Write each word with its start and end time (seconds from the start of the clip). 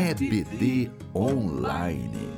EBD 0.00 0.92
Online. 1.12 2.30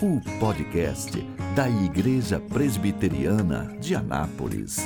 O 0.00 0.18
podcast 0.40 1.20
da 1.54 1.68
Igreja 1.68 2.40
Presbiteriana 2.40 3.76
de 3.78 3.94
Anápolis. 3.94 4.78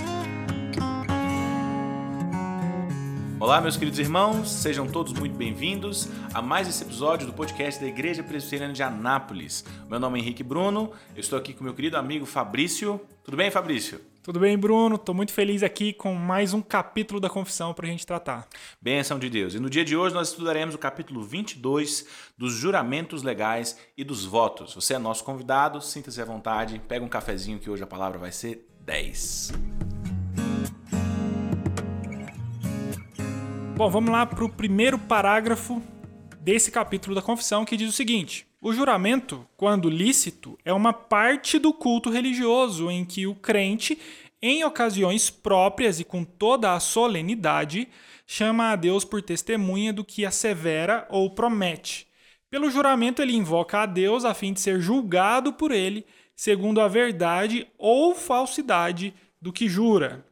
Olá, 3.38 3.60
meus 3.60 3.76
queridos 3.76 4.00
irmãos, 4.00 4.50
sejam 4.50 4.88
todos 4.88 5.12
muito 5.12 5.36
bem-vindos 5.36 6.08
a 6.34 6.42
mais 6.42 6.66
esse 6.66 6.82
episódio 6.82 7.28
do 7.28 7.32
podcast 7.32 7.80
da 7.80 7.86
Igreja 7.86 8.24
Presbiteriana 8.24 8.72
de 8.72 8.82
Anápolis. 8.82 9.64
Meu 9.88 10.00
nome 10.00 10.18
é 10.18 10.22
Henrique 10.22 10.42
Bruno, 10.42 10.90
eu 11.14 11.20
estou 11.20 11.38
aqui 11.38 11.54
com 11.54 11.62
meu 11.62 11.72
querido 11.72 11.96
amigo 11.96 12.26
Fabrício. 12.26 13.00
Tudo 13.22 13.36
bem, 13.36 13.48
Fabrício? 13.48 14.11
Tudo 14.22 14.38
bem, 14.38 14.56
Bruno? 14.56 14.94
Estou 14.94 15.12
muito 15.12 15.32
feliz 15.32 15.64
aqui 15.64 15.92
com 15.92 16.14
mais 16.14 16.54
um 16.54 16.62
capítulo 16.62 17.18
da 17.18 17.28
confissão 17.28 17.74
para 17.74 17.88
a 17.88 17.90
gente 17.90 18.06
tratar. 18.06 18.46
Bênção 18.80 19.18
de 19.18 19.28
Deus. 19.28 19.52
E 19.52 19.58
no 19.58 19.68
dia 19.68 19.84
de 19.84 19.96
hoje 19.96 20.14
nós 20.14 20.28
estudaremos 20.28 20.76
o 20.76 20.78
capítulo 20.78 21.24
22 21.24 22.06
dos 22.38 22.52
juramentos 22.52 23.24
legais 23.24 23.76
e 23.98 24.04
dos 24.04 24.24
votos. 24.24 24.76
Você 24.76 24.94
é 24.94 24.98
nosso 24.98 25.24
convidado, 25.24 25.80
sinta-se 25.82 26.22
à 26.22 26.24
vontade, 26.24 26.80
pega 26.86 27.04
um 27.04 27.08
cafezinho 27.08 27.58
que 27.58 27.68
hoje 27.68 27.82
a 27.82 27.86
palavra 27.86 28.16
vai 28.16 28.30
ser 28.30 28.64
10. 28.82 29.54
Bom, 33.76 33.90
vamos 33.90 34.12
lá 34.12 34.24
para 34.24 34.44
o 34.44 34.48
primeiro 34.48 35.00
parágrafo 35.00 35.82
desse 36.42 36.72
capítulo 36.72 37.14
da 37.14 37.22
confissão 37.22 37.64
que 37.64 37.76
diz 37.76 37.88
o 37.88 37.96
seguinte: 37.96 38.46
O 38.60 38.72
juramento, 38.72 39.46
quando 39.56 39.88
lícito, 39.88 40.58
é 40.64 40.72
uma 40.72 40.92
parte 40.92 41.58
do 41.58 41.72
culto 41.72 42.10
religioso 42.10 42.90
em 42.90 43.04
que 43.04 43.26
o 43.26 43.34
crente, 43.34 43.98
em 44.42 44.64
ocasiões 44.64 45.30
próprias 45.30 46.00
e 46.00 46.04
com 46.04 46.24
toda 46.24 46.72
a 46.72 46.80
solenidade, 46.80 47.88
chama 48.26 48.72
a 48.72 48.76
Deus 48.76 49.04
por 49.04 49.22
testemunha 49.22 49.92
do 49.92 50.04
que 50.04 50.26
assevera 50.26 51.06
ou 51.08 51.30
promete. 51.30 52.08
Pelo 52.50 52.70
juramento, 52.70 53.22
ele 53.22 53.34
invoca 53.34 53.82
a 53.82 53.86
Deus 53.86 54.24
a 54.24 54.34
fim 54.34 54.52
de 54.52 54.60
ser 54.60 54.80
julgado 54.80 55.52
por 55.52 55.70
ele, 55.70 56.04
segundo 56.34 56.80
a 56.80 56.88
verdade 56.88 57.66
ou 57.78 58.14
falsidade 58.14 59.14
do 59.40 59.52
que 59.52 59.68
jura. 59.68 60.26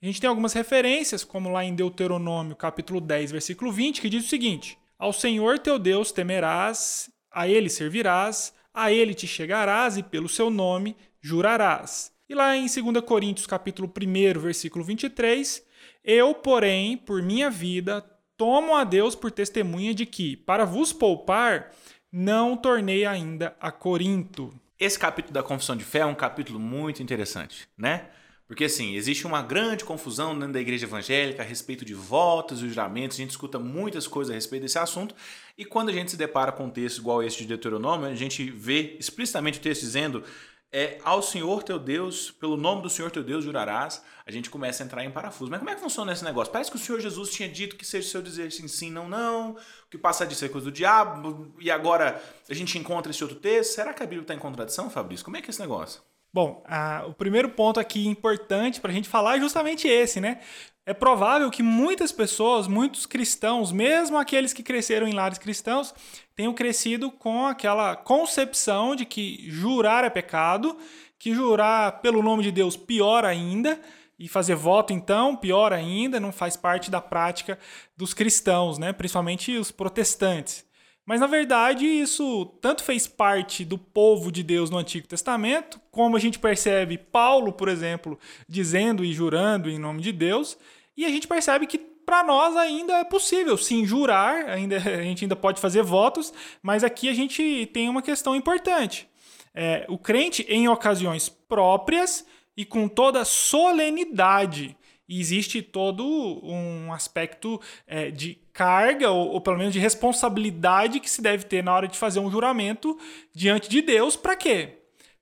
A 0.00 0.06
gente 0.06 0.20
tem 0.20 0.28
algumas 0.28 0.52
referências, 0.52 1.24
como 1.24 1.50
lá 1.50 1.64
em 1.64 1.74
Deuteronômio, 1.74 2.54
capítulo 2.54 3.00
10, 3.00 3.32
versículo 3.32 3.72
20, 3.72 4.00
que 4.00 4.08
diz 4.08 4.24
o 4.24 4.28
seguinte: 4.28 4.78
Ao 4.98 5.12
Senhor 5.12 5.58
teu 5.58 5.78
Deus 5.78 6.12
temerás, 6.12 7.10
a 7.30 7.48
ele 7.48 7.68
servirás, 7.68 8.54
a 8.72 8.92
ele 8.92 9.14
te 9.14 9.26
chegarás 9.26 9.96
e 9.96 10.02
pelo 10.02 10.28
seu 10.28 10.50
nome 10.50 10.96
jurarás. 11.20 12.15
E 12.28 12.34
lá 12.34 12.56
em 12.56 12.66
2 12.66 13.04
Coríntios, 13.04 13.46
capítulo 13.46 13.88
1, 13.88 14.40
versículo 14.40 14.84
23, 14.84 15.62
eu, 16.02 16.34
porém, 16.34 16.96
por 16.96 17.22
minha 17.22 17.48
vida, 17.48 18.04
tomo 18.36 18.74
a 18.74 18.82
Deus 18.82 19.14
por 19.14 19.30
testemunha 19.30 19.94
de 19.94 20.04
que, 20.04 20.36
para 20.36 20.64
vos 20.64 20.92
poupar, 20.92 21.70
não 22.10 22.56
tornei 22.56 23.06
ainda 23.06 23.56
a 23.60 23.70
Corinto. 23.70 24.52
Esse 24.76 24.98
capítulo 24.98 25.34
da 25.34 25.42
confissão 25.42 25.76
de 25.76 25.84
fé 25.84 26.00
é 26.00 26.06
um 26.06 26.16
capítulo 26.16 26.58
muito 26.58 27.00
interessante, 27.00 27.68
né? 27.78 28.08
Porque 28.48 28.64
assim, 28.64 28.96
existe 28.96 29.24
uma 29.24 29.42
grande 29.42 29.84
confusão 29.84 30.36
dentro 30.36 30.54
da 30.54 30.60
igreja 30.60 30.84
evangélica 30.84 31.42
a 31.42 31.46
respeito 31.46 31.84
de 31.84 31.94
votos 31.94 32.60
e 32.60 32.68
juramentos, 32.68 33.16
a 33.16 33.20
gente 33.22 33.30
escuta 33.30 33.58
muitas 33.58 34.08
coisas 34.08 34.32
a 34.32 34.34
respeito 34.34 34.62
desse 34.62 34.78
assunto, 34.78 35.14
e 35.56 35.64
quando 35.64 35.90
a 35.90 35.92
gente 35.92 36.10
se 36.10 36.16
depara 36.16 36.50
com 36.50 36.64
um 36.64 36.70
texto 36.70 36.98
igual 36.98 37.22
esse 37.22 37.38
de 37.38 37.46
Deuteronômio, 37.46 38.08
a 38.08 38.14
gente 38.16 38.50
vê 38.50 38.96
explicitamente 38.98 39.60
o 39.60 39.62
texto 39.62 39.82
dizendo 39.82 40.24
é 40.72 40.98
ao 41.04 41.22
Senhor 41.22 41.62
teu 41.62 41.78
Deus, 41.78 42.30
pelo 42.30 42.56
nome 42.56 42.82
do 42.82 42.90
Senhor 42.90 43.10
teu 43.10 43.22
Deus 43.22 43.44
jurarás, 43.44 44.02
a 44.26 44.30
gente 44.30 44.50
começa 44.50 44.82
a 44.82 44.86
entrar 44.86 45.04
em 45.04 45.10
parafuso. 45.10 45.50
Mas 45.50 45.60
como 45.60 45.70
é 45.70 45.74
que 45.74 45.80
funciona 45.80 46.12
esse 46.12 46.24
negócio? 46.24 46.52
Parece 46.52 46.70
que 46.70 46.76
o 46.76 46.80
Senhor 46.80 47.00
Jesus 47.00 47.30
tinha 47.30 47.48
dito 47.48 47.76
que 47.76 47.84
seja 47.84 48.06
o 48.06 48.10
seu 48.10 48.22
dizer 48.22 48.50
sim, 48.52 48.68
sim, 48.68 48.90
não, 48.90 49.08
não, 49.08 49.52
o 49.52 49.56
que 49.90 49.96
passa 49.96 50.26
disso 50.26 50.44
é 50.44 50.48
coisa 50.48 50.66
do 50.66 50.72
diabo, 50.72 51.54
e 51.60 51.70
agora 51.70 52.22
a 52.48 52.54
gente 52.54 52.78
encontra 52.78 53.10
esse 53.10 53.22
outro 53.22 53.38
texto. 53.38 53.74
Será 53.74 53.94
que 53.94 54.02
a 54.02 54.06
Bíblia 54.06 54.22
está 54.22 54.34
em 54.34 54.38
contradição, 54.38 54.90
Fabrício? 54.90 55.24
Como 55.24 55.36
é 55.36 55.40
que 55.40 55.48
é 55.48 55.50
esse 55.50 55.60
negócio? 55.60 56.02
Bom, 56.32 56.62
o 57.08 57.14
primeiro 57.14 57.48
ponto 57.48 57.80
aqui 57.80 58.06
importante 58.06 58.80
para 58.80 58.90
a 58.90 58.94
gente 58.94 59.08
falar 59.08 59.38
é 59.38 59.40
justamente 59.40 59.88
esse, 59.88 60.20
né? 60.20 60.42
É 60.88 60.94
provável 60.94 61.50
que 61.50 61.64
muitas 61.64 62.12
pessoas, 62.12 62.68
muitos 62.68 63.06
cristãos, 63.06 63.72
mesmo 63.72 64.16
aqueles 64.16 64.52
que 64.52 64.62
cresceram 64.62 65.08
em 65.08 65.12
lares 65.12 65.36
cristãos, 65.36 65.92
tenham 66.36 66.54
crescido 66.54 67.10
com 67.10 67.44
aquela 67.44 67.96
concepção 67.96 68.94
de 68.94 69.04
que 69.04 69.50
jurar 69.50 70.04
é 70.04 70.10
pecado, 70.10 70.78
que 71.18 71.34
jurar 71.34 72.00
pelo 72.00 72.22
nome 72.22 72.44
de 72.44 72.52
Deus 72.52 72.76
pior 72.76 73.24
ainda, 73.24 73.80
e 74.16 74.28
fazer 74.28 74.54
voto 74.54 74.92
então 74.92 75.34
pior 75.34 75.72
ainda, 75.72 76.20
não 76.20 76.30
faz 76.30 76.56
parte 76.56 76.88
da 76.88 77.00
prática 77.00 77.58
dos 77.96 78.14
cristãos, 78.14 78.78
né? 78.78 78.92
Principalmente 78.92 79.56
os 79.56 79.72
protestantes. 79.72 80.64
Mas 81.04 81.20
na 81.20 81.26
verdade, 81.26 81.84
isso 81.84 82.46
tanto 82.60 82.82
fez 82.82 83.06
parte 83.06 83.64
do 83.64 83.76
povo 83.76 84.32
de 84.32 84.42
Deus 84.42 84.70
no 84.70 84.78
Antigo 84.78 85.06
Testamento, 85.06 85.80
como 85.90 86.16
a 86.16 86.20
gente 86.20 86.38
percebe 86.38 86.98
Paulo, 86.98 87.52
por 87.52 87.68
exemplo, 87.68 88.18
dizendo 88.48 89.04
e 89.04 89.12
jurando 89.12 89.68
em 89.68 89.78
nome 89.78 90.00
de 90.00 90.10
Deus, 90.10 90.58
e 90.96 91.04
a 91.04 91.08
gente 91.08 91.28
percebe 91.28 91.66
que 91.66 91.78
para 91.78 92.22
nós 92.22 92.56
ainda 92.56 92.94
é 92.98 93.04
possível 93.04 93.58
sim 93.58 93.84
jurar, 93.84 94.48
ainda, 94.48 94.76
a 94.78 95.02
gente 95.02 95.24
ainda 95.24 95.36
pode 95.36 95.60
fazer 95.60 95.82
votos, 95.82 96.32
mas 96.62 96.84
aqui 96.84 97.08
a 97.08 97.14
gente 97.14 97.68
tem 97.72 97.88
uma 97.88 98.00
questão 98.00 98.34
importante. 98.34 99.08
É, 99.54 99.84
o 99.88 99.98
crente, 99.98 100.46
em 100.48 100.68
ocasiões 100.68 101.28
próprias 101.28 102.26
e 102.56 102.64
com 102.64 102.88
toda 102.88 103.24
solenidade, 103.24 104.76
e 105.08 105.20
existe 105.20 105.62
todo 105.62 106.04
um 106.42 106.92
aspecto 106.92 107.60
é, 107.86 108.10
de 108.10 108.38
carga, 108.52 109.10
ou, 109.10 109.32
ou, 109.32 109.40
pelo 109.40 109.56
menos 109.56 109.72
de 109.72 109.78
responsabilidade 109.78 110.98
que 110.98 111.08
se 111.08 111.22
deve 111.22 111.44
ter 111.44 111.62
na 111.62 111.72
hora 111.72 111.86
de 111.86 111.96
fazer 111.96 112.18
um 112.18 112.30
juramento 112.30 112.98
diante 113.32 113.68
de 113.68 113.80
Deus. 113.80 114.16
Para 114.16 114.34
quê? 114.34 114.75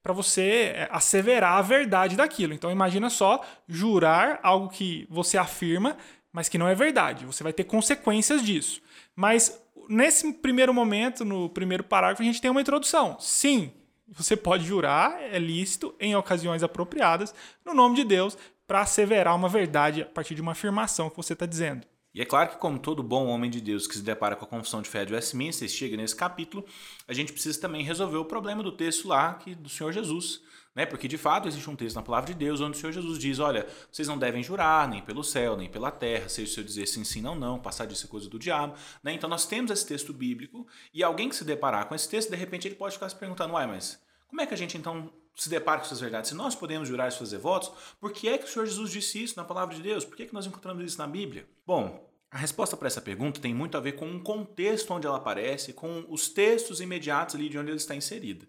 Para 0.04 0.12
você 0.12 0.74
é, 0.76 0.88
asseverar 0.92 1.56
a 1.56 1.62
verdade 1.62 2.14
daquilo. 2.14 2.52
Então 2.52 2.70
imagina 2.70 3.08
só 3.08 3.42
jurar 3.66 4.38
algo 4.42 4.68
que 4.68 5.06
você 5.10 5.38
afirma, 5.38 5.96
mas 6.30 6.48
que 6.48 6.58
não 6.58 6.68
é 6.68 6.74
verdade. 6.74 7.24
Você 7.24 7.42
vai 7.42 7.54
ter 7.54 7.64
consequências 7.64 8.42
disso. 8.42 8.82
Mas 9.16 9.60
nesse 9.88 10.30
primeiro 10.34 10.74
momento, 10.74 11.24
no 11.24 11.48
primeiro 11.48 11.82
parágrafo, 11.82 12.22
a 12.22 12.24
gente 12.26 12.40
tem 12.40 12.50
uma 12.50 12.60
introdução. 12.60 13.16
Sim, 13.18 13.72
você 14.06 14.36
pode 14.36 14.64
jurar, 14.64 15.20
é 15.22 15.38
lícito, 15.38 15.94
em 15.98 16.14
ocasiões 16.14 16.62
apropriadas, 16.62 17.34
no 17.64 17.72
nome 17.72 17.96
de 17.96 18.04
Deus, 18.04 18.36
para 18.66 18.82
asseverar 18.82 19.34
uma 19.34 19.48
verdade 19.48 20.02
a 20.02 20.06
partir 20.06 20.34
de 20.34 20.42
uma 20.42 20.52
afirmação 20.52 21.08
que 21.08 21.16
você 21.16 21.32
está 21.32 21.46
dizendo. 21.46 21.86
E 22.14 22.22
é 22.22 22.24
claro 22.24 22.50
que, 22.50 22.58
como 22.58 22.78
todo 22.78 23.02
bom 23.02 23.26
homem 23.26 23.50
de 23.50 23.60
Deus 23.60 23.88
que 23.88 23.94
se 23.94 24.02
depara 24.02 24.36
com 24.36 24.44
a 24.44 24.48
confissão 24.48 24.80
de 24.80 24.88
fé 24.88 25.04
de 25.04 25.12
Westminster, 25.12 25.68
chega 25.68 25.96
nesse 25.96 26.14
capítulo, 26.14 26.64
a 27.08 27.12
gente 27.12 27.32
precisa 27.32 27.60
também 27.60 27.82
resolver 27.82 28.18
o 28.18 28.24
problema 28.24 28.62
do 28.62 28.70
texto 28.70 29.08
lá 29.08 29.34
que, 29.34 29.54
do 29.54 29.68
Senhor 29.68 29.92
Jesus. 29.92 30.40
Né? 30.74 30.86
Porque 30.86 31.08
de 31.08 31.18
fato 31.18 31.48
existe 31.48 31.68
um 31.68 31.76
texto 31.76 31.96
na 31.96 32.02
palavra 32.02 32.32
de 32.32 32.38
Deus 32.38 32.60
onde 32.60 32.76
o 32.76 32.80
Senhor 32.80 32.92
Jesus 32.92 33.18
diz: 33.18 33.38
olha, 33.38 33.66
vocês 33.90 34.06
não 34.06 34.18
devem 34.18 34.42
jurar 34.42 34.88
nem 34.88 35.02
pelo 35.02 35.22
céu, 35.22 35.56
nem 35.56 35.68
pela 35.68 35.90
terra, 35.90 36.28
seja 36.28 36.50
o 36.50 36.54
seu 36.54 36.64
dizer 36.64 36.86
sim, 36.86 37.04
sim, 37.04 37.20
não, 37.20 37.34
não, 37.34 37.58
passar 37.58 37.86
disso 37.86 38.06
é 38.06 38.08
coisa 38.08 38.28
do 38.28 38.38
diabo. 38.38 38.74
Né? 39.02 39.12
Então 39.12 39.28
nós 39.28 39.46
temos 39.46 39.70
esse 39.70 39.86
texto 39.86 40.12
bíblico 40.12 40.66
e 40.92 41.02
alguém 41.02 41.28
que 41.28 41.36
se 41.36 41.44
deparar 41.44 41.86
com 41.86 41.94
esse 41.94 42.08
texto, 42.08 42.30
de 42.30 42.36
repente 42.36 42.66
ele 42.66 42.74
pode 42.74 42.94
ficar 42.94 43.08
se 43.08 43.16
perguntando: 43.16 43.54
uai, 43.54 43.66
mas 43.66 44.00
como 44.28 44.40
é 44.40 44.46
que 44.46 44.54
a 44.54 44.56
gente 44.56 44.76
então 44.76 45.12
se 45.34 45.48
depara 45.48 45.80
com 45.80 45.86
essas 45.86 46.00
verdades? 46.00 46.30
Se 46.30 46.36
nós 46.36 46.54
podemos 46.54 46.88
jurar 46.88 47.08
e 47.08 47.10
fazer 47.12 47.38
votos, 47.38 47.70
por 48.00 48.12
que 48.12 48.28
é 48.28 48.38
que 48.38 48.44
o 48.44 48.48
Senhor 48.48 48.66
Jesus 48.66 48.90
disse 48.90 49.22
isso 49.22 49.36
na 49.36 49.44
palavra 49.44 49.74
de 49.74 49.82
Deus? 49.82 50.04
Por 50.04 50.16
que, 50.16 50.24
é 50.24 50.26
que 50.26 50.34
nós 50.34 50.46
encontramos 50.46 50.84
isso 50.84 50.98
na 50.98 51.06
Bíblia? 51.06 51.46
Bom, 51.66 52.08
a 52.30 52.38
resposta 52.38 52.76
para 52.76 52.88
essa 52.88 53.00
pergunta 53.00 53.40
tem 53.40 53.54
muito 53.54 53.76
a 53.76 53.80
ver 53.80 53.92
com 53.92 54.10
o 54.10 54.20
contexto 54.20 54.92
onde 54.92 55.06
ela 55.06 55.18
aparece, 55.18 55.72
com 55.72 56.04
os 56.08 56.28
textos 56.28 56.80
imediatos 56.80 57.34
ali 57.34 57.48
de 57.48 57.58
onde 57.58 57.70
ela 57.70 57.76
está 57.76 57.94
inserida. 57.94 58.46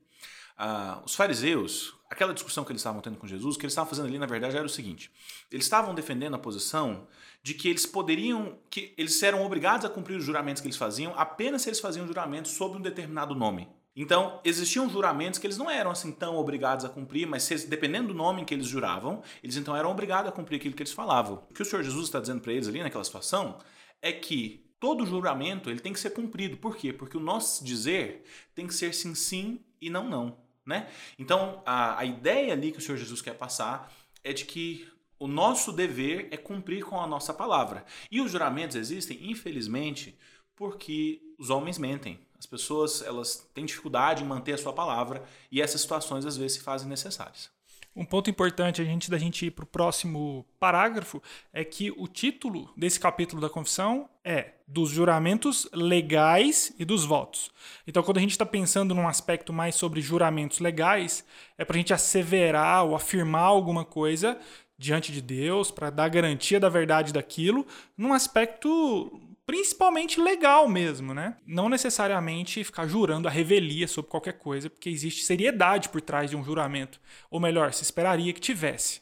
Ah, 0.57 1.01
os 1.05 1.13
fariseus, 1.13 1.93
aquela 2.09 2.33
discussão 2.33 2.63
que 2.63 2.71
eles 2.71 2.79
estavam 2.79 3.01
tendo 3.01 3.17
com 3.17 3.27
Jesus, 3.27 3.55
o 3.55 3.59
que 3.59 3.65
eles 3.65 3.73
estavam 3.73 3.89
fazendo 3.89 4.07
ali, 4.07 4.17
na 4.17 4.25
verdade, 4.25 4.55
era 4.55 4.65
o 4.65 4.69
seguinte: 4.69 5.11
eles 5.51 5.65
estavam 5.65 5.93
defendendo 5.93 6.33
a 6.33 6.39
posição 6.39 7.07
de 7.43 7.53
que 7.53 7.67
eles 7.67 7.85
poderiam, 7.85 8.57
que 8.69 8.93
eles 8.97 9.21
eram 9.21 9.45
obrigados 9.45 9.85
a 9.85 9.89
cumprir 9.89 10.17
os 10.17 10.23
juramentos 10.23 10.61
que 10.61 10.67
eles 10.67 10.77
faziam 10.77 11.13
apenas 11.15 11.61
se 11.61 11.69
eles 11.69 11.79
faziam 11.79 12.07
juramentos 12.07 12.51
sob 12.51 12.77
um 12.77 12.81
determinado 12.81 13.35
nome. 13.35 13.67
Então, 13.95 14.41
existiam 14.43 14.89
juramentos 14.89 15.39
que 15.39 15.47
eles 15.47 15.57
não 15.57 15.69
eram 15.69 15.89
assim 15.89 16.11
tão 16.11 16.35
obrigados 16.35 16.83
a 16.83 16.89
cumprir, 16.89 17.25
mas 17.25 17.47
dependendo 17.65 18.09
do 18.09 18.13
nome 18.13 18.43
que 18.43 18.53
eles 18.53 18.67
juravam, 18.67 19.23
eles 19.41 19.55
então 19.55 19.75
eram 19.75 19.89
obrigados 19.89 20.29
a 20.29 20.33
cumprir 20.33 20.57
aquilo 20.57 20.75
que 20.75 20.83
eles 20.83 20.91
falavam. 20.91 21.45
O 21.49 21.53
que 21.53 21.61
o 21.61 21.65
Senhor 21.65 21.81
Jesus 21.81 22.05
está 22.05 22.19
dizendo 22.19 22.41
para 22.41 22.51
eles 22.51 22.67
ali 22.67 22.83
naquela 22.83 23.03
situação 23.03 23.57
é 24.01 24.11
que 24.11 24.65
todo 24.79 25.05
juramento 25.05 25.69
ele 25.69 25.79
tem 25.79 25.93
que 25.93 25.99
ser 25.99 26.09
cumprido. 26.09 26.57
Por 26.57 26.75
quê? 26.75 26.91
Porque 26.91 27.15
o 27.15 27.21
nosso 27.21 27.63
dizer 27.63 28.25
tem 28.53 28.67
que 28.67 28.73
ser 28.73 28.93
sim, 28.93 29.15
sim 29.15 29.61
e 29.79 29.89
não, 29.89 30.09
não. 30.09 30.37
Né? 30.65 30.89
Então, 31.17 31.61
a, 31.65 31.99
a 31.99 32.05
ideia 32.05 32.51
ali 32.51 32.71
que 32.71 32.79
o 32.79 32.81
Senhor 32.81 32.97
Jesus 32.97 33.21
quer 33.21 33.35
passar 33.35 33.91
é 34.23 34.33
de 34.33 34.43
que 34.45 34.87
o 35.17 35.27
nosso 35.27 35.71
dever 35.71 36.27
é 36.31 36.37
cumprir 36.37 36.83
com 36.83 36.99
a 36.99 37.07
nossa 37.07 37.33
palavra. 37.33 37.85
E 38.11 38.19
os 38.19 38.31
juramentos 38.31 38.75
existem, 38.75 39.29
infelizmente, 39.29 40.17
porque 40.55 41.21
os 41.37 41.49
homens 41.49 41.77
mentem. 41.77 42.19
As 42.45 42.49
pessoas 42.49 43.01
elas 43.01 43.49
têm 43.55 43.65
dificuldade 43.65 44.23
em 44.23 44.27
manter 44.27 44.53
a 44.53 44.57
sua 44.57 44.71
palavra 44.71 45.23
e 45.51 45.59
essas 45.59 45.81
situações 45.81 46.27
às 46.27 46.37
vezes 46.37 46.53
se 46.53 46.63
fazem 46.63 46.87
necessárias. 46.87 47.49
Um 47.95 48.05
ponto 48.05 48.29
importante 48.29 48.81
a 48.81 48.85
gente 48.85 49.09
da 49.09 49.17
gente 49.17 49.47
ir 49.47 49.51
para 49.51 49.63
o 49.63 49.67
próximo 49.67 50.45
parágrafo 50.59 51.23
é 51.51 51.63
que 51.63 51.91
o 51.97 52.07
título 52.07 52.69
desse 52.77 52.99
capítulo 52.99 53.41
da 53.41 53.49
confissão 53.49 54.07
é 54.23 54.51
dos 54.67 54.91
juramentos 54.91 55.67
legais 55.73 56.71
e 56.77 56.85
dos 56.85 57.03
votos. 57.03 57.49
Então, 57.87 58.03
quando 58.03 58.17
a 58.17 58.21
gente 58.21 58.31
está 58.31 58.45
pensando 58.45 58.93
num 58.93 59.07
aspecto 59.07 59.53
mais 59.53 59.75
sobre 59.75 60.01
juramentos 60.01 60.59
legais, 60.59 61.25
é 61.57 61.65
para 61.65 61.77
a 61.77 61.79
gente 61.79 61.93
asseverar 61.93 62.85
ou 62.85 62.95
afirmar 62.95 63.43
alguma 63.43 63.85
coisa 63.85 64.37
diante 64.77 65.11
de 65.11 65.21
Deus, 65.21 65.71
para 65.71 65.89
dar 65.89 66.09
garantia 66.09 66.59
da 66.59 66.67
verdade 66.67 67.13
daquilo, 67.13 67.65
num 67.97 68.11
aspecto 68.11 69.21
principalmente 69.45 70.19
legal 70.19 70.67
mesmo, 70.67 71.13
né? 71.13 71.37
Não 71.45 71.69
necessariamente 71.69 72.63
ficar 72.63 72.87
jurando 72.87 73.27
a 73.27 73.31
revelia 73.31 73.87
sobre 73.87 74.11
qualquer 74.11 74.33
coisa, 74.33 74.69
porque 74.69 74.89
existe 74.89 75.23
seriedade 75.23 75.89
por 75.89 76.01
trás 76.01 76.29
de 76.29 76.35
um 76.35 76.43
juramento. 76.43 76.99
Ou 77.29 77.39
melhor, 77.39 77.73
se 77.73 77.83
esperaria 77.83 78.33
que 78.33 78.41
tivesse. 78.41 79.01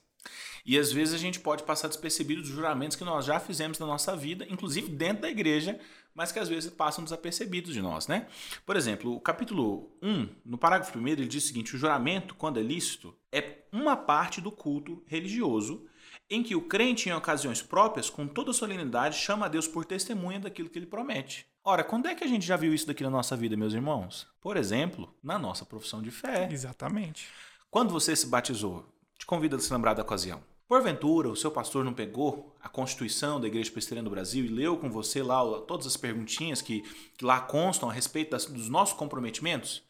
E 0.65 0.77
às 0.77 0.91
vezes 0.91 1.13
a 1.13 1.17
gente 1.17 1.39
pode 1.39 1.63
passar 1.63 1.89
despercebido 1.89 2.41
dos 2.41 2.51
juramentos 2.51 2.95
que 2.95 3.03
nós 3.03 3.25
já 3.25 3.39
fizemos 3.39 3.77
na 3.79 3.85
nossa 3.85 4.15
vida, 4.15 4.45
inclusive 4.49 4.89
dentro 4.89 5.23
da 5.23 5.29
igreja, 5.29 5.77
mas 6.15 6.31
que 6.31 6.39
às 6.39 6.47
vezes 6.47 6.69
passam 6.69 7.03
desapercebidos 7.03 7.73
de 7.73 7.81
nós, 7.81 8.07
né? 8.07 8.27
Por 8.65 8.77
exemplo, 8.77 9.13
o 9.13 9.19
capítulo 9.19 9.91
1, 10.01 10.29
no 10.45 10.57
parágrafo 10.57 10.97
1, 10.97 11.07
ele 11.07 11.27
diz 11.27 11.43
o 11.43 11.47
seguinte: 11.47 11.75
o 11.75 11.77
juramento, 11.77 12.35
quando 12.35 12.59
é 12.59 12.63
lícito, 12.63 13.13
é 13.31 13.63
uma 13.71 13.97
parte 13.97 14.39
do 14.39 14.51
culto 14.51 15.03
religioso 15.05 15.85
em 16.33 16.41
que 16.41 16.55
o 16.55 16.61
crente, 16.61 17.09
em 17.09 17.13
ocasiões 17.13 17.61
próprias, 17.61 18.09
com 18.09 18.27
toda 18.27 18.51
solenidade, 18.51 19.17
chama 19.17 19.45
a 19.45 19.49
Deus 19.49 19.67
por 19.67 19.85
testemunha 19.85 20.39
daquilo 20.39 20.67
que 20.67 20.79
ele 20.79 20.87
promete. 20.87 21.45
Ora, 21.63 21.83
quando 21.83 22.07
é 22.07 22.15
que 22.15 22.23
a 22.23 22.27
gente 22.27 22.45
já 22.45 22.57
viu 22.57 22.73
isso 22.73 22.87
daqui 22.87 23.03
na 23.03 23.09
nossa 23.09 23.37
vida, 23.37 23.55
meus 23.55 23.73
irmãos? 23.73 24.27
Por 24.41 24.57
exemplo, 24.57 25.13
na 25.23 25.37
nossa 25.37 25.63
profissão 25.63 26.01
de 26.01 26.09
fé. 26.09 26.49
Exatamente. 26.51 27.27
Quando 27.69 27.91
você 27.91 28.15
se 28.15 28.25
batizou, 28.25 28.83
te 29.17 29.27
convido 29.27 29.55
a 29.55 29.59
se 29.59 29.71
lembrar 29.71 29.93
da 29.93 30.01
ocasião. 30.01 30.43
Porventura, 30.67 31.29
o 31.29 31.35
seu 31.35 31.51
pastor 31.51 31.85
não 31.85 31.93
pegou 31.93 32.55
a 32.59 32.67
Constituição 32.67 33.39
da 33.39 33.45
Igreja 33.45 33.71
Presbiteriana 33.71 34.09
do 34.09 34.13
Brasil 34.13 34.43
e 34.43 34.47
leu 34.47 34.75
com 34.75 34.89
você 34.89 35.21
lá 35.21 35.39
todas 35.61 35.85
as 35.85 35.95
perguntinhas 35.95 36.63
que, 36.63 36.81
que 37.15 37.23
lá 37.23 37.39
constam 37.39 37.89
a 37.89 37.93
respeito 37.93 38.31
das, 38.31 38.45
dos 38.45 38.69
nossos 38.69 38.97
comprometimentos? 38.97 39.83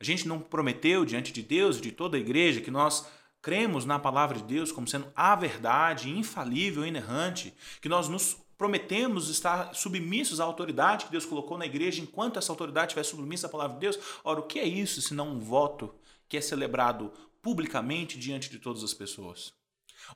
A 0.00 0.04
gente 0.04 0.28
não 0.28 0.38
prometeu 0.38 1.04
diante 1.04 1.32
de 1.32 1.42
Deus 1.42 1.78
e 1.78 1.80
de 1.80 1.90
toda 1.90 2.16
a 2.16 2.20
igreja 2.20 2.60
que 2.60 2.70
nós 2.70 3.04
cremos 3.40 3.84
na 3.84 3.98
palavra 3.98 4.38
de 4.38 4.44
Deus 4.44 4.72
como 4.72 4.88
sendo 4.88 5.10
a 5.14 5.34
verdade 5.34 6.10
infalível 6.10 6.84
e 6.84 6.88
inerrante, 6.88 7.54
que 7.80 7.88
nós 7.88 8.08
nos 8.08 8.36
prometemos 8.56 9.28
estar 9.28 9.72
submissos 9.74 10.40
à 10.40 10.44
autoridade 10.44 11.06
que 11.06 11.12
Deus 11.12 11.24
colocou 11.24 11.56
na 11.56 11.64
igreja 11.64 12.02
enquanto 12.02 12.38
essa 12.38 12.50
autoridade 12.50 12.88
estiver 12.88 13.04
submissa 13.04 13.46
à 13.46 13.50
palavra 13.50 13.74
de 13.74 13.80
Deus. 13.80 13.98
Ora, 14.24 14.40
o 14.40 14.46
que 14.46 14.58
é 14.58 14.66
isso 14.66 15.00
se 15.00 15.14
não 15.14 15.28
um 15.28 15.38
voto 15.38 15.94
que 16.28 16.36
é 16.36 16.40
celebrado 16.40 17.12
publicamente 17.40 18.18
diante 18.18 18.50
de 18.50 18.58
todas 18.58 18.82
as 18.82 18.92
pessoas? 18.92 19.52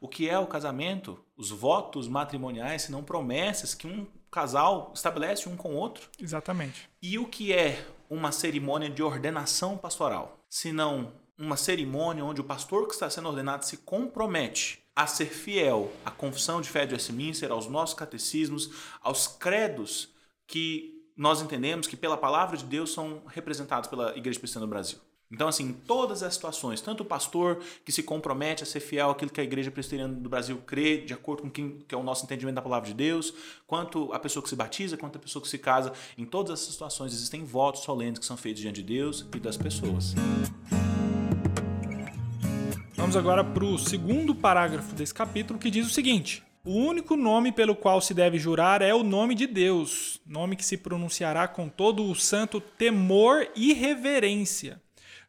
O 0.00 0.08
que 0.08 0.28
é 0.28 0.38
o 0.38 0.46
casamento? 0.46 1.22
Os 1.36 1.50
votos 1.50 2.08
matrimoniais, 2.08 2.82
se 2.82 2.92
não 2.92 3.04
promessas 3.04 3.74
que 3.74 3.86
um 3.86 4.06
casal 4.30 4.90
estabelece 4.94 5.48
um 5.48 5.56
com 5.56 5.74
o 5.74 5.76
outro? 5.76 6.08
Exatamente. 6.18 6.88
E 7.00 7.18
o 7.18 7.26
que 7.26 7.52
é 7.52 7.86
uma 8.08 8.32
cerimônia 8.32 8.90
de 8.90 9.02
ordenação 9.02 9.76
pastoral? 9.76 10.38
Se 10.48 10.72
não 10.72 11.12
uma 11.38 11.56
cerimônia 11.56 12.24
onde 12.24 12.40
o 12.40 12.44
pastor 12.44 12.86
que 12.86 12.94
está 12.94 13.08
sendo 13.08 13.28
ordenado 13.28 13.64
se 13.64 13.78
compromete 13.78 14.82
a 14.94 15.06
ser 15.06 15.26
fiel 15.26 15.90
à 16.04 16.10
confissão 16.10 16.60
de 16.60 16.68
fé 16.68 16.84
de 16.84 16.94
Westminster, 16.94 17.50
aos 17.50 17.66
nossos 17.66 17.94
catecismos, 17.94 18.70
aos 19.00 19.26
credos 19.26 20.10
que 20.46 20.92
nós 21.16 21.40
entendemos 21.40 21.86
que 21.86 21.96
pela 21.96 22.16
palavra 22.16 22.56
de 22.56 22.64
Deus 22.64 22.92
são 22.92 23.22
representados 23.26 23.88
pela 23.88 24.16
Igreja 24.16 24.38
Cristã 24.38 24.60
no 24.60 24.66
Brasil. 24.66 24.98
Então, 25.32 25.48
assim, 25.48 25.64
em 25.64 25.72
todas 25.72 26.22
as 26.22 26.34
situações, 26.34 26.82
tanto 26.82 27.02
o 27.02 27.06
pastor 27.06 27.58
que 27.86 27.90
se 27.90 28.02
compromete 28.02 28.62
a 28.62 28.66
ser 28.66 28.80
fiel 28.80 29.10
àquilo 29.10 29.30
que 29.30 29.40
a 29.40 29.44
Igreja 29.44 29.70
Presbiteriana 29.70 30.12
do 30.12 30.28
Brasil 30.28 30.58
crê, 30.66 30.98
de 30.98 31.14
acordo 31.14 31.42
com 31.42 31.50
quem, 31.50 31.78
que 31.88 31.94
é 31.94 31.98
o 31.98 32.02
nosso 32.02 32.26
entendimento 32.26 32.56
da 32.56 32.62
palavra 32.62 32.86
de 32.86 32.94
Deus, 32.94 33.32
quanto 33.66 34.12
a 34.12 34.18
pessoa 34.18 34.42
que 34.42 34.48
se 34.50 34.56
batiza, 34.56 34.98
quanto 34.98 35.16
a 35.16 35.18
pessoa 35.18 35.42
que 35.42 35.48
se 35.48 35.56
casa, 35.56 35.90
em 36.18 36.26
todas 36.26 36.60
essas 36.60 36.74
situações 36.74 37.14
existem 37.14 37.44
votos 37.44 37.80
solenes 37.80 38.18
que 38.18 38.26
são 38.26 38.36
feitos 38.36 38.60
diante 38.60 38.82
de 38.82 38.94
Deus 38.94 39.26
e 39.34 39.40
das 39.40 39.56
pessoas. 39.56 40.14
Vamos 43.12 43.28
agora 43.28 43.44
para 43.44 43.64
o 43.66 43.78
segundo 43.78 44.34
parágrafo 44.34 44.94
desse 44.94 45.12
capítulo 45.12 45.58
que 45.58 45.70
diz 45.70 45.86
o 45.86 45.90
seguinte: 45.90 46.42
O 46.64 46.70
único 46.70 47.14
nome 47.14 47.52
pelo 47.52 47.76
qual 47.76 48.00
se 48.00 48.14
deve 48.14 48.38
jurar 48.38 48.80
é 48.80 48.94
o 48.94 49.02
nome 49.02 49.34
de 49.34 49.46
Deus, 49.46 50.18
nome 50.26 50.56
que 50.56 50.64
se 50.64 50.78
pronunciará 50.78 51.46
com 51.46 51.68
todo 51.68 52.10
o 52.10 52.14
santo 52.14 52.58
temor 52.58 53.46
e 53.54 53.74
reverência. 53.74 54.80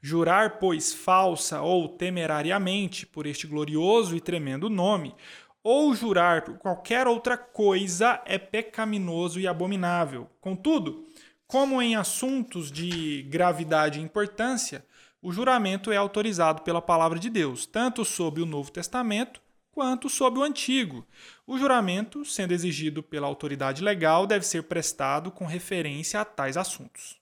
Jurar, 0.01 0.59
pois, 0.59 0.94
falsa 0.94 1.62
ou 1.62 1.89
temerariamente 1.89 3.06
por 3.06 3.27
este 3.27 3.45
glorioso 3.47 4.15
e 4.15 4.21
tremendo 4.21 4.69
nome, 4.69 5.13
ou 5.62 5.94
jurar 5.94 6.45
por 6.45 6.57
qualquer 6.57 7.06
outra 7.06 7.36
coisa 7.36 8.21
é 8.25 8.38
pecaminoso 8.38 9.41
e 9.41 9.45
abominável. 9.45 10.29
Contudo, 10.39 11.03
como 11.45 11.81
em 11.81 11.97
assuntos 11.97 12.71
de 12.71 13.24
gravidade 13.24 14.00
e 14.00 14.03
importância, 14.03 14.86
o 15.24 15.31
juramento 15.31 15.90
é 15.90 15.96
autorizado 15.96 16.64
pela 16.64 16.81
palavra 16.81 17.18
de 17.18 17.30
Deus, 17.30 17.66
tanto 17.66 18.04
sob 18.04 18.42
o 18.42 18.46
Novo 18.46 18.70
Testamento 18.70 19.42
quanto 19.72 20.10
sob 20.10 20.38
o 20.38 20.44
Antigo. 20.44 21.08
O 21.48 21.58
juramento, 21.58 22.25
sendo 22.25 22.52
exigido 22.52 23.02
pela 23.02 23.25
autoridade 23.25 23.81
legal, 23.81 24.28
deve 24.28 24.46
ser 24.46 24.64
prestado 24.64 25.31
com 25.31 25.46
referência 25.46 26.20
a 26.20 26.25
tais 26.25 26.58
assuntos. 26.58 27.18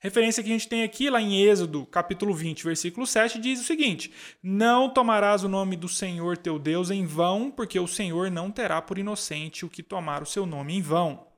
Referência 0.00 0.42
que 0.42 0.48
a 0.48 0.52
gente 0.52 0.66
tem 0.66 0.82
aqui, 0.82 1.10
lá 1.10 1.20
em 1.20 1.42
Êxodo, 1.42 1.84
capítulo 1.84 2.32
20, 2.32 2.64
versículo 2.64 3.06
7, 3.06 3.38
diz 3.38 3.60
o 3.60 3.64
seguinte: 3.64 4.10
Não 4.42 4.88
tomarás 4.88 5.44
o 5.44 5.48
nome 5.48 5.76
do 5.76 5.90
Senhor 5.90 6.38
teu 6.38 6.58
Deus 6.58 6.90
em 6.90 7.04
vão, 7.04 7.50
porque 7.50 7.78
o 7.78 7.86
Senhor 7.86 8.30
não 8.30 8.50
terá 8.50 8.80
por 8.80 8.96
inocente 8.96 9.66
o 9.66 9.68
que 9.68 9.82
tomar 9.82 10.22
o 10.22 10.26
seu 10.26 10.46
nome 10.46 10.74
em 10.74 10.80
vão. 10.80 11.29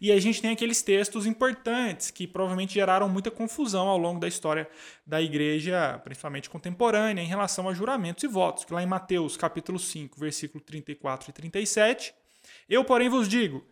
E 0.00 0.12
a 0.12 0.20
gente 0.20 0.40
tem 0.40 0.50
aqueles 0.50 0.82
textos 0.82 1.26
importantes 1.26 2.10
que 2.10 2.26
provavelmente 2.26 2.74
geraram 2.74 3.08
muita 3.08 3.30
confusão 3.30 3.88
ao 3.88 3.98
longo 3.98 4.20
da 4.20 4.28
história 4.28 4.68
da 5.06 5.20
igreja, 5.20 6.00
principalmente 6.04 6.50
contemporânea, 6.50 7.22
em 7.22 7.26
relação 7.26 7.68
a 7.68 7.74
juramentos 7.74 8.24
e 8.24 8.26
votos. 8.26 8.64
Que 8.64 8.72
lá 8.72 8.82
em 8.82 8.86
Mateus 8.86 9.36
capítulo 9.36 9.78
5, 9.78 10.18
versículo 10.18 10.62
34 10.62 11.30
e 11.30 11.32
37, 11.32 12.14
eu, 12.68 12.84
porém, 12.84 13.08
vos 13.08 13.28
digo: 13.28 13.64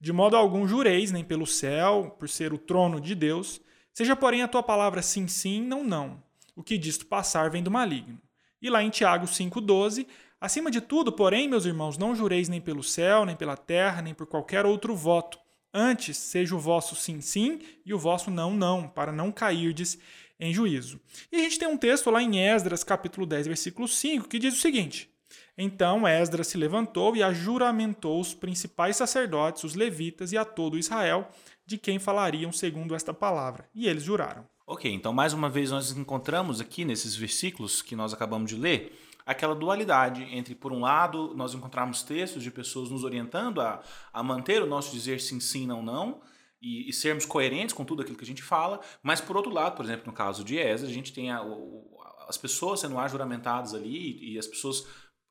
de 0.00 0.12
modo 0.12 0.36
algum 0.36 0.66
jureis, 0.66 1.12
nem 1.12 1.24
pelo 1.24 1.46
céu, 1.46 2.16
por 2.18 2.28
ser 2.28 2.52
o 2.52 2.58
trono 2.58 3.00
de 3.00 3.14
Deus, 3.14 3.60
seja, 3.92 4.16
porém, 4.16 4.42
a 4.42 4.48
tua 4.48 4.62
palavra 4.62 5.02
sim, 5.02 5.28
sim, 5.28 5.62
não, 5.62 5.84
não. 5.84 6.22
O 6.56 6.62
que 6.62 6.78
disto 6.78 7.06
passar 7.06 7.50
vem 7.50 7.62
do 7.62 7.70
maligno. 7.70 8.20
E 8.60 8.68
lá 8.68 8.82
em 8.82 8.90
Tiago 8.90 9.26
5,12, 9.26 10.06
acima 10.40 10.70
de 10.70 10.80
tudo, 10.80 11.12
porém, 11.12 11.48
meus 11.48 11.64
irmãos, 11.64 11.96
não 11.96 12.14
jureis 12.14 12.48
nem 12.48 12.60
pelo 12.60 12.82
céu, 12.82 13.24
nem 13.24 13.36
pela 13.36 13.56
terra, 13.56 14.02
nem 14.02 14.12
por 14.12 14.26
qualquer 14.26 14.66
outro 14.66 14.94
voto 14.94 15.38
Antes, 15.72 16.16
seja 16.16 16.54
o 16.54 16.58
vosso 16.58 16.96
sim, 16.96 17.20
sim 17.20 17.60
e 17.86 17.94
o 17.94 17.98
vosso 17.98 18.30
não, 18.30 18.52
não, 18.52 18.88
para 18.88 19.12
não 19.12 19.30
cairdes 19.30 19.98
em 20.38 20.52
juízo. 20.52 20.98
E 21.30 21.36
a 21.36 21.38
gente 21.40 21.58
tem 21.58 21.68
um 21.68 21.76
texto 21.76 22.10
lá 22.10 22.22
em 22.22 22.40
Esdras, 22.40 22.82
capítulo 22.82 23.26
10, 23.26 23.46
versículo 23.46 23.86
5, 23.86 24.26
que 24.26 24.38
diz 24.38 24.54
o 24.54 24.60
seguinte: 24.60 25.08
Então 25.56 26.08
Esdras 26.08 26.48
se 26.48 26.58
levantou 26.58 27.14
e 27.14 27.22
ajuramentou 27.22 28.20
os 28.20 28.34
principais 28.34 28.96
sacerdotes, 28.96 29.62
os 29.62 29.74
levitas 29.74 30.32
e 30.32 30.38
a 30.38 30.44
todo 30.44 30.78
Israel, 30.78 31.28
de 31.64 31.78
quem 31.78 31.98
falariam 31.98 32.50
segundo 32.50 32.94
esta 32.94 33.14
palavra. 33.14 33.68
E 33.74 33.86
eles 33.86 34.02
juraram. 34.02 34.44
Ok, 34.66 34.90
então 34.92 35.12
mais 35.12 35.32
uma 35.32 35.50
vez 35.50 35.70
nós 35.70 35.90
encontramos 35.92 36.60
aqui 36.60 36.84
nesses 36.84 37.14
versículos 37.14 37.82
que 37.82 37.94
nós 37.94 38.12
acabamos 38.12 38.50
de 38.50 38.56
ler 38.56 38.96
aquela 39.30 39.54
dualidade 39.54 40.24
entre, 40.24 40.54
por 40.54 40.72
um 40.72 40.80
lado, 40.80 41.34
nós 41.36 41.54
encontrarmos 41.54 42.02
textos 42.02 42.42
de 42.42 42.50
pessoas 42.50 42.90
nos 42.90 43.04
orientando 43.04 43.60
a, 43.60 43.80
a 44.12 44.22
manter 44.22 44.60
o 44.62 44.66
nosso 44.66 44.92
dizer 44.92 45.20
sim, 45.20 45.38
sim, 45.38 45.66
não, 45.66 45.82
não, 45.82 46.20
e, 46.60 46.88
e, 46.88 46.92
sermos 46.92 47.24
coerentes 47.24 47.72
com 47.72 47.84
tudo 47.84 48.02
aquilo 48.02 48.18
que 48.18 48.24
a 48.24 48.26
gente 48.26 48.42
fala, 48.42 48.80
mas 49.02 49.20
por 49.20 49.36
outro 49.36 49.52
lado, 49.52 49.76
por 49.76 49.84
exemplo, 49.84 50.06
no 50.06 50.12
caso 50.12 50.44
de 50.44 50.58
Esdras, 50.58 50.90
a 50.90 50.92
gente 50.92 51.12
tem 51.12 51.30
a, 51.30 51.42
o, 51.42 51.96
as 52.28 52.36
pessoas 52.36 52.80
sendo 52.80 52.96
juramentadas 53.08 53.72
ali 53.72 53.96
e, 53.96 54.34
e 54.34 54.38
as 54.38 54.46
pessoas 54.46 54.84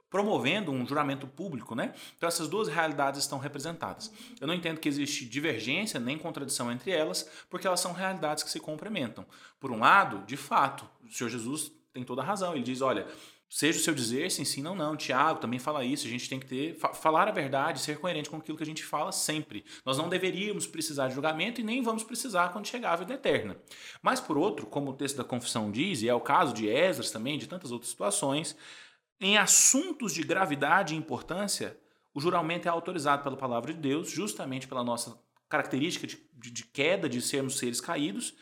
promovendo 0.10 0.72
um 0.72 0.88
juramento 0.88 1.28
público, 1.28 1.76
né? 1.76 1.94
Então 2.18 2.28
essas 2.28 2.48
duas 2.48 2.68
realidades 2.68 3.20
estão 3.20 3.38
representadas. 3.38 4.12
Eu 4.42 4.48
não 4.48 4.56
entendo 4.56 4.80
que 4.80 4.90
existe 4.90 5.24
divergência 5.26 6.00
nem 6.00 6.18
contradição 6.18 6.72
entre 6.72 6.90
elas, 6.90 7.30
porque 7.48 7.68
elas 7.68 7.80
são 7.80 7.94
realidades 7.94 8.44
que 8.44 8.50
se 8.50 8.60
complementam. 8.60 9.26
Por 9.60 9.72
um 9.72 9.80
lado, 9.80 10.26
de 10.26 10.36
fato, 10.36 10.90
o 11.04 11.12
Senhor 11.12 11.30
Jesus 11.30 11.72
tem 12.00 12.06
toda 12.06 12.22
a 12.22 12.26
razão. 12.26 12.54
Ele 12.54 12.64
diz, 12.64 12.82
olha, 12.82 13.08
seja 13.50 13.80
o 13.80 13.82
seu 13.82 13.94
dizer, 13.94 14.32
se 14.32 14.42
ensina 14.42 14.70
ou 14.70 14.76
não. 14.76 14.96
Tiago 14.96 15.40
também 15.40 15.60
fala 15.60 15.84
isso. 15.84 16.08
A 16.08 16.10
gente 16.10 16.30
tem 16.30 16.40
que 16.40 16.46
ter 16.46 16.76
fa 16.76 16.94
falar 16.94 17.28
a 17.28 17.32
verdade, 17.32 17.82
ser 17.82 18.00
coerente 18.00 18.30
com 18.30 18.38
aquilo 18.38 18.58
que 18.58 18.64
a 18.64 18.66
gente 18.66 18.84
fala 18.84 19.12
sempre. 19.12 19.66
Nós 19.86 19.98
não 19.98 20.08
deveríamos 20.08 20.66
precisar 20.66 21.10
de 21.10 21.16
julgamento 21.16 21.60
e 21.60 21.64
nem 21.64 21.82
vamos 21.82 22.04
precisar 22.04 22.50
quando 22.50 22.68
chegar 22.68 22.94
a 22.94 22.96
vida 22.96 23.14
eterna. 23.14 23.58
Mas 24.02 24.20
por 24.20 24.38
outro, 24.38 24.66
como 24.66 24.92
o 24.92 24.96
texto 24.96 25.18
da 25.18 25.24
confissão 25.24 25.72
diz, 25.72 26.02
e 26.02 26.10
é 26.10 26.14
o 26.14 26.22
caso 26.22 26.54
de 26.54 26.68
Esdras 26.68 27.12
também, 27.12 27.38
de 27.38 27.48
tantas 27.48 27.72
outras 27.72 27.90
situações, 27.90 28.56
em 29.20 29.38
assuntos 29.38 30.14
de 30.14 30.24
gravidade 30.24 30.94
e 30.94 30.98
importância, 30.98 31.78
o 32.14 32.22
juramento 32.22 32.68
é 32.68 32.72
autorizado 32.72 33.24
pela 33.24 33.36
palavra 33.36 33.74
de 33.74 33.80
Deus, 33.80 34.10
justamente 34.10 34.68
pela 34.68 34.84
nossa 34.84 35.20
característica 35.50 36.08
de, 36.08 36.18
de, 36.34 36.52
de 36.52 36.64
queda, 36.66 37.10
de 37.10 37.22
sermos 37.22 37.58
seres 37.58 37.82
caídos. 37.82 38.36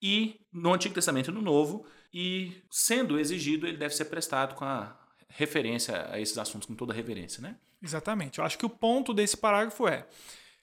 E 0.00 0.40
no 0.52 0.72
Antigo 0.72 0.94
Testamento 0.94 1.30
e 1.30 1.34
no 1.34 1.42
Novo, 1.42 1.86
e, 2.12 2.62
sendo 2.70 3.18
exigido, 3.18 3.66
ele 3.66 3.76
deve 3.76 3.94
ser 3.94 4.06
prestado 4.06 4.54
com 4.54 4.64
a 4.64 4.96
referência 5.28 6.08
a 6.10 6.20
esses 6.20 6.36
assuntos, 6.36 6.66
com 6.66 6.74
toda 6.74 6.92
reverência, 6.92 7.42
né? 7.42 7.56
Exatamente. 7.82 8.38
Eu 8.38 8.44
acho 8.44 8.58
que 8.58 8.66
o 8.66 8.70
ponto 8.70 9.14
desse 9.14 9.36
parágrafo 9.36 9.88
é, 9.88 10.06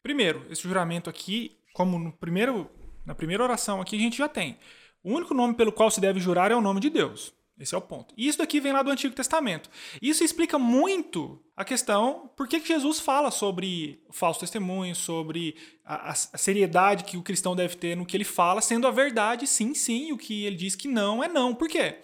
primeiro, 0.01 0.45
esse 0.49 0.61
juramento 0.63 1.09
aqui, 1.09 1.57
como 1.73 1.97
no 1.97 2.11
primeiro, 2.13 2.69
na 3.05 3.15
primeira 3.15 3.43
oração 3.43 3.81
aqui 3.81 3.95
a 3.95 3.99
gente 3.99 4.17
já 4.17 4.29
tem, 4.29 4.57
o 5.03 5.11
único 5.11 5.33
nome 5.33 5.55
pelo 5.55 5.71
qual 5.71 5.89
se 5.89 5.99
deve 5.99 6.19
jurar 6.19 6.51
é 6.51 6.55
o 6.55 6.61
nome 6.61 6.79
de 6.79 6.89
Deus. 6.89 7.33
Esse 7.59 7.75
é 7.75 7.77
o 7.77 7.81
ponto. 7.81 8.13
E 8.15 8.27
isso 8.27 8.37
daqui 8.37 8.61
vem 8.61 8.71
lá 8.71 8.81
do 8.81 8.89
Antigo 8.89 9.13
Testamento. 9.13 9.69
Isso 10.01 10.23
explica 10.23 10.57
muito 10.57 11.43
a 11.57 11.65
questão 11.65 12.31
por 12.37 12.47
que 12.47 12.65
Jesus 12.65 13.01
fala 13.01 13.29
sobre 13.31 14.01
falso 14.09 14.39
testemunho, 14.39 14.95
sobre 14.95 15.55
a, 15.83 16.11
a, 16.11 16.15
seriedade 16.15 17.03
que 17.03 17.17
o 17.17 17.21
cristão 17.21 17.57
deve 17.57 17.75
ter 17.75 17.97
no 17.97 18.05
que 18.05 18.15
ele 18.15 18.23
fala, 18.23 18.61
sendo 18.61 18.87
a 18.87 18.91
verdade 18.91 19.45
sim, 19.45 19.73
sim, 19.73 20.13
o 20.13 20.17
que 20.17 20.45
ele 20.45 20.55
diz 20.55 20.73
que 20.73 20.87
não 20.87 21.21
é 21.21 21.27
não. 21.27 21.53
Por 21.53 21.67
quê? 21.67 21.97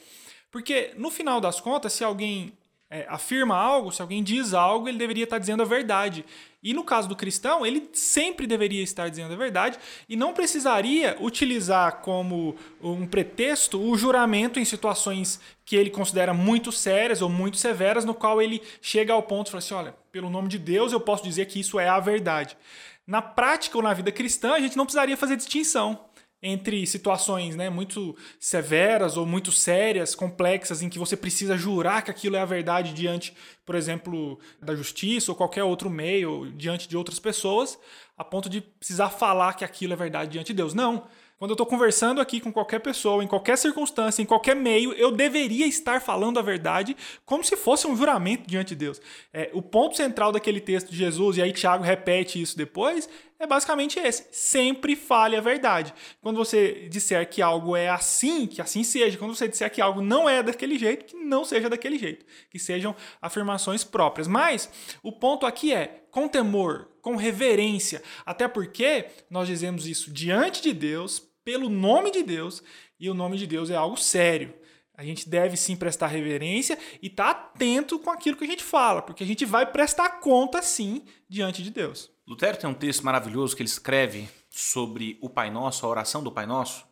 Porque 0.51 0.93
no 0.97 1.09
final 1.09 1.39
das 1.39 1.61
contas, 1.61 1.93
se 1.93 2.03
alguém 2.03 2.57
é, 2.89 3.05
afirma 3.09 3.55
algo, 3.55 3.91
se 3.91 4.01
alguém 4.01 4.23
diz 4.23 4.53
algo, 4.53 4.87
ele 4.87 4.97
deveria 4.97 5.23
estar 5.23 5.39
dizendo 5.39 5.63
a 5.63 5.65
verdade. 5.65 6.23
E 6.61 6.73
no 6.73 6.83
caso 6.83 7.07
do 7.07 7.15
cristão, 7.15 7.65
ele 7.65 7.89
sempre 7.93 8.47
deveria 8.47 8.83
estar 8.83 9.09
dizendo 9.09 9.33
a 9.33 9.37
verdade 9.37 9.77
e 10.07 10.15
não 10.15 10.33
precisaria 10.33 11.15
utilizar 11.19 11.97
como 12.01 12.55
um 12.81 13.05
pretexto 13.05 13.79
o 13.79 13.97
juramento 13.97 14.59
em 14.59 14.65
situações 14.65 15.39
que 15.63 15.75
ele 15.75 15.89
considera 15.89 16.33
muito 16.33 16.71
sérias 16.71 17.21
ou 17.21 17.29
muito 17.29 17.57
severas, 17.57 18.05
no 18.05 18.13
qual 18.13 18.41
ele 18.41 18.61
chega 18.81 19.13
ao 19.13 19.23
ponto 19.23 19.47
e 19.47 19.51
fala 19.51 19.59
assim: 19.59 19.73
olha, 19.73 19.95
pelo 20.11 20.29
nome 20.29 20.47
de 20.47 20.57
Deus 20.57 20.91
eu 20.91 20.99
posso 20.99 21.23
dizer 21.23 21.45
que 21.45 21.59
isso 21.59 21.79
é 21.79 21.87
a 21.87 21.99
verdade. 21.99 22.57
Na 23.05 23.21
prática 23.21 23.77
ou 23.77 23.83
na 23.83 23.93
vida 23.93 24.11
cristã, 24.11 24.53
a 24.53 24.59
gente 24.59 24.77
não 24.77 24.85
precisaria 24.85 25.17
fazer 25.17 25.35
distinção 25.35 26.04
entre 26.47 26.85
situações 26.85 27.55
né, 27.55 27.71
muito 27.71 28.15
severas 28.39 29.17
ou 29.17 29.25
muito 29.25 29.51
sérias, 29.51 30.13
complexas, 30.13 30.83
em 30.83 30.89
que 30.89 30.99
você 30.99 31.17
precisa 31.17 31.57
jurar 31.57 32.03
que 32.03 32.11
aquilo 32.11 32.35
é 32.35 32.39
a 32.39 32.45
verdade 32.45 32.93
diante, 32.93 33.33
por 33.65 33.73
exemplo, 33.73 34.39
da 34.61 34.75
justiça 34.75 35.31
ou 35.31 35.35
qualquer 35.35 35.63
outro 35.63 35.89
meio, 35.89 36.51
diante 36.55 36.87
de 36.87 36.95
outras 36.95 37.17
pessoas, 37.17 37.79
a 38.15 38.23
ponto 38.23 38.47
de 38.47 38.61
precisar 38.61 39.09
falar 39.09 39.53
que 39.53 39.65
aquilo 39.65 39.93
é 39.93 39.95
verdade 39.95 40.31
diante 40.31 40.47
de 40.47 40.53
Deus. 40.53 40.75
Não. 40.75 41.07
Quando 41.37 41.51
eu 41.51 41.55
estou 41.55 41.65
conversando 41.65 42.21
aqui 42.21 42.39
com 42.39 42.51
qualquer 42.51 42.79
pessoa, 42.79 43.21
em 43.21 43.27
qualquer 43.27 43.57
circunstância, 43.57 44.21
em 44.21 44.25
qualquer 44.25 44.55
meio, 44.55 44.93
eu 44.93 45.11
deveria 45.11 45.67
estar 45.67 45.99
falando 45.99 46.39
a 46.39 46.41
verdade 46.41 46.95
como 47.25 47.43
se 47.43 47.57
fosse 47.57 47.85
um 47.85 47.97
juramento 47.97 48.47
diante 48.47 48.69
de 48.69 48.75
Deus. 48.75 49.01
É, 49.33 49.49
o 49.51 49.61
ponto 49.61 49.97
central 49.97 50.31
daquele 50.31 50.61
texto 50.61 50.89
de 50.89 50.95
Jesus, 50.95 51.35
e 51.35 51.41
aí 51.41 51.51
Tiago 51.51 51.83
repete 51.83 52.41
isso 52.41 52.55
depois, 52.55 53.09
é 53.37 53.45
basicamente 53.45 53.99
esse. 53.99 54.27
Sempre 54.31 54.95
fale 54.95 55.35
a 55.35 55.41
verdade. 55.41 55.93
Quando 56.21 56.37
você 56.37 56.87
disser 56.89 57.29
que 57.29 57.41
algo 57.41 57.75
é 57.75 57.89
assim, 57.89 58.47
que 58.47 58.61
assim 58.61 58.83
seja. 58.83 59.17
Quando 59.17 59.35
você 59.35 59.47
disser 59.47 59.71
que 59.71 59.81
algo 59.81 60.01
não 60.01 60.29
é 60.29 60.41
daquele 60.41 60.77
jeito, 60.77 61.05
que 61.05 61.15
não 61.15 61.43
seja 61.43 61.69
daquele 61.69 61.97
jeito. 61.97 62.25
Que 62.49 62.57
sejam 62.57 62.95
afirmações 63.21 63.83
próprias. 63.83 64.27
Mas 64.27 64.69
o 65.03 65.11
ponto 65.11 65.45
aqui 65.45 65.73
é 65.73 66.05
com 66.09 66.27
temor, 66.27 66.89
com 67.01 67.15
reverência. 67.15 68.01
Até 68.25 68.47
porque 68.47 69.07
nós 69.29 69.47
dizemos 69.47 69.85
isso 69.85 70.11
diante 70.11 70.61
de 70.61 70.71
Deus, 70.73 71.19
pelo 71.43 71.67
nome 71.67 72.11
de 72.11 72.23
Deus, 72.23 72.63
e 72.97 73.09
o 73.09 73.13
nome 73.13 73.37
de 73.37 73.45
Deus 73.45 73.69
é 73.69 73.75
algo 73.75 73.97
sério. 73.97 74.53
A 74.97 75.03
gente 75.03 75.27
deve 75.27 75.57
sim 75.57 75.75
prestar 75.75 76.07
reverência 76.07 76.79
e 77.01 77.07
estar 77.07 77.33
tá 77.33 77.39
atento 77.53 77.99
com 77.99 78.09
aquilo 78.09 78.37
que 78.37 78.45
a 78.45 78.47
gente 78.47 78.63
fala, 78.63 79.01
porque 79.01 79.23
a 79.23 79.27
gente 79.27 79.43
vai 79.43 79.69
prestar 79.69 80.21
conta 80.21 80.61
sim 80.61 81.03
diante 81.27 81.61
de 81.61 81.69
Deus. 81.69 82.14
Lutero 82.27 82.57
tem 82.57 82.67
um 82.67 82.73
texto 82.73 83.05
maravilhoso 83.05 83.55
que 83.55 83.61
ele 83.61 83.69
escreve 83.69 84.27
sobre 84.49 85.19
o 85.21 85.29
Pai 85.29 85.51
Nosso, 85.51 85.85
a 85.85 85.89
oração 85.89 86.23
do 86.23 86.31
Pai 86.31 86.47
Nosso, 86.47 86.83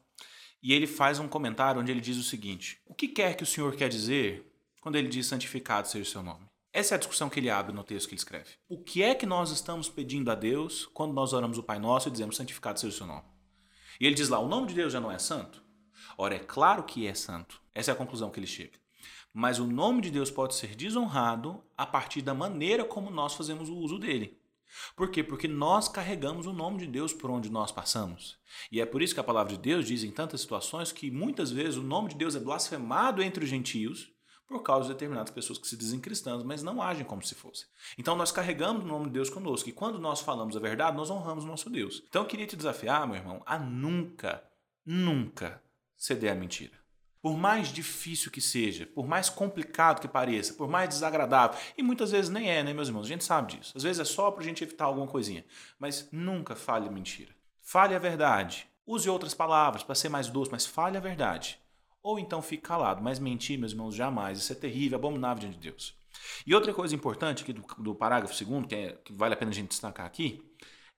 e 0.62 0.72
ele 0.74 0.86
faz 0.86 1.18
um 1.18 1.28
comentário 1.28 1.82
onde 1.82 1.92
ele 1.92 2.00
diz 2.00 2.18
o 2.18 2.24
seguinte: 2.24 2.80
O 2.86 2.94
que 2.94 3.08
quer 3.08 3.36
que 3.36 3.42
o 3.42 3.48
Senhor 3.48 3.75
quer 3.75 3.90
dizer 3.90 4.48
quando 4.80 4.96
ele 4.96 5.08
diz 5.08 5.25
santificado 5.25 5.88
seja 5.88 6.08
o 6.08 6.12
seu 6.12 6.22
nome? 6.22 6.46
Essa 6.72 6.94
é 6.94 6.96
a 6.98 7.00
discussão 7.00 7.30
que 7.30 7.40
ele 7.40 7.50
abre 7.50 7.74
no 7.74 7.84
texto 7.84 8.08
que 8.08 8.13
ele 8.13 8.20
escreve. 8.20 8.52
O 8.70 8.78
que 8.78 9.02
é 9.02 9.16
que 9.16 9.25
nós 9.25 9.50
estamos 9.50 9.90
pedindo 9.90 10.30
a 10.30 10.36
Deus 10.36 10.86
quando 10.94 11.13
nós 11.13 11.34
oramos 11.34 11.58
o 11.58 11.63
Pai 11.63 11.80
Nosso 11.80 12.10
e 12.10 12.12
dizemos 12.12 12.36
santificado 12.36 12.80
seja 12.80 12.94
o 12.94 12.98
seu 12.98 13.08
nome? 13.08 13.25
E 14.00 14.06
ele 14.06 14.16
diz 14.16 14.30
lá: 14.30 14.38
o 14.38 14.48
nome 14.48 14.68
de 14.68 14.75
Deus 14.75 14.94
já 14.94 15.00
não 15.00 15.12
é 15.12 15.18
santo? 15.18 15.63
Ora, 16.16 16.36
é 16.36 16.40
claro 16.40 16.84
que 16.84 17.08
é 17.08 17.16
santo. 17.16 17.60
Essa 17.74 17.90
é 17.90 17.94
a 17.94 17.98
conclusão 17.98 18.30
que 18.30 18.40
ele 18.40 18.46
chega. 18.46 18.78
Mas 19.34 19.58
o 19.58 19.66
nome 19.66 20.00
de 20.00 20.12
Deus 20.12 20.30
pode 20.30 20.54
ser 20.54 20.75
desonrado 20.75 21.63
a 21.75 21.88
partir 21.88 22.22
da 22.22 22.36
maneira 22.36 22.86
como 22.86 23.10
nós 23.10 23.34
fazemos 23.34 23.68
o 23.68 23.75
uso 23.75 23.98
dele. 23.98 24.38
Por 24.96 25.10
quê? 25.10 25.24
Porque 25.24 25.48
nós 25.48 25.88
carregamos 25.88 26.46
o 26.46 26.53
nome 26.53 26.80
de 26.80 26.88
Deus 26.88 27.13
por 27.13 27.30
onde 27.30 27.50
nós 27.50 27.72
passamos. 27.72 28.38
E 28.72 28.80
é 28.80 28.86
por 28.86 29.01
isso 29.01 29.13
que 29.13 29.20
a 29.20 29.24
palavra 29.24 29.53
de 29.53 29.60
Deus 29.60 29.86
diz 29.86 30.03
em 30.03 30.12
tantas 30.12 30.42
situações 30.42 30.92
que 30.92 31.10
muitas 31.10 31.51
vezes 31.51 31.77
o 31.77 31.84
nome 31.84 32.10
de 32.10 32.15
Deus 32.15 32.36
é 32.36 32.39
blasfemado 32.39 33.22
entre 33.22 33.44
os 33.44 33.50
gentios 33.50 34.12
por 34.48 34.62
causa 34.62 34.88
de 34.88 34.94
determinadas 34.94 35.32
pessoas 35.32 35.58
que 35.58 35.68
se 35.68 35.75
dizem 35.77 36.00
cristãs, 36.00 36.44
mas 36.44 36.62
não 36.62 36.82
agem 36.82 37.06
como 37.06 37.24
se 37.24 37.34
fossem. 37.34 37.65
Então 37.98 38.15
nós 38.15 38.32
carregamos 38.32 38.84
o 38.84 38.88
nome 38.88 39.06
de 39.06 39.13
Deus 39.13 39.30
conosco. 39.30 39.70
E 39.70 39.74
quando 39.74 39.98
nós 39.98 40.22
falamos 40.22 40.56
a 40.56 40.60
verdade, 40.60 40.96
nós 40.98 41.10
honramos 41.10 41.44
o 41.44 41.48
nosso 41.48 41.70
Deus. 41.70 42.03
Então 42.08 42.22
eu 42.22 42.27
queria 42.27 42.46
te 42.46 42.56
desafiar, 42.56 43.08
meu 43.08 43.15
irmão, 43.15 43.42
a 43.46 43.58
nunca, 43.58 44.44
nunca 44.86 45.62
ceder 45.98 46.32
à 46.32 46.36
mentira. 46.36 46.83
Por 47.24 47.38
mais 47.38 47.70
difícil 47.70 48.30
que 48.30 48.42
seja, 48.42 48.86
por 48.86 49.08
mais 49.08 49.30
complicado 49.30 50.01
que 50.01 50.10
pareça, 50.10 50.56
por 50.56 50.68
mais 50.68 50.89
desagradável, 50.89 51.58
e 51.77 51.82
muitas 51.82 52.12
vezes 52.12 52.30
nem 52.30 52.51
é, 52.51 52.62
né, 52.62 52.74
meus 52.74 52.89
irmãos? 52.89 53.06
A 53.06 53.08
gente 53.08 53.24
sabe 53.24 53.56
disso. 53.56 53.72
Às 53.74 53.84
vezes 53.84 54.01
é 54.01 54.03
só 54.03 54.30
para 54.30 54.44
a 54.44 54.46
gente 54.46 54.62
evitar 54.62 54.84
alguma 54.84 55.08
coisinha. 55.08 55.46
Mas 55.80 56.10
nunca 56.12 56.53
fale 56.53 56.89
mentira. 56.89 57.34
Fale 57.62 57.96
a 57.96 58.00
verdade. 58.00 58.68
Use 58.86 59.10
outras 59.10 59.34
palavras 59.34 59.84
para 59.84 59.96
ser 59.96 60.10
mais 60.10 60.27
doce, 60.27 60.51
mas 60.51 60.65
fale 60.65 60.98
a 60.98 61.00
verdade. 61.00 61.58
Ou 62.01 62.20
então 62.20 62.42
fique 62.42 62.63
calado. 62.63 63.01
Mas 63.01 63.20
mentir, 63.20 63.58
meus 63.58 63.72
irmãos, 63.72 63.96
jamais. 63.96 64.38
Isso 64.38 64.51
é 64.51 64.56
terrível, 64.56 64.98
abominável 64.98 65.39
diante 65.39 65.60
de 65.60 65.70
Deus. 65.70 65.96
E 66.46 66.53
outra 66.53 66.74
coisa 66.74 66.94
importante 66.94 67.44
aqui 67.44 67.53
do, 67.53 67.63
do 67.77 67.96
parágrafo 67.96 68.36
segundo, 68.36 68.68
que, 68.68 68.75
é, 68.75 68.98
que 69.01 69.13
vale 69.13 69.34
a 69.34 69.38
pena 69.38 69.51
a 69.51 69.53
gente 69.53 69.70
destacar 69.70 70.06
aqui, 70.06 70.44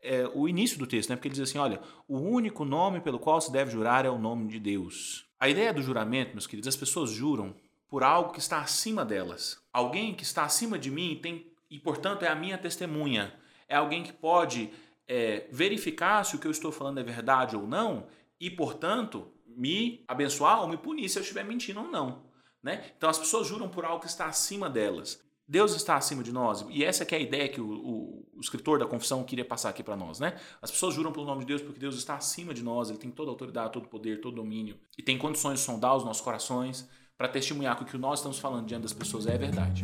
é 0.05 0.29
o 0.33 0.47
início 0.47 0.77
do 0.77 0.87
texto, 0.87 1.09
né? 1.09 1.15
Porque 1.15 1.27
ele 1.27 1.35
diz 1.35 1.49
assim: 1.49 1.57
olha, 1.57 1.81
o 2.07 2.17
único 2.17 2.63
nome 2.63 3.01
pelo 3.01 3.19
qual 3.19 3.41
se 3.41 3.51
deve 3.51 3.71
jurar 3.71 4.05
é 4.05 4.09
o 4.09 4.17
nome 4.17 4.47
de 4.47 4.59
Deus. 4.59 5.25
A 5.39 5.49
ideia 5.49 5.73
do 5.73 5.81
juramento, 5.81 6.31
meus 6.31 6.47
queridos, 6.47 6.67
as 6.67 6.75
pessoas 6.75 7.09
juram 7.09 7.55
por 7.87 8.03
algo 8.03 8.31
que 8.31 8.39
está 8.39 8.61
acima 8.61 9.03
delas. 9.03 9.59
Alguém 9.71 10.13
que 10.13 10.23
está 10.23 10.43
acima 10.43 10.77
de 10.77 10.89
mim 10.89 11.19
tem, 11.21 11.51
e 11.69 11.79
portanto 11.79 12.23
é 12.23 12.27
a 12.27 12.35
minha 12.35 12.57
testemunha. 12.57 13.33
É 13.67 13.75
alguém 13.75 14.03
que 14.03 14.13
pode 14.13 14.69
é, 15.07 15.47
verificar 15.51 16.23
se 16.23 16.35
o 16.35 16.39
que 16.39 16.47
eu 16.47 16.51
estou 16.51 16.71
falando 16.71 16.99
é 16.99 17.03
verdade 17.03 17.55
ou 17.55 17.67
não, 17.67 18.07
e 18.39 18.49
portanto 18.49 19.31
me 19.47 20.03
abençoar 20.07 20.61
ou 20.61 20.67
me 20.67 20.77
punir 20.77 21.09
se 21.09 21.17
eu 21.17 21.21
estiver 21.21 21.43
mentindo 21.43 21.81
ou 21.81 21.87
não. 21.87 22.23
Né? 22.61 22.91
Então 22.97 23.09
as 23.09 23.19
pessoas 23.19 23.47
juram 23.47 23.69
por 23.69 23.85
algo 23.85 24.01
que 24.01 24.07
está 24.07 24.25
acima 24.25 24.69
delas. 24.69 25.23
Deus 25.47 25.75
está 25.75 25.95
acima 25.95 26.23
de 26.23 26.31
nós. 26.31 26.65
E 26.69 26.83
essa 26.83 27.03
é 27.03 27.15
a 27.15 27.19
ideia 27.19 27.47
que 27.47 27.61
o, 27.61 27.67
o, 27.67 28.27
o, 28.35 28.39
escritor 28.41 28.79
da 28.79 28.85
confissão 28.87 29.23
queria 29.23 29.45
passar 29.45 29.69
aqui 29.69 29.83
para 29.83 29.95
nós. 29.95 30.19
Né? 30.19 30.35
As 30.59 30.71
pessoas 30.71 30.95
juram 30.95 31.11
pelo 31.11 31.25
nome 31.25 31.41
de 31.41 31.47
Deus 31.47 31.61
porque 31.61 31.79
Deus 31.79 31.95
está 31.95 32.15
acima 32.15 32.53
de 32.53 32.63
nós. 32.63 32.89
Ele 32.89 32.97
tem 32.97 33.11
toda 33.11 33.29
a 33.29 33.33
autoridade, 33.33 33.71
todo 33.73 33.85
o 33.85 33.87
poder, 33.87 34.21
todo 34.21 34.33
o 34.33 34.37
domínio. 34.37 34.75
E 34.97 35.03
tem 35.03 35.17
condições 35.17 35.59
de 35.59 35.65
sondar 35.65 35.95
os 35.95 36.03
nossos 36.03 36.21
corações 36.21 36.89
para 37.15 37.27
testemunhar 37.27 37.77
que 37.77 37.83
o 37.83 37.85
que 37.85 37.97
nós 37.97 38.19
estamos 38.19 38.39
falando 38.39 38.65
diante 38.65 38.81
das 38.81 38.93
pessoas 38.93 39.27
é 39.27 39.37
verdade. 39.37 39.83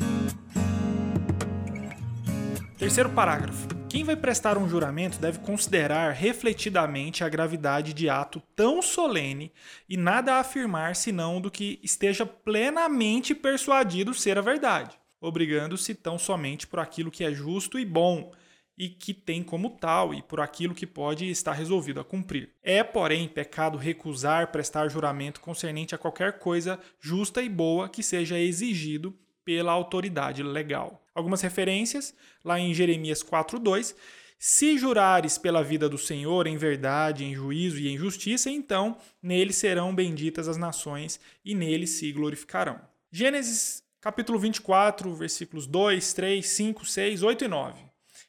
Terceiro 2.78 3.12
parágrafo. 3.12 3.68
Quem 3.88 4.04
vai 4.04 4.16
prestar 4.16 4.58
um 4.58 4.68
juramento 4.68 5.20
deve 5.20 5.40
considerar 5.40 6.14
refletidamente 6.14 7.24
a 7.24 7.30
gravidade 7.30 7.94
de 7.94 8.10
ato 8.10 8.42
tão 8.56 8.82
solene 8.82 9.52
e 9.88 9.96
nada 9.96 10.40
afirmar 10.40 10.96
senão 10.96 11.40
do 11.40 11.52
que 11.52 11.80
esteja 11.84 12.26
plenamente 12.26 13.36
persuadido 13.36 14.14
ser 14.14 14.40
a 14.40 14.42
verdade 14.42 15.01
obrigando-se 15.22 15.94
tão 15.94 16.18
somente 16.18 16.68
por 16.68 16.80
aquilo 16.80 17.12
que 17.12 17.24
é 17.24 17.32
justo 17.32 17.80
e 17.80 17.86
bom 17.86 18.34
e 18.78 18.90
que 18.90 19.14
tem 19.14 19.44
como 19.44 19.70
tal 19.70 20.12
e 20.14 20.24
por 20.24 20.40
aquilo 20.40 20.74
que 20.74 20.88
pode 20.88 21.30
estar 21.30 21.54
resolvido 21.54 22.00
a 22.00 22.04
cumprir. 22.04 22.50
É, 22.64 22.84
porém, 22.84 23.28
pecado 23.28 23.78
recusar 23.78 24.52
prestar 24.52 24.90
juramento 24.90 25.40
concernente 25.40 25.94
a 25.94 26.00
qualquer 26.00 26.40
coisa 26.40 26.80
justa 27.00 27.44
e 27.44 27.48
boa 27.48 27.88
que 27.88 28.02
seja 28.02 28.40
exigido 28.40 29.16
pela 29.46 29.72
autoridade 29.72 30.42
legal. 30.42 31.06
Algumas 31.14 31.42
referências, 31.42 32.16
lá 32.44 32.60
em 32.60 32.74
Jeremias 32.74 33.22
4:2, 33.22 33.96
se 34.40 34.76
jurares 34.80 35.38
pela 35.38 35.64
vida 35.64 35.88
do 35.88 36.00
Senhor 36.00 36.48
em 36.48 36.58
verdade, 36.58 37.24
em 37.24 37.36
juízo 37.36 37.78
e 37.78 37.88
em 37.88 37.98
justiça, 37.98 38.50
então 38.50 38.98
nele 39.22 39.54
serão 39.54 39.94
benditas 39.94 40.48
as 40.48 40.58
nações 40.58 41.20
e 41.46 41.54
nele 41.54 41.86
se 41.86 42.12
glorificarão. 42.12 42.82
Gênesis 43.12 43.84
capítulo 44.02 44.40
24, 44.40 45.14
versículos 45.14 45.68
2, 45.68 46.14
3, 46.14 46.46
5, 46.46 46.86
6, 46.86 47.24
8 47.24 47.46
e 47.46 47.48
9, 47.48 47.84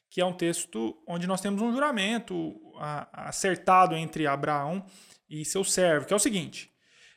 que 0.07 0.21
é 0.21 0.25
um 0.25 0.31
texto 0.31 0.95
onde 1.07 1.25
nós 1.25 1.41
temos 1.41 1.61
um 1.61 1.73
juramento 1.73 2.55
acertado 3.11 3.95
entre 3.95 4.27
Abraão 4.27 4.85
e 5.27 5.43
seu 5.43 5.63
servo, 5.63 6.05
que 6.05 6.13
é 6.13 6.15
o 6.15 6.19
seguinte: 6.19 6.71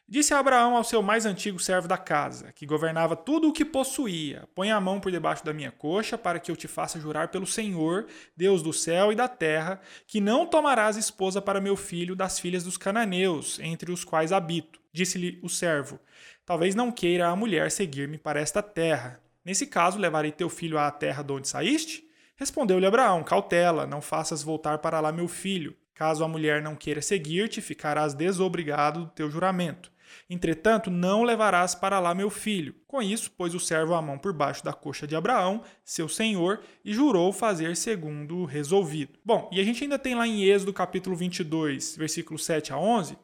Disse 0.09 0.33
Abraão 0.33 0.77
ao 0.77 0.85
seu 0.85 1.03
mais 1.03 1.27
antigo 1.27 1.59
servo 1.59 1.87
da 1.87 1.99
casa, 1.99 2.53
que 2.53 2.65
governava 2.65 3.15
tudo 3.15 3.49
o 3.49 3.53
que 3.53 3.65
possuía: 3.65 4.49
Põe 4.55 4.71
a 4.71 4.81
mão 4.81 5.01
por 5.01 5.13
debaixo 5.13 5.45
da 5.45 5.53
minha 5.53 5.71
coxa, 5.71 6.17
para 6.17 6.39
que 6.39 6.51
eu 6.51 6.57
te 6.57 6.67
faça 6.67 6.99
jurar 6.99 7.29
pelo 7.29 7.47
Senhor, 7.47 8.07
Deus 8.37 8.63
do 8.63 8.73
céu 8.73 9.13
e 9.13 9.17
da 9.17 9.29
terra, 9.29 9.81
que 10.07 10.21
não 10.21 10.47
tomarás 10.47 10.97
esposa 10.97 11.43
para 11.43 11.61
meu 11.61 11.77
filho 11.77 12.17
das 12.17 12.39
filhas 12.39 12.65
dos 12.65 12.79
cananeus, 12.79 13.59
entre 13.59 13.93
os 13.93 14.03
quais 14.03 14.33
habito. 14.33 14.81
Disse-lhe 14.93 15.41
o 15.43 15.49
servo: 15.49 15.99
Talvez 16.47 16.77
não 16.77 16.93
queira 16.93 17.27
a 17.27 17.35
mulher 17.35 17.73
seguir-me 17.73 18.17
para 18.17 18.41
esta 18.41 18.63
terra. 18.63 19.21
Nesse 19.45 19.67
caso, 19.67 19.99
levarei 19.99 20.31
teu 20.31 20.49
filho 20.49 20.79
à 20.79 20.89
terra 20.93 21.25
de 21.25 21.33
onde 21.33 21.49
saíste? 21.49 22.09
Respondeu-lhe 22.37 22.87
Abraão: 22.87 23.25
Cautela, 23.25 23.85
não 23.85 24.01
faças 24.01 24.45
voltar 24.45 24.79
para 24.79 25.01
lá 25.01 25.11
meu 25.11 25.27
filho. 25.27 25.77
Caso 25.93 26.23
a 26.23 26.29
mulher 26.29 26.63
não 26.63 26.77
queira 26.77 27.03
seguir-te, 27.03 27.61
ficarás 27.61 28.15
desobrigado 28.15 29.07
do 29.07 29.11
teu 29.11 29.29
juramento. 29.29 29.91
Entretanto, 30.31 30.89
não 30.89 31.25
levarás 31.25 31.75
para 31.75 31.99
lá 31.99 32.15
meu 32.15 32.31
filho. 32.31 32.77
Com 32.87 33.03
isso, 33.03 33.31
pôs 33.33 33.53
o 33.53 33.59
servo 33.59 33.95
a 33.95 34.01
mão 34.01 34.17
por 34.17 34.33
baixo 34.33 34.65
da 34.65 34.73
coxa 34.73 35.05
de 35.05 35.17
Abraão, 35.17 35.65
seu 35.85 36.09
senhor, 36.09 36.61
e 36.85 36.95
jurou 36.95 37.33
fazer 37.33 37.77
segundo 37.77 38.39
o 38.39 38.45
resolvido. 38.45 39.19
Bom, 39.25 39.51
e 39.53 39.61
a 39.61 39.65
gente 39.65 39.83
ainda 39.83 39.99
tem 39.99 40.15
lá 40.15 40.29
em 40.29 40.45
Êxodo 40.45 40.73
capítulo 40.73 41.17
22, 41.17 41.97
versículos 41.97 42.45
7 42.45 42.73
a 42.73 42.79
11, 42.79 43.19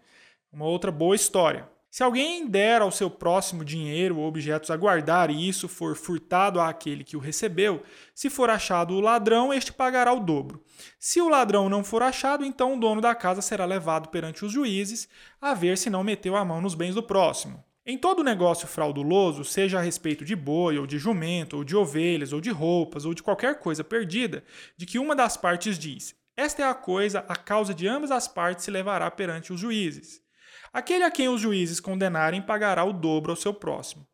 uma 0.53 0.65
outra 0.65 0.91
boa 0.91 1.15
história. 1.15 1.69
Se 1.93 2.03
alguém 2.03 2.47
der 2.47 2.81
ao 2.81 2.91
seu 2.91 3.11
próximo 3.11 3.63
dinheiro 3.63 4.17
ou 4.17 4.27
objetos 4.27 4.71
a 4.71 4.77
guardar 4.79 5.31
e 5.31 5.47
isso 5.47 5.69
for 5.69 5.95
furtado 5.95 6.59
àquele 6.59 7.05
que 7.05 7.19
o 7.19 7.21
recebeu, 7.21 7.83
se 8.15 8.31
for 8.31 8.49
achado 8.49 8.95
o 8.95 9.01
ladrão, 9.01 9.53
este 9.53 9.75
pagará 9.75 10.11
o 10.11 10.21
dobro. 10.21 10.65
Se 10.99 11.21
o 11.21 11.29
ladrão 11.29 11.69
não 11.69 11.85
for 11.85 12.03
achado, 12.03 12.47
então 12.47 12.73
o 12.73 12.81
dono 12.81 13.03
da 13.03 13.15
casa 13.15 13.43
será 13.43 13.67
levado 13.67 14.09
perante 14.09 14.43
os 14.43 14.51
juízes 14.51 15.07
a 15.39 15.53
ver 15.53 15.77
se 15.77 15.91
não 15.91 16.03
meteu 16.03 16.35
a 16.35 16.43
mão 16.47 16.63
nos 16.63 16.75
bens 16.75 16.95
do 16.95 17.03
próximo. 17.03 17.63
Em 17.85 17.99
todo 17.99 18.25
negócio 18.25 18.67
frauduloso, 18.67 19.45
seja 19.45 19.79
a 19.79 19.83
respeito 19.83 20.25
de 20.25 20.35
boi, 20.35 20.79
ou 20.79 20.87
de 20.87 20.99
jumento, 20.99 21.59
ou 21.59 21.63
de 21.63 21.77
ovelhas, 21.77 22.33
ou 22.33 22.41
de 22.41 22.49
roupas, 22.49 23.05
ou 23.05 23.13
de 23.13 23.23
qualquer 23.23 23.59
coisa 23.59 23.85
perdida, 23.85 24.43
de 24.79 24.87
que 24.87 24.99
uma 24.99 25.15
das 25.15 25.37
partes 25.37 25.79
diz: 25.79 26.15
Esta 26.35 26.63
é 26.63 26.65
a 26.65 26.73
coisa, 26.73 27.23
a 27.29 27.37
causa 27.37 27.75
de 27.75 27.87
ambas 27.87 28.11
as 28.11 28.27
partes 28.27 28.65
se 28.65 28.71
levará 28.71 29.11
perante 29.11 29.53
os 29.53 29.61
juízes. 29.61 30.23
Aquele 30.73 31.05
a 31.05 31.11
quem 31.11 31.29
os 31.29 31.41
juízes 31.41 31.81
condenarem 31.81 32.41
pagará 32.41 32.83
o 32.85 32.93
dobro 32.93 33.33
ao 33.33 33.37
seu 33.37 33.53
próximo. 33.53 34.07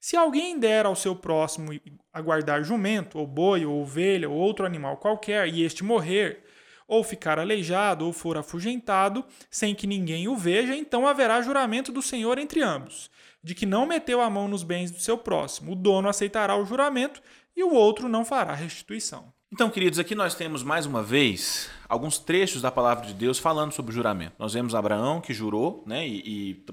Se 0.00 0.16
alguém 0.16 0.58
der 0.58 0.86
ao 0.86 0.96
seu 0.96 1.14
próximo 1.14 1.70
a 2.12 2.20
guardar 2.20 2.64
jumento, 2.64 3.18
ou 3.18 3.26
boi, 3.26 3.66
ou 3.66 3.82
ovelha, 3.82 4.30
ou 4.30 4.36
outro 4.36 4.64
animal 4.64 4.96
qualquer, 4.96 5.48
e 5.48 5.62
este 5.62 5.84
morrer, 5.84 6.44
ou 6.88 7.02
ficar 7.02 7.38
aleijado, 7.38 8.06
ou 8.06 8.12
for 8.12 8.38
afugentado, 8.38 9.24
sem 9.50 9.74
que 9.74 9.86
ninguém 9.86 10.28
o 10.28 10.36
veja, 10.36 10.74
então 10.74 11.06
haverá 11.06 11.42
juramento 11.42 11.92
do 11.92 12.00
Senhor 12.00 12.38
entre 12.38 12.62
ambos, 12.62 13.10
de 13.42 13.54
que 13.54 13.66
não 13.66 13.84
meteu 13.84 14.20
a 14.20 14.30
mão 14.30 14.48
nos 14.48 14.62
bens 14.62 14.90
do 14.90 15.00
seu 15.00 15.18
próximo. 15.18 15.72
O 15.72 15.76
dono 15.76 16.08
aceitará 16.08 16.56
o 16.56 16.64
juramento 16.64 17.20
e 17.54 17.62
o 17.62 17.72
outro 17.72 18.08
não 18.08 18.24
fará 18.24 18.54
restituição. 18.54 19.35
Então, 19.52 19.70
queridos, 19.70 20.00
aqui 20.00 20.16
nós 20.16 20.34
temos 20.34 20.64
mais 20.64 20.86
uma 20.86 21.04
vez 21.04 21.70
alguns 21.88 22.18
trechos 22.18 22.60
da 22.60 22.70
palavra 22.70 23.06
de 23.06 23.14
Deus 23.14 23.38
falando 23.38 23.72
sobre 23.72 23.92
o 23.92 23.94
juramento. 23.94 24.34
Nós 24.40 24.54
vemos 24.54 24.74
Abraão 24.74 25.20
que 25.20 25.32
jurou, 25.32 25.84
né, 25.86 26.06
e, 26.06 26.18
e 26.26 26.64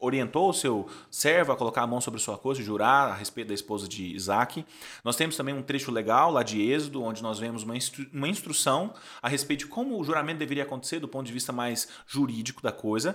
orientou 0.00 0.48
o 0.48 0.52
seu 0.54 0.88
servo 1.10 1.52
a 1.52 1.56
colocar 1.56 1.82
a 1.82 1.86
mão 1.86 2.00
sobre 2.00 2.18
sua 2.18 2.38
coxa 2.38 2.62
e 2.62 2.64
jurar 2.64 3.10
a 3.10 3.14
respeito 3.14 3.48
da 3.48 3.54
esposa 3.54 3.86
de 3.86 4.14
Isaac. 4.14 4.64
Nós 5.04 5.14
temos 5.14 5.36
também 5.36 5.54
um 5.54 5.62
trecho 5.62 5.90
legal 5.92 6.30
lá 6.32 6.42
de 6.42 6.58
Êxodo, 6.62 7.02
onde 7.02 7.22
nós 7.22 7.38
vemos 7.38 7.64
uma, 7.64 7.76
instru 7.76 8.06
uma 8.10 8.26
instrução 8.26 8.94
a 9.20 9.28
respeito 9.28 9.60
de 9.60 9.66
como 9.66 10.00
o 10.00 10.02
juramento 10.02 10.38
deveria 10.38 10.62
acontecer 10.62 11.00
do 11.00 11.08
ponto 11.08 11.26
de 11.26 11.32
vista 11.34 11.52
mais 11.52 11.86
jurídico 12.06 12.62
da 12.62 12.72
coisa. 12.72 13.14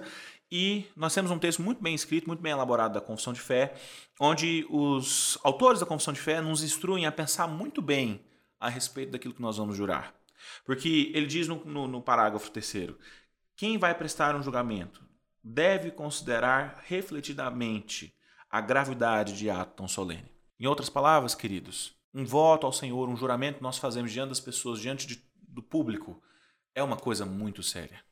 E 0.50 0.86
nós 0.96 1.14
temos 1.16 1.32
um 1.32 1.40
texto 1.40 1.64
muito 1.64 1.82
bem 1.82 1.96
escrito, 1.96 2.28
muito 2.28 2.42
bem 2.44 2.52
elaborado 2.52 2.94
da 2.94 3.02
Confissão 3.02 3.34
de 3.34 3.42
Fé, 3.42 3.74
onde 4.20 4.64
os 4.70 5.40
autores 5.44 5.80
da 5.80 5.88
Confissão 5.88 6.14
de 6.14 6.22
Fé 6.22 6.40
nos 6.40 6.62
instruem 6.62 7.08
a 7.08 7.12
pensar 7.12 7.48
muito 7.48 7.82
bem 7.82 8.22
a 8.60 8.70
respeito 8.70 9.12
daquilo 9.12 9.34
que 9.34 9.42
nós 9.42 9.58
vamos 9.58 9.76
jurar. 9.76 10.14
Porque 10.66 11.12
ele 11.14 11.26
diz 11.26 11.48
no, 11.48 11.64
no, 11.66 11.88
no 11.88 12.02
parágrafo 12.02 12.52
terceiro: 12.52 12.98
quem 13.56 13.78
vai 13.78 13.94
prestar 13.96 14.36
um 14.36 14.44
julgamento 14.44 15.06
deve 15.44 15.92
considerar 15.92 16.84
refletidamente 16.86 18.14
a 18.50 18.62
gravidade 18.62 19.38
de 19.38 19.50
ato 19.50 19.78
tão 19.78 19.88
solene. 19.88 20.32
Em 20.60 20.66
outras 20.66 20.90
palavras, 20.90 21.36
queridos, 21.36 21.96
um 22.14 22.26
voto 22.26 22.66
ao 22.66 22.74
Senhor, 22.74 23.08
um 23.08 23.16
juramento 23.16 23.58
que 23.58 23.64
nós 23.64 23.78
fazemos 23.78 24.12
diante 24.12 24.30
das 24.30 24.40
pessoas, 24.40 24.80
diante 24.80 25.06
de, 25.06 25.24
do 25.36 25.62
público, 25.62 26.22
é 26.74 26.82
uma 26.82 26.98
coisa 26.98 27.26
muito 27.26 27.62
séria. 27.62 28.04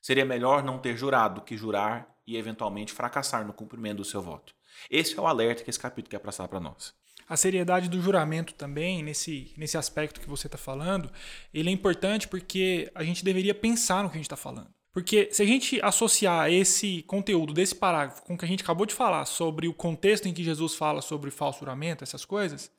Seria 0.00 0.24
melhor 0.24 0.62
não 0.64 0.78
ter 0.78 0.96
jurado 0.96 1.36
do 1.36 1.40
que 1.42 1.56
jurar 1.56 2.12
e 2.26 2.36
eventualmente 2.36 2.92
fracassar 2.92 3.46
no 3.46 3.52
cumprimento 3.52 3.98
do 3.98 4.04
seu 4.04 4.20
voto. 4.20 4.54
Esse 4.90 5.16
é 5.16 5.20
o 5.20 5.26
alerta 5.26 5.62
que 5.62 5.70
esse 5.70 5.78
capítulo 5.78 6.10
quer 6.10 6.18
passar 6.18 6.48
para 6.48 6.60
nós 6.60 6.94
a 7.28 7.36
seriedade 7.36 7.88
do 7.88 8.00
juramento 8.00 8.54
também, 8.54 9.02
nesse, 9.02 9.52
nesse 9.56 9.76
aspecto 9.76 10.20
que 10.20 10.28
você 10.28 10.46
está 10.46 10.58
falando, 10.58 11.10
ele 11.52 11.70
é 11.70 11.72
importante 11.72 12.28
porque 12.28 12.90
a 12.94 13.02
gente 13.04 13.24
deveria 13.24 13.54
pensar 13.54 14.02
no 14.02 14.08
que 14.08 14.16
a 14.16 14.18
gente 14.18 14.26
está 14.26 14.36
falando. 14.36 14.68
Porque 14.92 15.28
se 15.32 15.42
a 15.42 15.46
gente 15.46 15.80
associar 15.82 16.50
esse 16.52 17.02
conteúdo 17.04 17.54
desse 17.54 17.74
parágrafo 17.74 18.22
com 18.22 18.34
o 18.34 18.38
que 18.38 18.44
a 18.44 18.48
gente 18.48 18.62
acabou 18.62 18.84
de 18.84 18.94
falar 18.94 19.24
sobre 19.24 19.66
o 19.66 19.72
contexto 19.72 20.28
em 20.28 20.34
que 20.34 20.44
Jesus 20.44 20.74
fala 20.74 21.00
sobre 21.00 21.30
falso 21.30 21.60
juramento, 21.60 22.04
essas 22.04 22.26
coisas, 22.26 22.70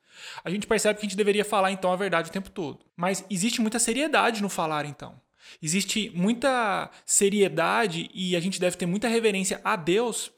a 0.43 0.49
gente 0.49 0.67
percebe 0.67 0.99
que 0.99 1.06
a 1.06 1.10
gente 1.10 1.17
deveria 1.17 1.43
falar 1.43 1.71
então 1.71 1.91
a 1.91 1.95
verdade 1.95 2.29
o 2.29 2.34
tempo 2.34 2.51
todo. 2.51 2.86
Mas 2.95 3.25
existe 3.32 3.62
muita 3.62 3.79
seriedade 3.79 4.43
no 4.43 4.49
falar 4.49 4.86
então. 4.86 5.19
Existe 5.62 6.12
muita 6.13 6.89
seriedade 7.06 8.10
e 8.13 8.36
a 8.36 8.39
gente 8.39 8.60
deve 8.60 8.77
ter 8.77 8.86
muita 8.86 9.08
reverência 9.08 9.60
a 9.63 9.75
Deus 9.75 10.32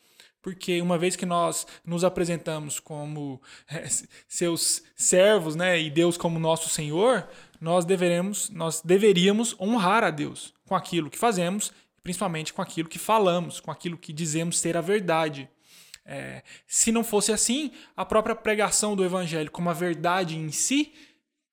porque 0.45 0.79
uma 0.79 0.95
vez 0.95 1.15
que 1.15 1.25
nós 1.25 1.65
nos 1.84 2.03
apresentamos 2.03 2.79
como 2.79 3.41
é, 3.67 3.84
seus 4.27 4.84
servos, 4.95 5.55
né, 5.55 5.81
e 5.81 5.89
Deus 5.89 6.17
como 6.17 6.38
nosso 6.38 6.69
Senhor, 6.69 7.27
nós 7.60 7.84
deveremos, 7.84 8.51
nós 8.51 8.79
deveríamos 8.79 9.60
honrar 9.60 10.03
a 10.03 10.12
Deus 10.12 10.53
com 10.67 10.75
aquilo 10.75 11.10
que 11.10 11.17
fazemos, 11.17 11.73
principalmente 12.03 12.53
com 12.53 12.62
aquilo 12.62 12.88
que 12.88 12.99
falamos, 12.99 13.60
com 13.60 13.71
aquilo 13.71 13.97
que 13.97 14.13
dizemos 14.13 14.60
ser 14.60 14.77
a 14.77 14.81
verdade. 14.81 15.49
É, 16.05 16.43
se 16.67 16.91
não 16.91 17.03
fosse 17.03 17.31
assim, 17.31 17.71
a 17.97 18.05
própria 18.05 18.36
pregação 18.36 18.95
do 18.95 19.03
Evangelho 19.03 19.49
como 19.49 19.71
a 19.71 19.73
verdade 19.73 20.38
em 20.38 20.51
si 20.51 20.93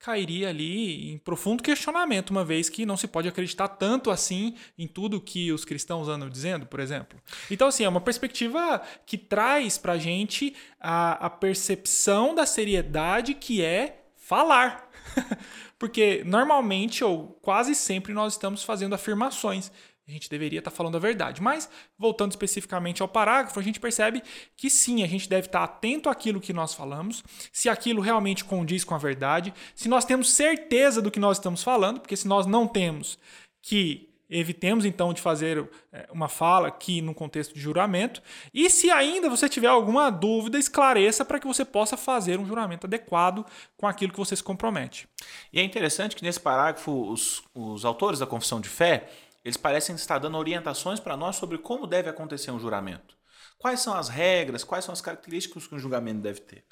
cairia 0.02 0.48
ali 0.48 1.12
em 1.12 1.18
profundo 1.18 1.62
questionamento, 1.62 2.30
uma 2.30 2.44
vez 2.44 2.68
que 2.68 2.84
não 2.84 2.96
se 2.96 3.06
pode 3.06 3.28
acreditar 3.28 3.68
tanto 3.68 4.10
assim 4.10 4.56
em 4.76 4.88
tudo 4.88 5.20
que 5.20 5.52
os 5.52 5.64
cristãos 5.64 6.08
andam 6.08 6.28
dizendo, 6.28 6.66
por 6.66 6.80
exemplo. 6.80 7.20
Então, 7.48 7.68
assim, 7.68 7.84
é 7.84 7.88
uma 7.88 8.00
perspectiva 8.00 8.82
que 9.06 9.16
traz 9.16 9.78
para 9.78 9.92
a 9.92 9.98
gente 9.98 10.54
a 10.80 11.30
percepção 11.30 12.34
da 12.34 12.44
seriedade 12.44 13.32
que 13.32 13.62
é 13.62 14.02
falar. 14.16 14.90
Porque 15.78 16.22
normalmente, 16.26 17.04
ou 17.04 17.38
quase 17.40 17.72
sempre, 17.74 18.12
nós 18.12 18.32
estamos 18.32 18.64
fazendo 18.64 18.96
afirmações 18.96 19.70
a 20.06 20.10
gente 20.10 20.28
deveria 20.28 20.58
estar 20.58 20.70
falando 20.70 20.96
a 20.96 21.00
verdade. 21.00 21.40
Mas, 21.40 21.68
voltando 21.96 22.32
especificamente 22.32 23.02
ao 23.02 23.08
parágrafo, 23.08 23.58
a 23.58 23.62
gente 23.62 23.78
percebe 23.78 24.22
que 24.56 24.68
sim, 24.68 25.02
a 25.02 25.06
gente 25.06 25.28
deve 25.28 25.46
estar 25.46 25.62
atento 25.62 26.08
àquilo 26.08 26.40
que 26.40 26.52
nós 26.52 26.74
falamos, 26.74 27.22
se 27.52 27.68
aquilo 27.68 28.02
realmente 28.02 28.44
condiz 28.44 28.84
com 28.84 28.94
a 28.94 28.98
verdade, 28.98 29.54
se 29.74 29.88
nós 29.88 30.04
temos 30.04 30.32
certeza 30.32 31.00
do 31.00 31.10
que 31.10 31.20
nós 31.20 31.38
estamos 31.38 31.62
falando, 31.62 32.00
porque 32.00 32.16
se 32.16 32.26
nós 32.26 32.46
não 32.46 32.66
temos, 32.66 33.18
que 33.62 34.12
evitemos 34.32 34.86
então 34.86 35.12
de 35.12 35.20
fazer 35.20 35.68
é, 35.92 36.08
uma 36.10 36.26
fala 36.26 36.68
aqui 36.68 37.02
no 37.02 37.14
contexto 37.14 37.52
de 37.52 37.60
juramento. 37.60 38.22
E 38.52 38.70
se 38.70 38.90
ainda 38.90 39.28
você 39.28 39.48
tiver 39.48 39.66
alguma 39.66 40.10
dúvida, 40.10 40.58
esclareça 40.58 41.24
para 41.24 41.38
que 41.38 41.46
você 41.46 41.64
possa 41.64 41.96
fazer 41.96 42.40
um 42.40 42.46
juramento 42.46 42.86
adequado 42.86 43.44
com 43.76 43.86
aquilo 43.86 44.12
que 44.12 44.18
você 44.18 44.34
se 44.34 44.42
compromete. 44.42 45.06
E 45.52 45.60
é 45.60 45.62
interessante 45.62 46.16
que 46.16 46.24
nesse 46.24 46.40
parágrafo 46.40 47.10
os, 47.10 47.42
os 47.54 47.84
autores 47.84 48.18
da 48.18 48.26
confissão 48.26 48.60
de 48.60 48.70
fé 48.70 49.10
eles 49.44 49.56
parecem 49.56 49.94
estar 49.94 50.18
dando 50.18 50.38
orientações 50.38 51.00
para 51.00 51.16
nós 51.16 51.36
sobre 51.36 51.58
como 51.58 51.86
deve 51.86 52.08
acontecer 52.08 52.50
um 52.50 52.60
juramento. 52.60 53.16
Quais 53.62 53.78
são 53.78 53.94
as 53.94 54.08
regras, 54.08 54.64
quais 54.64 54.84
são 54.84 54.92
as 54.92 55.00
características 55.00 55.68
que 55.68 55.74
um 55.76 55.78
julgamento 55.78 56.20
deve 56.20 56.40
ter. 56.40 56.64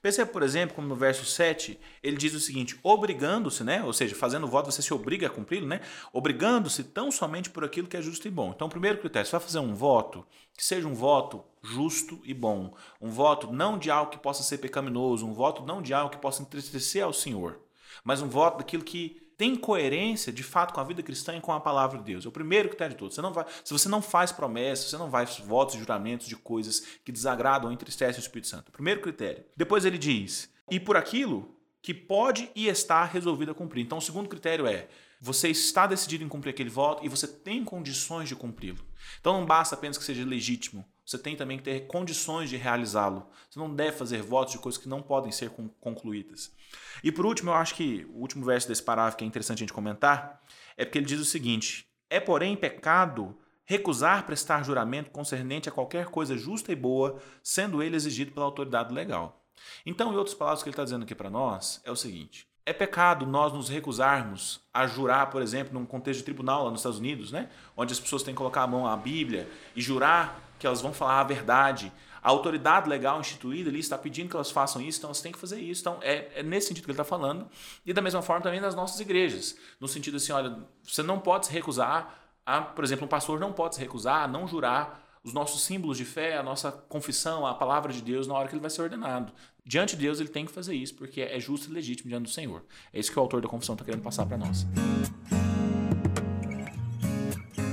Perceba, 0.00 0.30
por 0.32 0.42
exemplo, 0.42 0.74
como 0.74 0.88
no 0.88 0.96
verso 0.96 1.26
7, 1.26 1.78
ele 2.02 2.16
diz 2.16 2.32
o 2.32 2.40
seguinte: 2.40 2.80
obrigando-se, 2.82 3.62
né? 3.62 3.82
ou 3.82 3.92
seja, 3.92 4.14
fazendo 4.14 4.44
o 4.44 4.48
voto, 4.48 4.72
você 4.72 4.80
se 4.80 4.94
obriga 4.94 5.26
a 5.26 5.30
cumpri-lo, 5.30 5.66
né? 5.66 5.82
obrigando-se 6.10 6.84
tão 6.84 7.10
somente 7.10 7.50
por 7.50 7.64
aquilo 7.64 7.86
que 7.86 7.98
é 7.98 8.02
justo 8.02 8.26
e 8.26 8.30
bom. 8.30 8.52
Então, 8.54 8.66
o 8.66 8.70
primeiro 8.70 8.96
critério, 8.96 9.26
você 9.26 9.32
vai 9.32 9.40
fazer 9.40 9.58
um 9.58 9.74
voto, 9.74 10.26
que 10.56 10.64
seja 10.64 10.88
um 10.88 10.94
voto 10.94 11.44
justo 11.62 12.18
e 12.24 12.32
bom, 12.32 12.74
um 12.98 13.10
voto 13.10 13.52
não 13.52 13.78
de 13.78 13.90
algo 13.90 14.10
que 14.10 14.18
possa 14.18 14.42
ser 14.42 14.56
pecaminoso, 14.56 15.26
um 15.26 15.34
voto 15.34 15.62
não 15.66 15.82
de 15.82 15.92
algo 15.92 16.10
que 16.10 16.18
possa 16.18 16.40
entristecer 16.40 17.04
ao 17.04 17.12
Senhor, 17.12 17.60
mas 18.02 18.22
um 18.22 18.28
voto 18.28 18.56
daquilo 18.56 18.84
que 18.84 19.27
tem 19.38 19.54
coerência 19.54 20.32
de 20.32 20.42
fato 20.42 20.74
com 20.74 20.80
a 20.80 20.84
vida 20.84 21.00
cristã 21.00 21.36
e 21.36 21.40
com 21.40 21.52
a 21.52 21.60
palavra 21.60 21.98
de 21.98 22.04
Deus. 22.04 22.26
É 22.26 22.28
o 22.28 22.32
primeiro 22.32 22.68
critério 22.68 22.94
de 22.94 22.98
todos. 22.98 23.14
Você 23.14 23.22
não 23.22 23.32
vai, 23.32 23.46
se 23.64 23.72
você 23.72 23.88
não 23.88 24.02
faz 24.02 24.32
promessas, 24.32 24.90
você 24.90 24.98
não 24.98 25.08
vai 25.08 25.24
votos 25.26 25.76
juramentos 25.76 26.26
de 26.26 26.36
coisas 26.36 26.84
que 27.04 27.12
desagradam 27.12 27.68
ou 27.68 27.72
entristecem 27.72 28.20
o 28.20 28.22
Espírito 28.22 28.48
Santo. 28.48 28.72
Primeiro 28.72 29.00
critério. 29.00 29.44
Depois 29.56 29.84
ele 29.84 29.96
diz: 29.96 30.50
e 30.68 30.80
por 30.80 30.96
aquilo 30.96 31.54
que 31.80 31.94
pode 31.94 32.50
e 32.54 32.66
está 32.66 33.04
resolvido 33.04 33.52
a 33.52 33.54
cumprir. 33.54 33.84
Então, 33.84 33.98
o 33.98 34.02
segundo 34.02 34.28
critério 34.28 34.66
é: 34.66 34.88
você 35.20 35.48
está 35.48 35.86
decidido 35.86 36.24
em 36.24 36.28
cumprir 36.28 36.50
aquele 36.50 36.68
voto 36.68 37.06
e 37.06 37.08
você 37.08 37.28
tem 37.28 37.64
condições 37.64 38.28
de 38.28 38.34
cumpri-lo. 38.34 38.84
Então, 39.20 39.38
não 39.38 39.46
basta 39.46 39.76
apenas 39.76 39.96
que 39.96 40.04
seja 40.04 40.24
legítimo, 40.24 40.84
você 41.08 41.16
tem 41.16 41.34
também 41.34 41.56
que 41.56 41.64
ter 41.64 41.86
condições 41.86 42.50
de 42.50 42.58
realizá-lo. 42.58 43.26
Você 43.48 43.58
não 43.58 43.74
deve 43.74 43.96
fazer 43.96 44.20
votos 44.20 44.52
de 44.52 44.58
coisas 44.58 44.78
que 44.78 44.90
não 44.90 45.00
podem 45.00 45.32
ser 45.32 45.50
concluídas. 45.80 46.54
E 47.02 47.10
por 47.10 47.24
último, 47.24 47.48
eu 47.48 47.54
acho 47.54 47.74
que 47.74 48.06
o 48.12 48.18
último 48.18 48.44
verso 48.44 48.68
desse 48.68 48.82
parágrafo 48.82 49.16
que 49.16 49.24
é 49.24 49.26
interessante 49.26 49.56
a 49.56 49.60
gente 49.60 49.72
comentar 49.72 50.44
é 50.76 50.84
porque 50.84 50.98
ele 50.98 51.06
diz 51.06 51.18
o 51.18 51.24
seguinte: 51.24 51.88
É, 52.10 52.20
porém, 52.20 52.54
pecado 52.54 53.34
recusar 53.64 54.26
prestar 54.26 54.62
juramento 54.62 55.10
concernente 55.10 55.66
a 55.66 55.72
qualquer 55.72 56.08
coisa 56.08 56.36
justa 56.36 56.72
e 56.72 56.76
boa, 56.76 57.18
sendo 57.42 57.82
ele 57.82 57.96
exigido 57.96 58.32
pela 58.32 58.44
autoridade 58.44 58.92
legal. 58.92 59.42
Então, 59.86 60.12
em 60.12 60.16
outras 60.16 60.34
palavras, 60.34 60.60
o 60.60 60.64
que 60.64 60.68
ele 60.68 60.74
está 60.74 60.84
dizendo 60.84 61.04
aqui 61.04 61.14
para 61.14 61.30
nós 61.30 61.80
é 61.84 61.90
o 61.90 61.96
seguinte: 61.96 62.46
é 62.68 62.72
pecado 62.74 63.24
nós 63.24 63.50
nos 63.52 63.70
recusarmos 63.70 64.60
a 64.74 64.86
jurar, 64.86 65.30
por 65.30 65.40
exemplo, 65.40 65.72
num 65.72 65.86
contexto 65.86 66.18
de 66.18 66.24
tribunal 66.24 66.64
lá 66.64 66.70
nos 66.70 66.80
Estados 66.80 66.98
Unidos, 66.98 67.32
né? 67.32 67.48
onde 67.74 67.94
as 67.94 67.98
pessoas 67.98 68.22
têm 68.22 68.34
que 68.34 68.38
colocar 68.38 68.62
a 68.62 68.66
mão 68.66 68.86
à 68.86 68.94
Bíblia 68.94 69.48
e 69.74 69.80
jurar 69.80 70.38
que 70.58 70.66
elas 70.66 70.82
vão 70.82 70.92
falar 70.92 71.20
a 71.20 71.24
verdade. 71.24 71.90
A 72.22 72.28
autoridade 72.28 72.86
legal 72.86 73.20
instituída 73.20 73.70
ali 73.70 73.78
está 73.78 73.96
pedindo 73.96 74.28
que 74.28 74.36
elas 74.36 74.50
façam 74.50 74.82
isso, 74.82 74.98
então 74.98 75.08
elas 75.08 75.22
têm 75.22 75.32
que 75.32 75.38
fazer 75.38 75.58
isso. 75.58 75.80
Então, 75.80 75.98
é, 76.02 76.28
é 76.34 76.42
nesse 76.42 76.68
sentido 76.68 76.84
que 76.84 76.90
ele 76.90 77.00
está 77.00 77.04
falando. 77.04 77.48
E 77.86 77.92
da 77.94 78.02
mesma 78.02 78.20
forma 78.20 78.42
também 78.42 78.60
nas 78.60 78.74
nossas 78.74 79.00
igrejas. 79.00 79.56
No 79.80 79.88
sentido 79.88 80.18
assim, 80.18 80.32
olha, 80.32 80.58
você 80.82 81.02
não 81.02 81.18
pode 81.18 81.46
se 81.46 81.52
recusar 81.52 82.18
a, 82.44 82.60
por 82.60 82.84
exemplo, 82.84 83.06
um 83.06 83.08
pastor 83.08 83.40
não 83.40 83.52
pode 83.52 83.76
se 83.76 83.80
recusar 83.80 84.24
a 84.24 84.28
não 84.28 84.46
jurar 84.46 85.07
os 85.22 85.32
nossos 85.32 85.62
símbolos 85.62 85.96
de 85.96 86.04
fé, 86.04 86.36
a 86.36 86.42
nossa 86.42 86.70
confissão, 86.70 87.46
a 87.46 87.54
palavra 87.54 87.92
de 87.92 88.02
Deus 88.02 88.26
na 88.26 88.34
hora 88.34 88.48
que 88.48 88.54
ele 88.54 88.60
vai 88.60 88.70
ser 88.70 88.82
ordenado. 88.82 89.32
Diante 89.64 89.96
de 89.96 90.02
Deus, 90.02 90.18
ele 90.18 90.28
tem 90.28 90.46
que 90.46 90.52
fazer 90.52 90.74
isso, 90.74 90.94
porque 90.94 91.20
é 91.20 91.38
justo 91.38 91.70
e 91.70 91.72
legítimo 91.72 92.08
diante 92.08 92.24
do 92.24 92.30
Senhor. 92.30 92.64
É 92.92 92.98
isso 92.98 93.12
que 93.12 93.18
o 93.18 93.22
autor 93.22 93.40
da 93.40 93.48
confissão 93.48 93.74
está 93.74 93.84
querendo 93.84 94.02
passar 94.02 94.24
para 94.24 94.38
nós. 94.38 94.66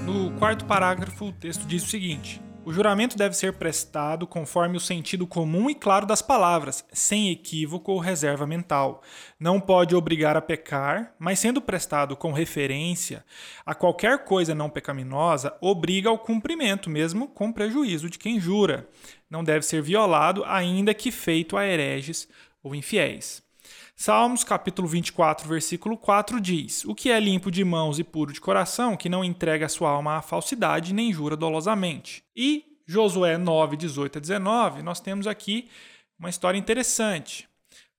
No 0.05 0.31
quarto 0.37 0.65
parágrafo, 0.65 1.25
o 1.25 1.31
texto 1.31 1.65
diz 1.65 1.83
o 1.83 1.87
seguinte: 1.87 2.41
o 2.65 2.73
juramento 2.73 3.15
deve 3.15 3.35
ser 3.35 3.53
prestado 3.53 4.25
conforme 4.25 4.75
o 4.75 4.79
sentido 4.79 5.27
comum 5.27 5.69
e 5.69 5.75
claro 5.75 6.07
das 6.07 6.21
palavras, 6.21 6.83
sem 6.91 7.29
equívoco 7.29 7.91
ou 7.91 7.99
reserva 7.99 8.47
mental. 8.47 9.03
Não 9.39 9.59
pode 9.61 9.95
obrigar 9.95 10.35
a 10.35 10.41
pecar, 10.41 11.13
mas 11.19 11.37
sendo 11.37 11.61
prestado 11.61 12.17
com 12.17 12.33
referência 12.33 13.23
a 13.63 13.75
qualquer 13.75 14.25
coisa 14.25 14.55
não 14.55 14.67
pecaminosa, 14.67 15.55
obriga 15.61 16.09
ao 16.09 16.17
cumprimento, 16.17 16.89
mesmo 16.89 17.27
com 17.27 17.53
prejuízo 17.53 18.09
de 18.09 18.17
quem 18.17 18.39
jura. 18.39 18.89
Não 19.29 19.43
deve 19.43 19.63
ser 19.63 19.83
violado, 19.83 20.43
ainda 20.43 20.91
que 20.91 21.11
feito 21.11 21.55
a 21.55 21.65
hereges 21.65 22.27
ou 22.63 22.73
infiéis. 22.73 23.44
Salmos 23.97 24.43
capítulo 24.43 24.89
24, 24.89 25.47
versículo 25.47 25.97
4 25.97 26.41
diz: 26.41 26.83
O 26.83 26.93
que 26.93 27.09
é 27.09 27.17
limpo 27.17 27.49
de 27.49 27.63
mãos 27.63 27.97
e 27.97 28.03
puro 28.03 28.33
de 28.33 28.41
coração, 28.41 28.97
que 28.97 29.07
não 29.07 29.23
entrega 29.23 29.69
sua 29.69 29.89
alma 29.89 30.17
à 30.17 30.21
falsidade 30.21 30.93
nem 30.93 31.13
jura 31.13 31.37
dolosamente. 31.37 32.21
E 32.35 32.77
Josué 32.85 33.37
9, 33.37 33.77
18 33.77 34.17
a 34.17 34.21
19, 34.21 34.83
nós 34.83 34.99
temos 34.99 35.25
aqui 35.25 35.69
uma 36.19 36.29
história 36.29 36.57
interessante. 36.57 37.47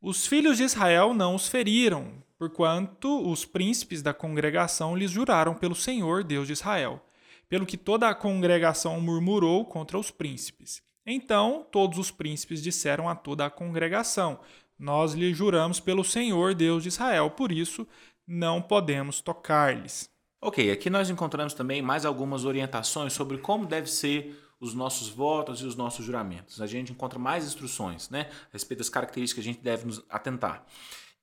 Os 0.01 0.27
filhos 0.27 0.59
de 0.59 0.65
Israel 0.65 1.15
não 1.15 1.35
os 1.35 1.49
feriram, 1.49 2.23
porquanto 2.39 3.27
os 3.27 3.47
príncipes 3.47 4.03
da 4.03 4.13
congregação 4.13 4.95
lhes 4.95 5.11
juraram 5.11 5.55
pelo 5.55 5.75
Senhor, 5.75 6.23
Deus 6.23 6.47
de 6.47 6.53
Israel, 6.53 7.03
pelo 7.49 7.65
que 7.65 7.79
toda 7.79 8.07
a 8.07 8.15
congregação 8.15 9.01
murmurou 9.01 9.65
contra 9.65 9.99
os 9.99 10.11
príncipes. 10.11 10.83
Então 11.07 11.67
todos 11.73 11.99
os 11.99 12.11
príncipes 12.11 12.63
disseram 12.63 13.09
a 13.09 13.15
toda 13.15 13.47
a 13.47 13.51
congregação: 13.51 14.39
nós 14.79 15.13
lhe 15.15 15.33
juramos 15.33 15.81
pelo 15.81 16.05
Senhor 16.05 16.55
Deus 16.55 16.83
de 16.83 16.89
Israel, 16.89 17.31
por 17.31 17.51
isso 17.51 17.87
não 18.27 18.61
podemos 18.61 19.21
tocar-lhes. 19.21 20.11
Ok, 20.41 20.71
aqui 20.71 20.91
nós 20.91 21.09
encontramos 21.09 21.55
também 21.55 21.81
mais 21.81 22.05
algumas 22.05 22.45
orientações 22.45 23.13
sobre 23.13 23.39
como 23.39 23.67
deve 23.67 23.89
ser 23.89 24.43
os 24.61 24.75
nossos 24.75 25.09
votos 25.09 25.61
e 25.61 25.65
os 25.65 25.77
nossos 25.77 26.05
juramentos. 26.05 26.61
A 26.61 26.67
gente 26.67 26.93
encontra 26.93 27.19
mais 27.19 27.45
instruções 27.45 28.11
né, 28.11 28.29
a 28.49 28.53
respeito 28.53 28.79
das 28.79 28.89
características 28.89 29.45
que 29.45 29.51
a 29.51 29.53
gente 29.53 29.63
deve 29.63 29.87
nos 29.87 30.05
atentar. 30.09 30.65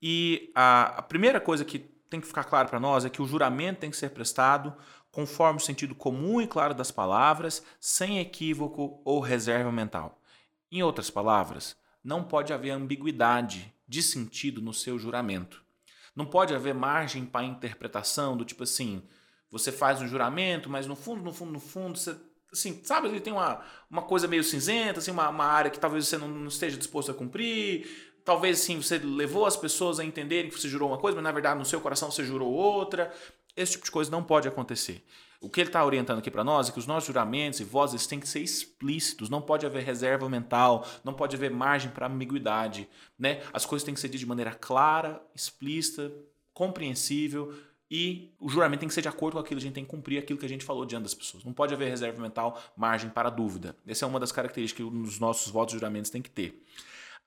E 0.01 0.51
a, 0.53 0.99
a 0.99 1.01
primeira 1.01 1.39
coisa 1.39 1.63
que 1.63 1.79
tem 2.09 2.19
que 2.19 2.27
ficar 2.27 2.43
claro 2.43 2.69
para 2.69 2.79
nós 2.79 3.05
é 3.05 3.09
que 3.09 3.21
o 3.21 3.25
juramento 3.25 3.79
tem 3.79 3.89
que 3.89 3.97
ser 3.97 4.09
prestado 4.09 4.75
conforme 5.11 5.57
o 5.57 5.63
sentido 5.63 5.95
comum 5.95 6.41
e 6.41 6.47
claro 6.47 6.73
das 6.73 6.91
palavras, 6.91 7.63
sem 7.79 8.19
equívoco 8.19 8.99
ou 9.05 9.19
reserva 9.19 9.71
mental. 9.71 10.19
Em 10.71 10.81
outras 10.81 11.09
palavras, 11.09 11.75
não 12.03 12.23
pode 12.23 12.51
haver 12.51 12.71
ambiguidade 12.71 13.73
de 13.87 14.01
sentido 14.03 14.61
no 14.61 14.73
seu 14.73 14.99
juramento. 14.99 15.63
Não 16.15 16.25
pode 16.25 16.53
haver 16.53 16.73
margem 16.73 17.25
para 17.25 17.45
interpretação 17.45 18.35
do 18.37 18.45
tipo 18.45 18.63
assim, 18.63 19.01
você 19.49 19.71
faz 19.71 20.01
um 20.01 20.07
juramento, 20.07 20.69
mas 20.69 20.85
no 20.85 20.95
fundo, 20.95 21.23
no 21.23 21.31
fundo, 21.31 21.51
no 21.51 21.59
fundo, 21.59 21.97
você, 21.97 22.15
assim, 22.51 22.81
sabe, 22.83 23.07
ele 23.07 23.19
tem 23.19 23.33
uma, 23.33 23.63
uma 23.89 24.01
coisa 24.01 24.27
meio 24.27 24.43
cinzenta, 24.43 24.99
assim, 24.99 25.11
uma, 25.11 25.29
uma 25.29 25.45
área 25.45 25.71
que 25.71 25.79
talvez 25.79 26.07
você 26.07 26.17
não, 26.17 26.27
não 26.27 26.47
esteja 26.47 26.77
disposto 26.77 27.11
a 27.11 27.13
cumprir, 27.13 27.87
talvez 28.23 28.61
assim, 28.61 28.81
você 28.81 28.97
levou 28.97 29.45
as 29.45 29.57
pessoas 29.57 29.99
a 29.99 30.03
entenderem 30.03 30.49
que 30.49 30.59
você 30.59 30.67
jurou 30.67 30.89
uma 30.89 30.97
coisa, 30.97 31.15
mas 31.15 31.23
na 31.23 31.31
verdade 31.31 31.59
no 31.59 31.65
seu 31.65 31.81
coração 31.81 32.11
você 32.11 32.23
jurou 32.23 32.51
outra. 32.51 33.13
Esse 33.55 33.73
tipo 33.73 33.85
de 33.85 33.91
coisa 33.91 34.09
não 34.09 34.23
pode 34.23 34.47
acontecer. 34.47 35.05
O 35.43 35.49
que 35.49 35.59
ele 35.59 35.69
está 35.69 35.83
orientando 35.83 36.19
aqui 36.19 36.31
para 36.31 36.43
nós 36.43 36.69
é 36.69 36.71
que 36.71 36.79
os 36.79 36.87
nossos 36.87 37.07
juramentos 37.07 37.59
e 37.59 37.65
vozes 37.65 38.07
têm 38.07 38.17
que 38.17 38.27
ser 38.27 38.39
explícitos, 38.39 39.29
não 39.29 39.41
pode 39.41 39.65
haver 39.65 39.83
reserva 39.83 40.29
mental, 40.29 40.87
não 41.03 41.13
pode 41.13 41.35
haver 41.35 41.51
margem 41.51 41.91
para 41.91 42.07
ambiguidade. 42.07 42.87
Né? 43.19 43.41
As 43.51 43.65
coisas 43.65 43.83
têm 43.83 43.93
que 43.93 43.99
ser 43.99 44.07
ditas 44.07 44.21
de 44.21 44.25
maneira 44.25 44.53
clara, 44.53 45.21
explícita, 45.35 46.09
compreensível 46.53 47.53
e 47.91 48.33
o 48.39 48.47
juramento 48.47 48.79
tem 48.79 48.87
que 48.87 48.95
ser 48.95 49.01
de 49.01 49.09
acordo 49.09 49.33
com 49.33 49.39
aquilo, 49.39 49.59
a 49.59 49.61
gente 49.61 49.73
tem 49.73 49.83
que 49.83 49.89
cumprir 49.91 50.17
aquilo 50.17 50.39
que 50.39 50.45
a 50.45 50.49
gente 50.49 50.63
falou 50.63 50.85
diante 50.85 51.03
das 51.03 51.13
pessoas. 51.13 51.43
Não 51.43 51.51
pode 51.51 51.73
haver 51.73 51.89
reserva 51.89 52.21
mental, 52.21 52.59
margem 52.75 53.09
para 53.09 53.29
dúvida. 53.29 53.75
Essa 53.85 54.05
é 54.05 54.07
uma 54.07 54.21
das 54.21 54.31
características 54.31 54.87
que 54.87 54.97
os 54.97 55.19
nossos 55.19 55.51
votos 55.51 55.75
e 55.75 55.77
juramentos 55.77 56.09
têm 56.09 56.21
que 56.21 56.29
ter. 56.29 56.63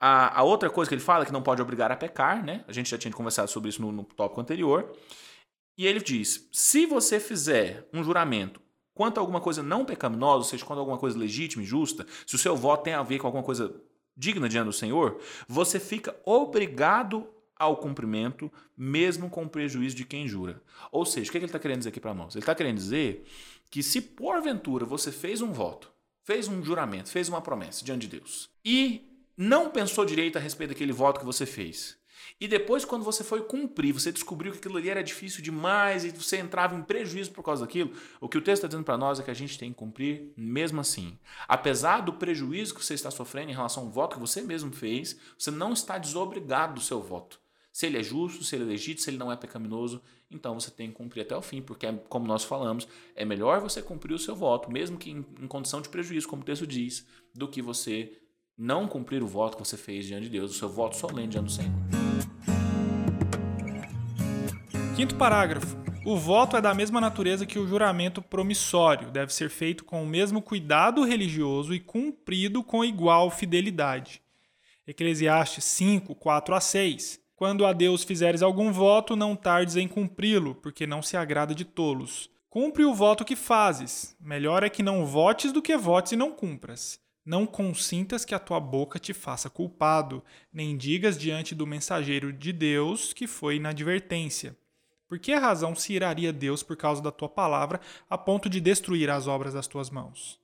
A, 0.01 0.41
a, 0.41 0.43
outra 0.43 0.69
coisa 0.71 0.89
que 0.89 0.95
ele 0.95 1.03
fala 1.03 1.23
é 1.23 1.27
que 1.27 1.33
não 1.33 1.43
pode 1.43 1.61
obrigar 1.63 1.93
a 1.93 1.97
pecar, 1.97 2.45
né? 2.45 2.65
A 2.67 2.73
gente 2.73 2.91
já 2.91 2.99
tinha 2.99 3.13
conversado 3.13 3.51
sobre 3.51 3.69
isso 3.69 3.81
no, 3.81 3.93
no 3.93 4.05
tópico 4.05 4.41
anterior. 4.41 4.93
E 5.77 5.87
ele 5.87 6.01
diz: 6.01 6.49
se 6.53 6.87
você 6.87 7.21
fizer 7.21 7.89
um 7.93 8.03
juramento 8.03 8.61
quanto 8.95 9.19
a 9.19 9.21
alguma 9.21 9.41
coisa 9.41 9.63
não 9.63 9.85
pecaminosa, 9.85 10.39
ou 10.39 10.45
seja, 10.45 10.65
quanto 10.65 10.79
a 10.79 10.83
alguma 10.83 10.99
coisa 10.99 11.19
legítima 11.19 11.63
e 11.63 11.67
justa, 11.67 12.07
se 12.27 12.35
o 12.35 12.39
seu 12.39 12.57
voto 12.57 12.85
tem 12.85 12.95
a 12.95 13.03
ver 13.03 13.19
com 13.19 13.27
alguma 13.27 13.45
coisa 13.45 13.79
digna 14.17 14.49
diante 14.49 14.67
do 14.67 14.73
Senhor, 14.73 15.21
você 15.47 15.79
fica 15.79 16.17
obrigado 16.25 17.29
ao 17.59 17.77
cumprimento, 17.77 18.51
mesmo 18.77 19.31
com 19.31 19.45
o 19.45 19.49
prejuízo 19.49 19.97
de 19.97 20.05
quem 20.05 20.27
jura. 20.29 20.63
Ou 20.91 21.05
seja, 21.05 21.29
o 21.29 21.33
que 21.33 21.39
ele 21.39 21.47
está 21.47 21.59
querendo 21.59 21.79
dizer 21.79 21.91
aqui 21.91 22.01
para 22.01 22.15
nós? 22.15 22.35
Ele 22.35 22.43
está 22.43 22.55
querendo 22.55 22.77
dizer 22.77 23.27
que 23.71 23.83
se 23.83 24.01
porventura 24.01 24.85
você 24.85 25.11
fez 25.11 25.41
um 25.41 25.53
voto, 25.53 25.91
fez 26.23 26.49
um 26.49 26.63
juramento, 26.63 27.11
fez 27.11 27.29
uma 27.29 27.41
promessa 27.41 27.85
diante 27.85 28.07
de 28.07 28.19
Deus 28.19 28.49
e 28.65 29.03
não 29.37 29.71
pensou 29.71 30.05
direito 30.05 30.37
a 30.37 30.41
respeito 30.41 30.71
daquele 30.71 30.93
voto 30.93 31.21
que 31.21 31.27
você 31.27 31.45
fez, 31.45 31.99
e 32.41 32.47
depois, 32.47 32.85
quando 32.85 33.05
você 33.05 33.25
foi 33.25 33.43
cumprir, 33.43 33.93
você 33.93 34.13
descobriu 34.13 34.53
que 34.53 34.59
aquilo 34.59 34.77
ali 34.77 34.89
era 34.89 35.03
difícil 35.03 35.43
demais 35.43 36.05
e 36.05 36.11
você 36.11 36.39
entrava 36.39 36.75
em 36.75 36.83
prejuízo 36.83 37.33
por 37.33 37.43
causa 37.43 37.65
daquilo, 37.65 37.93
o 38.21 38.29
que 38.29 38.39
o 38.39 38.43
texto 38.43 38.59
está 38.59 38.69
dizendo 38.69 38.85
para 38.85 38.99
nós 38.99 39.19
é 39.19 39.23
que 39.23 39.31
a 39.31 39.35
gente 39.35 39.59
tem 39.59 39.71
que 39.71 39.79
cumprir 39.79 40.33
mesmo 40.37 40.81
assim. 40.81 41.19
Apesar 41.49 42.01
do 42.01 42.13
prejuízo 42.13 42.75
que 42.75 42.85
você 42.85 42.95
está 42.95 43.11
sofrendo 43.11 43.51
em 43.51 43.55
relação 43.55 43.85
ao 43.85 43.91
voto 43.91 44.15
que 44.15 44.21
você 44.21 44.43
mesmo 44.43 44.73
fez, 44.73 45.17
você 45.39 45.51
não 45.51 45.73
está 45.73 45.99
desobrigado 45.99 46.75
do 46.75 46.81
seu 46.81 47.03
voto. 47.03 47.41
Se 47.73 47.87
ele 47.87 47.99
é 47.99 48.03
justo, 48.03 48.43
se 48.43 48.57
ele 48.57 48.65
é 48.65 48.69
legítimo, 48.69 49.05
se 49.05 49.11
ele 49.11 49.19
não 49.19 49.31
é 49.31 49.37
pecaminoso, 49.37 50.01
então 50.31 50.59
você 50.59 50.71
tem 50.71 50.89
que 50.89 50.95
cumprir 50.95 51.23
até 51.23 51.37
o 51.37 51.43
fim, 51.43 51.61
porque, 51.61 51.87
como 52.09 52.27
nós 52.27 52.43
falamos, 52.43 52.89
é 53.15 53.25
melhor 53.25 53.61
você 53.61 53.83
cumprir 53.83 54.15
o 54.15 54.19
seu 54.19 54.35
voto, 54.35 54.71
mesmo 54.71 54.97
que 54.97 55.11
em, 55.11 55.25
em 55.41 55.47
condição 55.47 55.81
de 55.81 55.89
prejuízo, 55.89 56.27
como 56.27 56.43
o 56.43 56.45
texto 56.45 56.67
diz, 56.67 57.07
do 57.35 57.47
que 57.47 57.61
você 57.61 58.13
não 58.57 58.89
cumprir 58.89 59.23
o 59.23 59.27
voto 59.27 59.57
que 59.57 59.65
você 59.65 59.77
fez 59.77 60.07
diante 60.07 60.25
de 60.25 60.31
Deus, 60.31 60.53
o 60.53 60.55
seu 60.55 60.69
voto 60.69 60.97
solene 60.97 61.29
diante 61.29 61.45
do 61.45 61.53
Senhor. 61.53 62.06
Quinto 64.97 65.15
parágrafo. 65.17 65.77
O 66.07 66.17
voto 66.17 66.57
é 66.57 66.61
da 66.63 66.73
mesma 66.73 67.03
natureza 67.03 67.45
que 67.45 67.59
o 67.59 67.69
juramento 67.69 68.23
promissório, 68.23 69.11
deve 69.11 69.31
ser 69.31 69.51
feito 69.51 69.85
com 69.85 70.03
o 70.03 70.07
mesmo 70.07 70.41
cuidado 70.41 71.05
religioso 71.05 71.75
e 71.75 71.81
cumprido 71.81 72.65
com 72.65 72.83
igual 72.83 73.31
fidelidade. 73.31 74.23
Eclesiastes 74.87 75.65
5, 75.65 76.15
4 76.15 76.55
a 76.55 76.61
6. 76.63 77.21
Quando 77.37 77.67
a 77.67 77.75
Deus 77.75 78.05
fizeres 78.05 78.41
algum 78.41 78.73
voto, 78.73 79.15
não 79.15 79.37
tardes 79.37 79.77
em 79.77 79.87
cumpri-lo, 79.87 80.55
porque 80.55 80.87
não 80.87 81.03
se 81.03 81.15
agrada 81.15 81.55
de 81.55 81.67
tolos. 81.67 82.31
Cumpre 82.49 82.83
o 82.83 82.95
voto 82.95 83.23
que 83.23 83.37
fazes. 83.37 84.17
Melhor 84.19 84.63
é 84.63 84.71
que 84.71 84.83
não 84.83 85.05
votes 85.05 85.53
do 85.53 85.61
que 85.61 85.77
votes 85.77 86.13
e 86.13 86.17
não 86.17 86.33
cumpras. 86.33 86.99
Não 87.23 87.45
consintas 87.45 88.25
que 88.25 88.35
a 88.35 88.39
tua 88.39 88.59
boca 88.59 88.99
te 88.99 89.13
faça 89.13 89.51
culpado, 89.51 90.25
nem 90.51 90.75
digas 90.75 91.19
diante 91.19 91.55
do 91.55 91.67
mensageiro 91.67 92.33
de 92.33 92.51
Deus 92.51 93.13
que 93.13 93.27
foi 93.27 93.59
na 93.59 93.69
advertência 93.69 94.57
por 95.09 95.19
que 95.19 95.35
razão 95.35 95.75
se 95.75 95.93
iraria 95.93 96.33
Deus 96.33 96.63
por 96.63 96.77
causa 96.77 97.03
da 97.03 97.11
tua 97.11 97.29
palavra, 97.29 97.81
a 98.09 98.19
ponto 98.19 98.49
de 98.49 98.61
destruir 98.61 99.11
as 99.11 99.27
obras 99.27 99.55
das 99.55 99.67
tuas 99.67 99.91
mãos? 99.91 100.41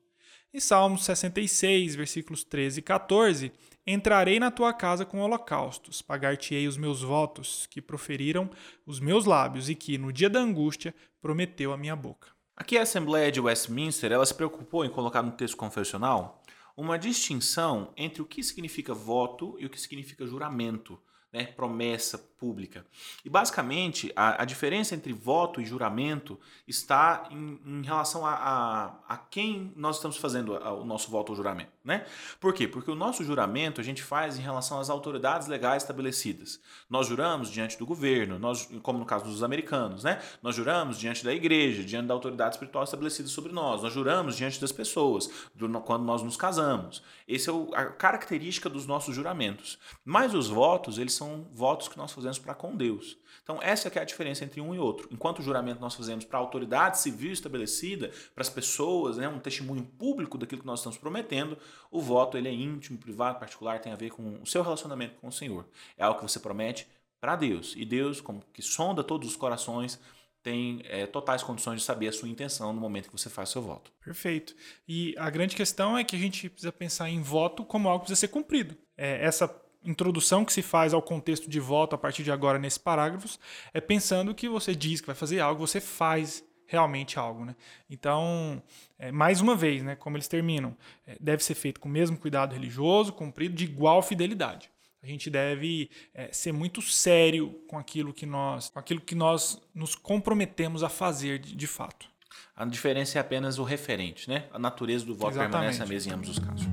Em 0.55 0.61
Salmos 0.61 1.05
66, 1.05 1.95
versículos 1.95 2.45
13 2.45 2.81
e 2.81 2.83
14, 2.83 3.53
Entrarei 3.85 4.39
na 4.39 4.51
tua 4.51 4.73
casa 4.73 5.05
com 5.05 5.21
holocaustos, 5.21 6.01
pagar-te-ei 6.01 6.69
os 6.69 6.77
meus 6.77 7.03
votos, 7.03 7.67
que 7.67 7.83
proferiram 7.83 8.49
os 8.87 9.01
meus 9.01 9.25
lábios 9.25 9.69
e 9.69 9.75
que, 9.75 9.99
no 9.99 10.13
dia 10.13 10.31
da 10.31 10.39
angústia, 10.39 10.95
prometeu 11.21 11.73
a 11.73 11.77
minha 11.77 11.97
boca. 11.97 12.29
Aqui 12.55 12.79
a 12.79 12.83
Assembleia 12.83 13.33
de 13.33 13.41
Westminster 13.41 14.13
ela 14.13 14.25
se 14.25 14.35
preocupou 14.35 14.85
em 14.85 14.91
colocar 14.91 15.21
no 15.21 15.33
texto 15.33 15.57
confessional 15.57 16.45
uma 16.77 16.97
distinção 16.97 17.93
entre 17.97 18.23
o 18.23 18.25
que 18.25 18.43
significa 18.43 18.95
voto 18.95 19.57
e 19.59 19.67
o 19.67 19.71
que 19.71 19.81
significa 19.81 20.27
juramento 20.27 20.97
né? 21.33 21.47
promessa 21.47 22.19
pública. 22.19 22.85
E 23.25 23.31
basicamente 23.31 24.13
a, 24.15 24.43
a, 24.43 24.45
diferença 24.45 24.95
entre 24.95 25.13
voto 25.13 25.61
e 25.61 25.65
juramento 25.65 26.39
está 26.69 27.29
em, 27.31 27.61
em 27.65 27.83
relação 27.83 28.27
a, 28.27 28.35
a, 28.35 29.15
a, 29.15 29.17
quem 29.17 29.73
nós 29.75 29.97
estamos 29.97 30.17
fazendo 30.17 30.53
o 30.53 30.85
nosso 30.85 31.11
voto 31.11 31.31
ou 31.31 31.37
juramento. 31.37 31.73
Né? 31.85 32.07
Por 32.39 32.55
quê? 32.55 32.69
Porque 32.69 32.91
o 32.91 32.95
nosso 32.95 33.25
juramento 33.25 33.81
a 33.81 33.85
gente 33.85 34.05
faz 34.05 34.39
em 34.39 34.41
relação 34.41 34.79
às 34.79 34.89
autoridades 34.89 35.49
legais 35.49 35.83
estabelecidas. 35.83 36.61
Nós 36.89 37.09
juramos 37.09 37.51
diante 37.51 37.77
do 37.77 37.85
governo, 37.85 38.39
nós, 38.39 38.69
como 38.83 39.01
no 39.01 39.05
caso 39.05 39.25
dos 39.25 39.43
americanos, 39.43 40.05
né? 40.05 40.23
nós 40.41 40.55
juramos 40.55 40.97
diante 40.97 41.25
da 41.25 41.35
igreja, 41.35 41.83
diante 41.83 42.07
da 42.07 42.15
autoridade 42.15 42.55
espiritual 42.55 42.85
estabelecida 42.85 43.29
sobre 43.29 43.53
nós, 43.53 43.83
nós 43.83 43.93
juramos 43.93 44.37
diante 44.37 44.61
das 44.61 44.71
pessoas, 44.71 45.29
do, 45.55 45.69
quando 45.81 46.05
nós 46.05 46.23
nos 46.23 46.37
casamos. 46.37 47.03
Essa 47.29 47.51
é 47.51 47.55
a 47.75 47.87
característica 47.87 48.69
dos 48.69 48.87
nossos 48.87 49.15
juramentos. 49.15 49.77
Mas 50.05 50.35
os 50.35 50.49
votos, 50.49 50.99
eles 50.99 51.15
são 51.15 51.49
votos 51.53 51.89
que 51.89 51.99
nós 51.99 52.13
fazemos 52.13 52.39
para 52.39 52.55
com 52.55 52.77
Deus. 52.77 53.19
Então, 53.43 53.59
essa 53.61 53.89
é, 53.89 53.93
é 53.99 54.01
a 54.01 54.05
diferença 54.05 54.45
entre 54.45 54.61
um 54.61 54.75
e 54.75 54.79
outro. 54.79 55.09
Enquanto 55.11 55.41
o 55.41 55.43
juramento 55.43 55.81
nós 55.81 55.95
fazemos 55.95 56.25
para 56.25 56.39
a 56.39 56.41
autoridade 56.41 57.01
civil 57.01 57.33
estabelecida, 57.33 58.11
para 58.35 58.43
as 58.43 58.49
pessoas, 58.49 59.17
né, 59.17 59.29
um 59.29 59.41
testemunho 59.41 59.85
público 59.99 60.39
daquilo 60.39 60.61
que 60.61 60.67
nós 60.67 60.79
estamos 60.81 60.97
prometendo, 60.97 61.59
o 61.91 62.01
voto 62.01 62.39
ele 62.39 62.49
é 62.49 62.53
íntimo, 62.53 62.99
privado, 62.99 63.39
particular, 63.39 63.81
tem 63.81 63.93
a 63.93 63.97
ver 63.97 64.11
com 64.11 64.41
o 64.41 64.47
seu 64.47 64.63
relacionamento 64.63 65.17
com 65.21 65.29
o 65.29 65.33
Senhor. 65.33 65.67
É 65.97 66.05
algo 66.05 66.19
que 66.21 66.31
você 66.31 66.41
promete 66.41 66.87
para 67.21 67.37
Deus. 67.37 67.75
E 67.77 67.85
Deus, 67.85 68.21
como 68.21 68.43
que 68.53 68.63
sonda 68.63 69.05
todos 69.05 69.29
os 69.29 69.37
corações, 69.37 70.01
tem 70.43 70.83
é, 70.87 71.07
totais 71.07 71.43
condições 71.43 71.81
de 71.81 71.87
saber 71.87 72.09
a 72.09 72.13
sua 72.13 72.29
intenção 72.29 72.73
no 72.73 72.81
momento 72.81 73.07
que 73.09 73.17
você 73.17 73.31
faz 73.31 73.49
seu 73.49 73.63
voto. 73.63 73.93
Perfeito. 74.05 74.57
E 74.89 75.15
a 75.17 75.31
grande 75.31 75.55
questão 75.55 75.97
é 75.97 76.03
que 76.03 76.17
a 76.17 76.19
gente 76.19 76.49
precisa 76.49 76.73
pensar 76.73 77.09
em 77.09 77.23
voto 77.23 77.65
como 77.65 77.89
algo 77.89 78.01
que 78.01 78.07
precisa 78.07 78.27
ser 78.27 78.29
cumprido. 78.29 78.77
É, 78.97 79.25
essa 79.25 79.49
introdução 79.85 80.45
que 80.45 80.53
se 80.53 80.63
faz 80.63 80.93
ao 80.93 81.03
contexto 81.03 81.49
de 81.49 81.61
voto 81.61 81.95
a 81.95 81.99
partir 81.99 82.23
de 82.23 82.31
agora 82.31 82.59
nesses 82.59 82.79
parágrafos 82.79 83.39
é 83.73 83.81
pensando 83.81 84.35
que 84.35 84.49
você 84.49 84.75
diz 84.75 85.01
que 85.01 85.07
vai 85.07 85.17
fazer 85.17 85.41
algo, 85.41 85.67
você 85.67 85.81
faz 85.81 86.45
realmente 86.67 87.19
algo, 87.19 87.45
né? 87.45 87.55
Então, 87.91 88.63
é, 88.99 89.13
mais 89.13 89.41
uma 89.41 89.55
vez, 89.55 89.83
né, 89.83 89.97
como 89.97 90.17
eles 90.17 90.29
terminam, 90.29 90.77
é, 91.07 91.17
deve 91.21 91.43
ser 91.43 91.55
feito 91.55 91.81
com 91.81 91.89
o 91.89 91.93
mesmo 91.93 92.17
cuidado 92.17 92.53
religioso, 92.53 93.13
cumprido 93.13 93.55
de 93.55 93.65
igual 93.65 94.03
fidelidade. 94.03 94.71
A 95.03 95.07
gente 95.07 95.29
deve 95.29 95.91
é, 96.15 96.33
ser 96.33 96.53
muito 96.53 96.81
sério 96.81 97.61
com 97.67 97.77
aquilo 97.77 98.13
que 98.13 98.25
nós, 98.25 98.71
com 98.71 98.79
aquilo 98.79 99.01
que 99.01 99.17
nós 99.17 99.61
nos 99.75 99.97
comprometemos 99.97 100.85
a 100.85 100.89
fazer 100.89 101.41
de, 101.41 101.57
de 101.57 101.67
fato. 101.67 102.07
A 102.55 102.65
diferença 102.65 103.19
é 103.19 103.21
apenas 103.21 103.59
o 103.59 103.65
referente, 103.65 104.29
né? 104.29 104.45
A 104.53 104.59
natureza 104.59 105.05
do 105.05 105.15
voto 105.15 105.33
Exatamente. 105.33 105.53
permanece 105.53 105.83
a 105.83 105.87
mesma 105.87 106.13
em 106.13 106.15
ambos 106.15 106.29
os 106.29 106.39
casos. 106.39 106.67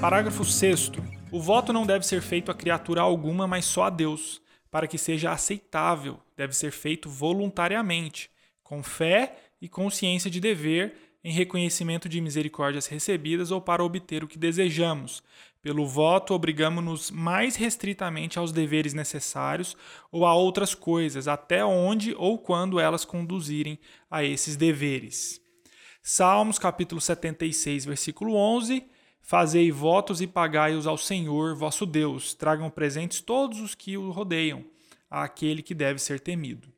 Parágrafo 0.00 0.44
6 0.44 0.92
O 1.30 1.40
voto 1.40 1.72
não 1.72 1.84
deve 1.84 2.06
ser 2.06 2.22
feito 2.22 2.50
a 2.50 2.54
criatura 2.54 3.02
alguma, 3.02 3.46
mas 3.46 3.66
só 3.66 3.84
a 3.84 3.90
Deus, 3.90 4.40
para 4.70 4.86
que 4.86 4.96
seja 4.96 5.30
aceitável. 5.30 6.18
Deve 6.36 6.54
ser 6.54 6.70
feito 6.70 7.08
voluntariamente, 7.08 8.30
com 8.62 8.82
fé 8.82 9.36
e 9.60 9.68
consciência 9.68 10.30
de 10.30 10.40
dever, 10.40 10.94
em 11.24 11.32
reconhecimento 11.32 12.08
de 12.08 12.20
misericórdias 12.20 12.86
recebidas 12.86 13.50
ou 13.50 13.60
para 13.60 13.84
obter 13.84 14.24
o 14.24 14.28
que 14.28 14.38
desejamos. 14.38 15.22
Pelo 15.62 15.86
voto, 15.86 16.34
obrigamos-nos 16.34 17.10
mais 17.10 17.54
restritamente 17.54 18.38
aos 18.38 18.50
deveres 18.50 18.92
necessários 18.92 19.76
ou 20.10 20.26
a 20.26 20.34
outras 20.34 20.74
coisas, 20.74 21.28
até 21.28 21.64
onde 21.64 22.14
ou 22.18 22.38
quando 22.38 22.80
elas 22.80 23.04
conduzirem 23.04 23.78
a 24.10 24.24
esses 24.24 24.56
deveres. 24.56 25.40
Salmos 26.02 26.58
capítulo 26.58 27.00
76, 27.00 27.84
versículo 27.84 28.34
11 28.34 28.84
Fazei 29.24 29.70
votos 29.70 30.20
e 30.20 30.26
pagai-os 30.26 30.84
ao 30.84 30.98
Senhor 30.98 31.54
vosso 31.54 31.86
Deus. 31.86 32.34
Tragam 32.34 32.68
presentes 32.68 33.20
todos 33.20 33.60
os 33.60 33.72
que 33.72 33.96
o 33.96 34.10
rodeiam, 34.10 34.64
àquele 35.12 35.62
que 35.62 35.74
deve 35.74 35.98
ser 35.98 36.18
temido. 36.18 36.68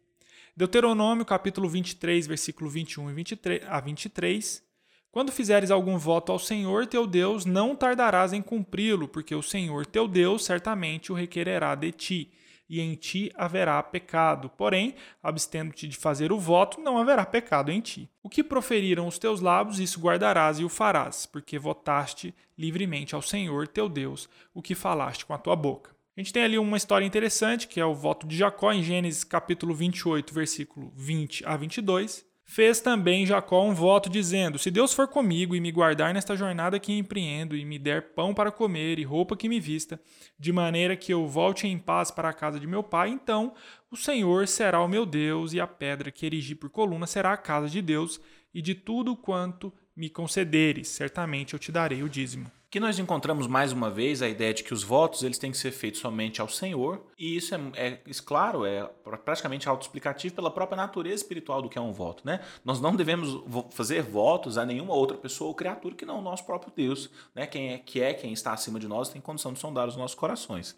Deuteronômio, 0.57 1.25
capítulo 1.25 1.69
23, 1.69 2.27
versículo 2.27 2.69
21 2.69 3.11
e 3.11 3.15
23, 3.15 3.63
a 3.69 3.81
23. 3.81 4.63
Quando 5.11 5.31
fizeres 5.31 5.71
algum 5.71 5.97
voto 5.97 6.33
ao 6.33 6.39
Senhor 6.39 6.87
teu 6.87 7.07
Deus, 7.07 7.45
não 7.45 7.77
tardarás 7.77 8.33
em 8.33 8.43
cumpri-lo, 8.43 9.07
porque 9.07 9.35
o 9.35 9.43
Senhor 9.43 9.87
teu 9.87 10.09
Deus 10.09 10.45
certamente 10.45 11.13
o 11.13 11.15
requererá 11.15 11.75
de 11.75 11.93
ti 11.93 12.33
e 12.69 12.81
em 12.81 12.95
ti 12.95 13.31
haverá 13.37 13.83
pecado. 13.83 14.49
Porém, 14.51 14.95
abstendo-te 15.23 15.87
de 15.87 15.97
fazer 15.97 16.33
o 16.33 16.39
voto, 16.39 16.81
não 16.81 16.99
haverá 16.99 17.25
pecado 17.25 17.71
em 17.71 17.81
ti. 17.81 18.09
O 18.23 18.29
que 18.29 18.43
proferiram 18.43 19.07
os 19.07 19.19
teus 19.19 19.41
lábios, 19.41 19.79
isso 19.79 20.01
guardarás 20.01 20.59
e 20.59 20.65
o 20.65 20.69
farás, 20.69 21.27
porque 21.27 21.59
votaste 21.59 22.35
livremente 22.57 23.15
ao 23.15 23.23
Senhor 23.23 23.69
teu 23.69 23.89
Deus 23.89 24.29
o 24.53 24.63
que 24.63 24.75
falaste 24.75 25.25
com 25.27 25.35
a 25.35 25.39
tua 25.39 25.55
boca. 25.55 25.95
A 26.17 26.21
gente 26.21 26.33
tem 26.33 26.45
ali 26.45 26.57
uma 26.57 26.77
história 26.77 27.05
interessante, 27.05 27.67
que 27.67 27.81
é 27.81 27.85
o 27.85 27.93
voto 27.93 28.25
de 28.25 28.37
Jacó 28.37 28.73
em 28.73 28.85
Gênesis 28.85 29.25
capítulo 29.25 29.75
28, 29.75 30.33
versículo 30.33 30.93
20 30.95 31.45
a 31.45 31.57
22. 31.57 32.25
Fez 32.45 32.81
também 32.81 33.27
Jacó 33.27 33.65
um 33.65 33.75
voto, 33.75 34.09
dizendo: 34.09 34.57
Se 34.57 34.71
Deus 34.71 34.95
for 34.95 35.09
comigo 35.09 35.57
e 35.57 35.61
me 35.61 35.73
guardar 35.73 36.15
nesta 36.15 36.37
jornada 36.37 36.79
que 36.79 36.97
empreendo, 36.97 37.57
e 37.57 37.65
me 37.65 37.81
der 37.81 38.15
pão 38.15 38.33
para 38.33 38.53
comer 38.53 39.01
e 39.01 39.03
roupa 39.03 39.37
que 39.37 39.49
me 39.49 39.59
vista, 39.59 40.01
de 40.39 40.53
maneira 40.53 40.97
que 40.97 41.13
eu 41.13 41.27
volte 41.27 41.67
em 41.67 41.79
paz 41.79 42.13
para 42.13 42.29
a 42.29 42.35
casa 42.35 42.61
de 42.61 42.67
meu 42.67 42.85
pai, 42.85 43.09
então 43.09 43.53
o 43.91 43.97
Senhor 43.97 44.47
será 44.47 44.81
o 44.81 44.89
meu 44.89 45.05
Deus, 45.05 45.53
e 45.53 45.59
a 45.59 45.67
pedra 45.67 46.13
que 46.13 46.27
erigi 46.27 46.55
por 46.55 46.71
coluna 46.71 47.09
será 47.09 47.33
a 47.33 47.37
casa 47.37 47.69
de 47.69 47.83
Deus, 47.83 48.21
e 48.55 48.63
de 48.63 48.77
tudo 48.77 49.17
quanto 49.17 49.73
me 49.97 50.09
concederes, 50.09 50.87
certamente 50.89 51.55
eu 51.55 51.59
te 51.59 51.73
darei 51.73 52.05
o 52.05 52.09
dízimo. 52.09 52.53
Que 52.75 52.81
nós 52.81 52.99
encontramos 52.99 53.47
mais 53.47 53.71
uma 53.71 53.89
vez 53.89 54.21
a 54.21 54.29
ideia 54.29 54.53
de 54.53 54.65
que 54.65 54.75
os 54.75 54.83
votos 54.83 55.23
eles 55.23 55.39
têm 55.39 55.53
que 55.53 55.57
ser 55.57 55.71
feitos 55.71 56.01
somente 56.01 56.41
ao 56.41 56.49
Senhor, 56.49 57.07
e 57.17 57.37
isso 57.37 57.55
é, 57.55 57.61
é 57.77 58.01
claro, 58.27 58.67
é 58.67 58.83
praticamente 59.25 59.69
autoexplicativo 59.69 60.35
pela 60.35 60.51
própria 60.51 60.75
natureza 60.75 61.23
espiritual 61.23 61.63
do 61.63 61.69
que 61.69 61.79
é 61.79 61.81
um 61.81 61.93
voto. 61.93 62.27
Né? 62.27 62.41
Nós 62.65 62.81
não 62.81 62.97
devemos 62.97 63.45
fazer 63.71 64.03
votos 64.03 64.59
a 64.59 64.67
nenhuma 64.67 64.93
outra 64.93 65.17
pessoa 65.17 65.47
ou 65.47 65.55
criatura 65.55 65.95
que 65.95 66.05
não 66.05 66.19
o 66.19 66.21
nosso 66.21 66.45
próprio 66.45 66.73
Deus. 66.75 67.09
Né? 67.33 67.47
Quem 67.47 67.75
é 67.75 67.79
que 67.79 68.01
é 68.01 68.13
quem 68.13 68.33
está 68.33 68.53
acima 68.53 68.81
de 68.81 68.89
nós 68.89 69.09
tem 69.09 69.23
condição 69.23 69.53
de 69.53 69.61
sondar 69.61 69.87
os 69.87 69.97
nossos 69.97 70.17
corações. 70.17 70.77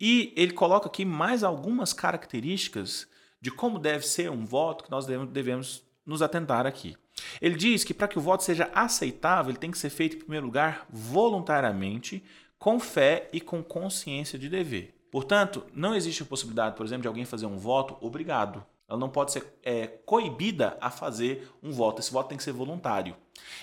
E 0.00 0.32
ele 0.36 0.52
coloca 0.52 0.86
aqui 0.86 1.04
mais 1.04 1.42
algumas 1.42 1.92
características 1.92 3.08
de 3.40 3.50
como 3.50 3.80
deve 3.80 4.06
ser 4.06 4.30
um 4.30 4.46
voto 4.46 4.84
que 4.84 4.90
nós 4.92 5.04
devemos 5.04 5.82
nos 6.06 6.22
atentar 6.22 6.64
aqui. 6.64 6.96
Ele 7.40 7.56
diz 7.56 7.84
que 7.84 7.94
para 7.94 8.08
que 8.08 8.18
o 8.18 8.22
voto 8.22 8.42
seja 8.42 8.70
aceitável, 8.74 9.50
ele 9.50 9.58
tem 9.58 9.70
que 9.70 9.78
ser 9.78 9.90
feito, 9.90 10.16
em 10.16 10.20
primeiro 10.20 10.46
lugar, 10.46 10.86
voluntariamente, 10.90 12.22
com 12.58 12.80
fé 12.80 13.28
e 13.32 13.40
com 13.40 13.62
consciência 13.62 14.38
de 14.38 14.48
dever. 14.48 14.94
Portanto, 15.10 15.64
não 15.72 15.94
existe 15.94 16.22
a 16.22 16.26
possibilidade, 16.26 16.76
por 16.76 16.84
exemplo, 16.84 17.02
de 17.02 17.08
alguém 17.08 17.24
fazer 17.24 17.46
um 17.46 17.56
voto 17.56 17.96
obrigado. 18.00 18.64
Ela 18.88 18.98
não 18.98 19.08
pode 19.08 19.32
ser 19.32 19.46
é, 19.62 19.86
coibida 19.86 20.76
a 20.80 20.90
fazer 20.90 21.48
um 21.62 21.70
voto. 21.70 22.00
Esse 22.00 22.12
voto 22.12 22.28
tem 22.28 22.36
que 22.38 22.44
ser 22.44 22.52
voluntário. 22.52 23.16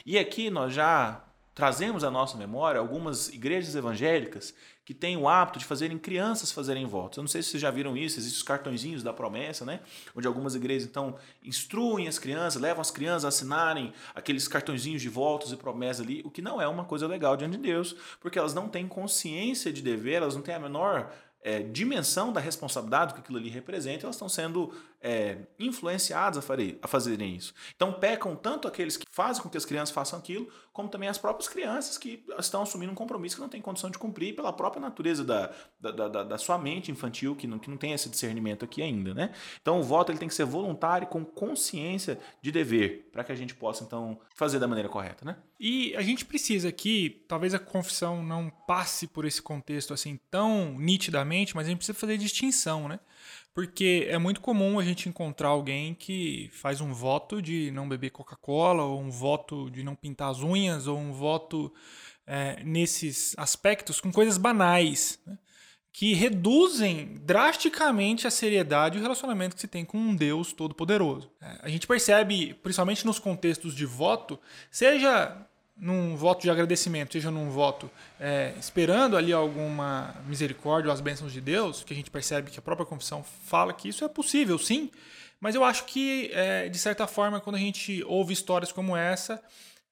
E 0.06 0.18
aqui 0.18 0.50
nós 0.50 0.74
já 0.74 1.24
trazemos 1.62 2.04
à 2.04 2.10
nossa 2.10 2.36
memória 2.36 2.80
algumas 2.80 3.30
igrejas 3.30 3.76
evangélicas 3.76 4.52
que 4.84 4.96
têm 4.96 5.16
o 5.16 5.30
hábito 5.30 5.60
de 5.60 5.66
fazerem 5.66 5.96
crianças 5.96 6.52
fazerem 6.52 6.88
votos. 6.88 7.18
Eu 7.18 7.22
não 7.22 7.28
sei 7.28 7.44
se 7.44 7.50
vocês 7.50 7.62
já 7.62 7.70
viram 7.70 7.96
isso, 7.96 8.18
existem 8.18 8.38
os 8.38 8.42
cartõezinhos 8.42 9.04
da 9.04 9.14
promessa, 9.14 9.64
né? 9.64 9.80
Onde 10.16 10.26
algumas 10.26 10.56
igrejas 10.56 10.90
então 10.90 11.16
instruem 11.44 12.08
as 12.08 12.18
crianças, 12.18 12.60
levam 12.60 12.82
as 12.82 12.90
crianças 12.90 13.26
a 13.26 13.28
assinarem 13.28 13.94
aqueles 14.16 14.48
cartõezinhos 14.48 15.04
de 15.04 15.08
votos 15.08 15.52
e 15.52 15.56
promessas 15.56 16.04
ali, 16.04 16.24
o 16.26 16.32
que 16.32 16.42
não 16.42 16.60
é 16.60 16.68
uma 16.68 16.84
coisa 16.84 17.06
legal 17.06 17.38
diante 17.38 17.58
de 17.58 17.62
Deus, 17.62 17.96
porque 18.20 18.40
elas 18.40 18.56
não 18.56 18.68
têm 18.68 18.88
consciência 18.88 19.72
de 19.72 19.84
dever, 19.84 20.16
elas 20.16 20.34
não 20.34 20.42
têm 20.42 20.56
a 20.56 20.60
menor 20.60 21.14
é, 21.44 21.62
dimensão 21.62 22.34
da 22.34 22.40
responsabilidade 22.40 23.14
que 23.14 23.20
aquilo 23.20 23.38
ali 23.38 23.50
representa, 23.50 24.08
elas 24.08 24.16
estão 24.16 24.28
sendo 24.28 24.74
é, 25.02 25.40
influenciados 25.60 26.38
a, 26.38 26.54
a 26.82 26.88
fazerem 26.88 27.36
isso. 27.36 27.54
Então 27.76 27.92
pecam 27.94 28.36
tanto 28.36 28.68
aqueles 28.68 28.96
que 28.96 29.06
fazem 29.10 29.42
com 29.42 29.50
que 29.50 29.58
as 29.58 29.66
crianças 29.66 29.94
façam 29.94 30.18
aquilo, 30.20 30.48
como 30.72 30.90
também 30.90 31.10
as 31.10 31.18
próprias 31.18 31.50
crianças 31.50 31.98
que 31.98 32.24
estão 32.38 32.62
assumindo 32.62 32.92
um 32.92 32.96
compromisso 32.96 33.36
que 33.36 33.42
não 33.42 33.50
têm 33.50 33.62
condição 33.62 33.90
de 33.90 33.98
cumprir 33.98 34.36
pela 34.36 34.54
própria 34.54 34.82
natureza 34.82 35.24
da, 35.24 35.52
da, 35.80 36.08
da, 36.08 36.24
da 36.24 36.38
sua 36.38 36.58
mente 36.58 36.92
infantil, 36.92 37.36
que 37.36 37.48
não, 37.48 37.58
que 37.58 37.70
não 37.70 37.78
tem 37.78 37.94
esse 37.94 38.10
discernimento 38.10 38.64
aqui 38.64 38.82
ainda. 38.82 39.14
Né? 39.14 39.34
Então 39.62 39.80
o 39.80 39.84
voto 39.84 40.12
ele 40.12 40.20
tem 40.20 40.28
que 40.28 40.36
ser 40.36 40.46
voluntário, 40.46 41.08
com 41.08 41.26
consciência 41.26 42.20
de 42.42 42.52
dever, 42.52 43.10
para 43.12 43.24
que 43.24 43.32
a 43.32 43.36
gente 43.36 43.56
possa 43.56 43.84
então 43.84 44.20
fazer 44.36 44.60
da 44.60 44.68
maneira 44.68 44.88
correta. 44.88 45.26
Né? 45.26 45.36
E 45.60 45.96
a 45.96 46.02
gente 46.02 46.26
precisa 46.26 46.70
aqui, 46.70 47.24
talvez 47.28 47.54
a 47.54 47.60
confissão 47.60 48.24
não 48.24 48.50
passe 48.68 49.08
por 49.08 49.26
esse 49.26 49.42
contexto 49.42 49.94
assim 49.94 50.20
tão 50.30 50.78
nitidamente, 50.78 51.56
mas 51.56 51.66
a 51.66 51.70
gente 51.70 51.78
precisa 51.78 51.98
fazer 51.98 52.18
distinção, 52.18 52.88
né? 52.88 53.00
Porque 53.54 54.08
é 54.10 54.18
muito 54.18 54.40
comum 54.40 54.80
a 54.80 54.84
gente 54.84 55.10
encontrar 55.10 55.50
alguém 55.50 55.94
que 55.94 56.50
faz 56.54 56.80
um 56.80 56.94
voto 56.94 57.42
de 57.42 57.70
não 57.72 57.88
beber 57.88 58.12
Coca-Cola, 58.12 58.84
ou 58.84 59.02
um 59.02 59.10
voto 59.10 59.70
de 59.70 59.84
não 59.84 59.96
pintar 59.96 60.32
as 60.32 60.42
unhas, 60.42 60.88
ou 60.88 60.98
um 60.98 61.12
voto 61.12 61.74
é, 62.26 62.64
nesses 62.64 63.36
aspectos 63.38 64.00
com 64.00 64.12
coisas 64.12 64.38
banais, 64.38 65.20
né? 65.26 65.38
que 65.94 66.14
reduzem 66.14 67.18
drasticamente 67.22 68.26
a 68.26 68.32
seriedade 68.32 68.98
e 68.98 69.00
o 69.00 69.02
relacionamento 69.02 69.56
que 69.56 69.62
se 69.62 69.68
tem 69.68 69.84
com 69.84 69.98
um 69.98 70.16
Deus 70.16 70.54
todo-poderoso. 70.54 71.30
É, 71.42 71.60
a 71.64 71.70
gente 71.70 71.86
percebe, 71.86 72.54
principalmente 72.54 73.06
nos 73.06 73.20
contextos 73.20 73.76
de 73.76 73.86
voto, 73.86 74.40
seja 74.70 75.46
num 75.82 76.16
voto 76.16 76.44
de 76.44 76.50
agradecimento, 76.52 77.14
seja 77.14 77.32
num 77.32 77.50
voto 77.50 77.90
é, 78.20 78.54
esperando 78.60 79.18
ali 79.18 79.34
alguma 79.34 80.14
misericórdia 80.28 80.90
ou 80.90 80.94
as 80.94 81.02
bênçãos 81.02 81.34
de 81.34 81.42
Deus, 81.42 81.84
que 81.84 81.92
a 81.92 81.96
gente 81.96 82.12
percebe 82.12 82.52
que 82.52 82.60
a 82.60 82.62
própria 82.62 82.86
confissão 82.86 83.24
fala 83.24 83.74
que 83.74 83.90
isso 83.90 84.06
é 84.06 84.08
possível, 84.08 84.60
sim. 84.60 84.92
Mas 85.40 85.56
eu 85.56 85.64
acho 85.64 85.86
que, 85.86 86.30
é, 86.34 86.70
de 86.70 86.78
certa 86.78 87.08
forma, 87.08 87.42
quando 87.42 87.56
a 87.56 87.60
gente 87.60 88.04
ouve 88.04 88.32
histórias 88.32 88.72
como 88.72 88.96
essa, 88.96 89.44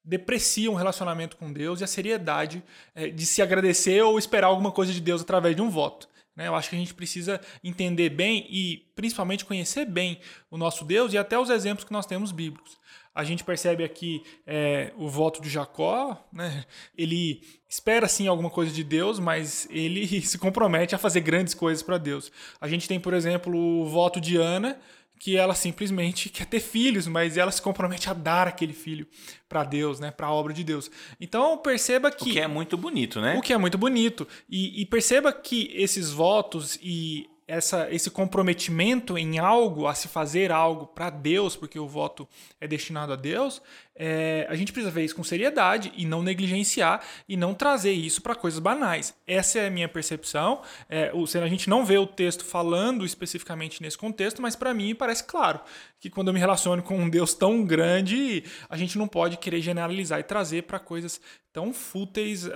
deprecia 0.05 0.69
um 0.69 0.75
relacionamento 0.75 1.35
com 1.35 1.51
Deus 1.51 1.81
e 1.81 1.83
a 1.83 1.87
seriedade 1.87 2.63
é, 2.93 3.09
de 3.09 3.25
se 3.25 3.41
agradecer 3.41 3.99
ou 4.03 4.19
esperar 4.19 4.47
alguma 4.47 4.71
coisa 4.71 4.93
de 4.93 5.01
Deus 5.01 5.23
através 5.23 5.55
de 5.55 5.61
um 5.61 5.71
voto. 5.71 6.07
Né? 6.35 6.47
Eu 6.47 6.55
acho 6.55 6.69
que 6.69 6.75
a 6.75 6.79
gente 6.79 6.93
precisa 6.93 7.41
entender 7.63 8.09
bem 8.09 8.45
e 8.47 8.85
principalmente 8.95 9.43
conhecer 9.43 9.85
bem 9.85 10.19
o 10.51 10.57
nosso 10.57 10.85
Deus 10.85 11.13
e 11.13 11.17
até 11.17 11.37
os 11.37 11.49
exemplos 11.49 11.83
que 11.83 11.91
nós 11.91 12.05
temos 12.05 12.31
bíblicos. 12.31 12.78
A 13.19 13.23
gente 13.25 13.43
percebe 13.43 13.83
aqui 13.83 14.23
é, 14.47 14.93
o 14.95 15.09
voto 15.09 15.41
de 15.41 15.49
Jacó, 15.49 16.25
né? 16.31 16.63
ele 16.97 17.41
espera 17.67 18.07
sim 18.07 18.29
alguma 18.29 18.49
coisa 18.49 18.71
de 18.71 18.81
Deus, 18.81 19.19
mas 19.19 19.67
ele 19.69 20.21
se 20.23 20.37
compromete 20.37 20.95
a 20.95 20.97
fazer 20.97 21.19
grandes 21.19 21.53
coisas 21.53 21.83
para 21.83 21.97
Deus. 21.97 22.31
A 22.61 22.67
gente 22.69 22.87
tem, 22.87 22.97
por 22.97 23.13
exemplo, 23.13 23.53
o 23.53 23.89
voto 23.89 24.21
de 24.21 24.37
Ana, 24.37 24.79
que 25.19 25.35
ela 25.35 25.53
simplesmente 25.53 26.29
quer 26.29 26.45
ter 26.45 26.61
filhos, 26.61 27.07
mas 27.07 27.35
ela 27.35 27.51
se 27.51 27.61
compromete 27.61 28.09
a 28.09 28.13
dar 28.13 28.47
aquele 28.47 28.71
filho 28.71 29.05
para 29.49 29.65
Deus, 29.65 29.99
né, 29.99 30.11
para 30.11 30.27
a 30.27 30.31
obra 30.31 30.53
de 30.53 30.63
Deus. 30.63 30.89
Então 31.19 31.57
perceba 31.57 32.09
que 32.09 32.23
o 32.23 32.33
que 32.33 32.39
é 32.39 32.47
muito 32.47 32.77
bonito, 32.77 33.19
né? 33.19 33.37
O 33.37 33.41
que 33.41 33.51
é 33.51 33.57
muito 33.57 33.77
bonito 33.77 34.25
e, 34.49 34.81
e 34.81 34.85
perceba 34.85 35.33
que 35.33 35.69
esses 35.73 36.09
votos 36.09 36.79
e 36.81 37.28
essa, 37.49 37.91
esse 37.91 38.11
comprometimento 38.11 39.17
em 39.17 39.39
algo, 39.39 39.87
a 39.87 39.95
se 39.95 40.07
fazer 40.07 40.51
algo 40.51 40.85
para 40.85 41.09
Deus, 41.09 41.55
porque 41.55 41.79
o 41.79 41.87
voto 41.87 42.27
é 42.61 42.67
destinado 42.67 43.11
a 43.11 43.15
Deus, 43.15 43.59
é, 43.95 44.45
a 44.47 44.55
gente 44.55 44.71
precisa 44.71 44.91
ver 44.91 45.03
isso 45.03 45.15
com 45.15 45.23
seriedade 45.23 45.91
e 45.97 46.05
não 46.05 46.21
negligenciar 46.21 47.03
e 47.27 47.35
não 47.35 47.55
trazer 47.55 47.91
isso 47.91 48.21
para 48.21 48.35
coisas 48.35 48.59
banais. 48.59 49.15
Essa 49.25 49.59
é 49.59 49.67
a 49.67 49.71
minha 49.71 49.89
percepção. 49.89 50.61
É, 50.87 51.11
a 51.11 51.47
gente 51.47 51.69
não 51.69 51.83
vê 51.83 51.97
o 51.97 52.05
texto 52.05 52.45
falando 52.45 53.03
especificamente 53.03 53.81
nesse 53.81 53.97
contexto, 53.97 54.43
mas 54.43 54.55
para 54.55 54.71
mim 54.71 54.93
parece 54.93 55.23
claro 55.23 55.59
que 55.99 56.09
quando 56.09 56.27
eu 56.27 56.33
me 56.33 56.39
relaciono 56.39 56.83
com 56.83 56.97
um 56.97 57.09
Deus 57.09 57.33
tão 57.33 57.65
grande, 57.65 58.43
a 58.69 58.77
gente 58.77 58.95
não 58.95 59.07
pode 59.07 59.37
querer 59.37 59.59
generalizar 59.59 60.19
e 60.19 60.23
trazer 60.23 60.63
para 60.63 60.77
coisas 60.77 61.19
tão 61.51 61.73
fúteis 61.73 62.45
uh, 62.45 62.51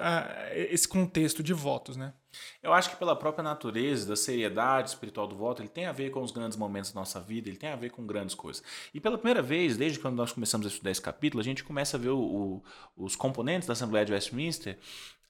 esse 0.54 0.88
contexto 0.88 1.42
de 1.42 1.52
votos, 1.52 1.98
né? 1.98 2.14
Eu 2.62 2.74
acho 2.74 2.90
que 2.90 2.96
pela 2.96 3.16
própria 3.16 3.44
natureza 3.44 4.08
da 4.08 4.16
seriedade 4.16 4.90
espiritual 4.90 5.28
do 5.28 5.36
voto, 5.36 5.62
ele 5.62 5.70
tem 5.70 5.86
a 5.86 5.92
ver 5.92 6.10
com 6.12 6.22
os 6.22 6.32
grandes 6.32 6.58
momentos 6.58 6.92
da 6.92 7.00
nossa 7.00 7.20
vida, 7.20 7.50
ele 7.50 7.58
tem 7.58 7.70
a 7.70 7.76
ver 7.76 7.90
com 7.90 8.06
grandes 8.06 8.36
coisas. 8.36 8.64
E 8.94 9.00
pela 9.00 9.18
primeira 9.18 9.42
vez, 9.42 9.78
desde 9.78 10.00
quando 10.00 10.16
nós 10.16 10.32
começamos 10.32 10.66
a 10.68 10.70
estudar 10.70 10.92
esse 10.92 11.02
capítulo, 11.02 11.42
a 11.42 11.44
gente 11.44 11.64
começa 11.64 11.98
a 11.98 12.00
ver 12.00 12.10
o, 12.10 12.20
o, 12.20 12.64
os 12.96 13.16
componentes 13.16 13.68
da 13.68 13.74
Assembleia 13.74 14.06
de 14.06 14.14
Westminster 14.14 14.78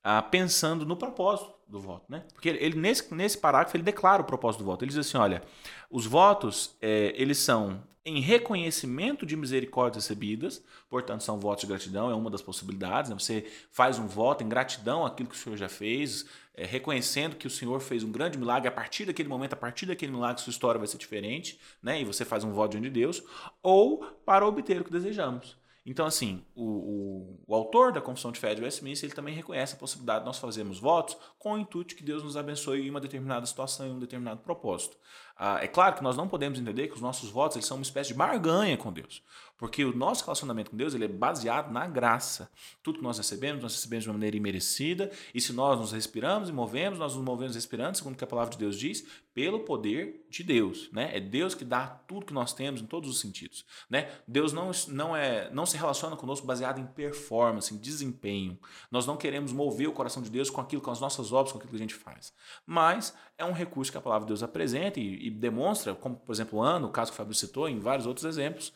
ah, 0.04 0.22
pensando 0.22 0.86
no 0.86 0.98
propósito 0.98 1.54
do 1.74 1.80
voto, 1.80 2.06
né? 2.08 2.24
Porque 2.34 2.50
ele 2.50 2.80
nesse, 2.80 3.14
nesse 3.14 3.38
parágrafo 3.38 3.76
ele 3.76 3.84
declara 3.84 4.22
o 4.22 4.26
propósito 4.26 4.60
do 4.60 4.66
voto. 4.66 4.86
Ele 4.86 4.90
diz 4.90 5.00
assim, 5.00 5.18
olha, 5.18 5.44
os 5.90 6.06
votos 6.06 6.78
é, 6.80 7.12
eles 7.18 7.40
são 7.40 7.84
em 8.06 8.20
reconhecimento 8.20 9.26
de 9.26 9.36
misericórdias 9.36 10.06
recebidas, 10.06 10.64
portanto 10.90 11.24
são 11.24 11.40
votos 11.40 11.62
de 11.62 11.68
gratidão, 11.68 12.12
é 12.12 12.14
uma 12.14 12.30
das 12.30 12.42
possibilidades. 12.42 13.10
Né? 13.10 13.18
Você 13.18 13.52
faz 13.72 13.98
um 13.98 14.06
voto 14.06 14.44
em 14.44 14.50
gratidão 14.50 15.06
àquilo 15.06 15.30
que 15.30 15.36
o 15.36 15.38
Senhor 15.38 15.58
já 15.58 15.70
fez, 15.70 16.26
é, 16.54 16.64
reconhecendo 16.64 17.36
que 17.36 17.48
o 17.48 17.50
Senhor 17.50 17.80
fez 17.80 18.04
um 18.04 18.12
grande 18.12 18.38
milagre, 18.38 18.68
a 18.68 18.72
partir 18.72 19.06
daquele 19.06 19.30
momento, 19.30 19.54
a 19.54 19.58
partir 19.58 19.88
daquele 19.88 20.12
milagre, 20.12 20.42
sua 20.42 20.52
história 20.52 20.78
vai 20.78 20.88
ser 20.88 20.98
diferente, 21.00 21.60
né? 21.82 22.00
e 22.00 22.06
você 22.06 22.24
faz 22.24 22.44
um 22.44 22.52
voto 22.52 22.72
diante 22.72 22.84
de 22.84 23.00
Deus, 23.00 23.24
ou 23.64 24.04
para 24.24 24.46
obter 24.46 24.82
o 24.82 24.84
que 24.84 24.92
desejamos. 24.92 25.58
Então, 25.86 26.06
assim, 26.06 26.46
o, 26.56 26.64
o, 26.64 27.44
o, 27.46 27.54
autor 27.54 27.92
da 27.92 28.00
Confissão 28.00 28.32
de 28.32 28.40
Fé 28.40 28.56
de 28.56 28.62
Westminster 28.62 29.08
ele 29.08 29.16
também 29.16 29.36
reconhece 29.36 29.76
a 29.76 29.78
possibilidade 29.78 30.20
de 30.22 30.26
nós 30.26 30.38
fazermos 30.40 30.80
votos 30.80 31.18
com 31.38 31.54
o 31.54 31.58
intuito 31.58 31.96
que 31.96 32.04
Deus 32.04 32.24
nos 32.24 32.38
abençoe 32.38 32.88
em 32.88 32.90
uma 32.90 33.02
determinada 33.02 33.46
situação, 33.46 33.88
em 33.88 33.92
um 33.92 34.00
determinado 34.00 34.42
propósito. 34.42 34.98
Ah, 35.46 35.60
é 35.62 35.68
claro 35.68 35.94
que 35.94 36.02
nós 36.02 36.16
não 36.16 36.26
podemos 36.26 36.58
entender 36.58 36.88
que 36.88 36.94
os 36.94 37.02
nossos 37.02 37.30
votos 37.30 37.58
eles 37.58 37.68
são 37.68 37.76
uma 37.76 37.84
espécie 37.84 38.14
de 38.14 38.14
barganha 38.14 38.78
com 38.78 38.94
Deus. 38.94 39.22
Porque 39.58 39.84
o 39.84 39.96
nosso 39.96 40.24
relacionamento 40.24 40.72
com 40.72 40.78
Deus 40.78 40.94
ele 40.94 41.04
é 41.04 41.08
baseado 41.08 41.70
na 41.70 41.86
graça. 41.86 42.50
Tudo 42.82 43.00
que 43.00 43.04
nós 43.04 43.18
recebemos, 43.18 43.62
nós 43.62 43.74
recebemos 43.74 44.04
de 44.04 44.10
uma 44.10 44.14
maneira 44.14 44.38
imerecida. 44.38 45.12
E 45.34 45.42
se 45.42 45.52
nós 45.52 45.78
nos 45.78 45.92
respiramos 45.92 46.48
e 46.48 46.54
movemos, 46.54 46.98
nós 46.98 47.14
nos 47.16 47.24
movemos 47.24 47.56
respirando, 47.56 47.98
segundo 47.98 48.14
o 48.14 48.18
que 48.18 48.24
a 48.24 48.28
palavra 48.28 48.52
de 48.52 48.58
Deus 48.58 48.80
diz, 48.80 49.06
pelo 49.34 49.62
poder 49.62 50.26
de 50.30 50.44
Deus. 50.44 50.90
Né? 50.92 51.16
É 51.16 51.20
Deus 51.20 51.56
que 51.56 51.66
dá 51.66 51.88
tudo 51.88 52.26
que 52.26 52.34
nós 52.34 52.54
temos 52.54 52.82
em 52.82 52.86
todos 52.86 53.10
os 53.10 53.20
sentidos. 53.20 53.66
Né? 53.90 54.12
Deus 54.28 54.54
não, 54.54 54.72
não, 54.90 55.16
é, 55.16 55.50
não 55.52 55.66
se 55.66 55.78
relaciona 55.78 56.16
conosco 56.16 56.46
baseado 56.46 56.80
em 56.80 56.86
performance, 56.86 57.74
em 57.74 57.78
desempenho. 57.78 58.58
Nós 58.92 59.06
não 59.06 59.18
queremos 59.18 59.52
mover 59.52 59.88
o 59.88 59.94
coração 59.94 60.22
de 60.22 60.30
Deus 60.30 60.50
com 60.50 60.62
aquilo, 60.62 60.82
com 60.82 60.92
as 60.92 61.00
nossas 61.00 61.32
obras, 61.32 61.52
com 61.52 61.58
aquilo 61.58 61.72
que 61.72 61.78
a 61.78 61.80
gente 61.80 61.96
faz. 61.96 62.34
Mas 62.66 63.14
é 63.44 63.46
um 63.46 63.54
recurso 63.54 63.92
que 63.92 63.98
a 63.98 64.02
palavra 64.02 64.26
de 64.26 64.30
Deus 64.30 64.44
apresenta 64.44 65.00
e, 65.00 65.28
e 65.28 65.30
demonstra, 65.30 65.94
como 65.94 66.16
por 66.16 66.34
exemplo 66.34 66.60
o 66.60 66.62
ano, 66.62 66.88
o 66.88 66.92
caso 66.92 67.12
que 67.12 67.16
o 67.16 67.18
Fábio 67.18 67.36
citou, 67.36 67.70
em 67.70 67.80
vários 67.80 68.08
outros 68.08 68.26
exemplos 68.26 68.74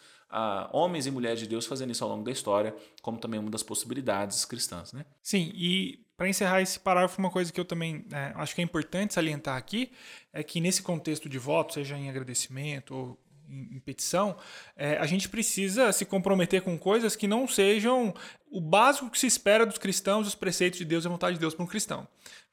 homens 0.71 1.06
e 1.06 1.12
mulheres 1.12 1.39
de 1.39 1.47
Deus 1.47 1.65
fazendo 1.65 1.91
isso 1.91 2.03
ao 2.03 2.10
longo 2.10 2.23
da 2.23 2.32
história, 2.32 2.75
como 3.01 3.17
também 3.17 3.39
uma 3.39 3.49
das 3.49 3.63
possibilidades 3.63 4.43
cristãs. 4.45 4.93
Né? 4.93 5.06
Sim, 5.21 5.51
e 5.56 6.06
para 6.17 6.27
encerrar 6.27 6.62
esse 6.62 6.80
parágrafo, 6.80 7.19
uma 7.19 7.30
coisa 7.30 7.51
que 7.51 7.60
eu 7.60 7.65
também 7.65 8.06
é, 8.12 8.34
acho 8.36 8.53
que 8.53 8.62
é 8.62 8.63
importante 8.63 9.13
salientar 9.13 9.56
aqui 9.56 9.91
é 10.34 10.43
que 10.43 10.60
nesse 10.60 10.82
contexto 10.82 11.30
de 11.30 11.38
voto, 11.38 11.73
seja 11.73 11.97
em 11.97 12.10
agradecimento 12.10 12.95
ou 12.95 13.19
em, 13.49 13.80
petição, 13.80 14.36
é, 14.75 14.97
a 14.97 15.06
gente 15.06 15.30
precisa 15.30 15.93
se 15.93 16.03
comprometer 16.06 16.62
com 16.62 16.77
coisas 16.77 17.15
que 17.15 17.27
não 17.27 17.47
sejam 17.47 18.13
o 18.51 18.60
básico 18.60 19.10
que 19.10 19.17
se 19.17 19.27
espera 19.27 19.65
dos 19.65 19.77
cristãos, 19.77 20.27
os 20.27 20.36
preceitos 20.36 20.80
de 20.80 20.86
Deus 20.86 21.06
e 21.06 21.08
a 21.08 21.12
vontade 21.12 21.36
de 21.36 21.39
Deus 21.39 21.53
para 21.53 21.63
um 21.63 21.67
cristão. 21.67 22.06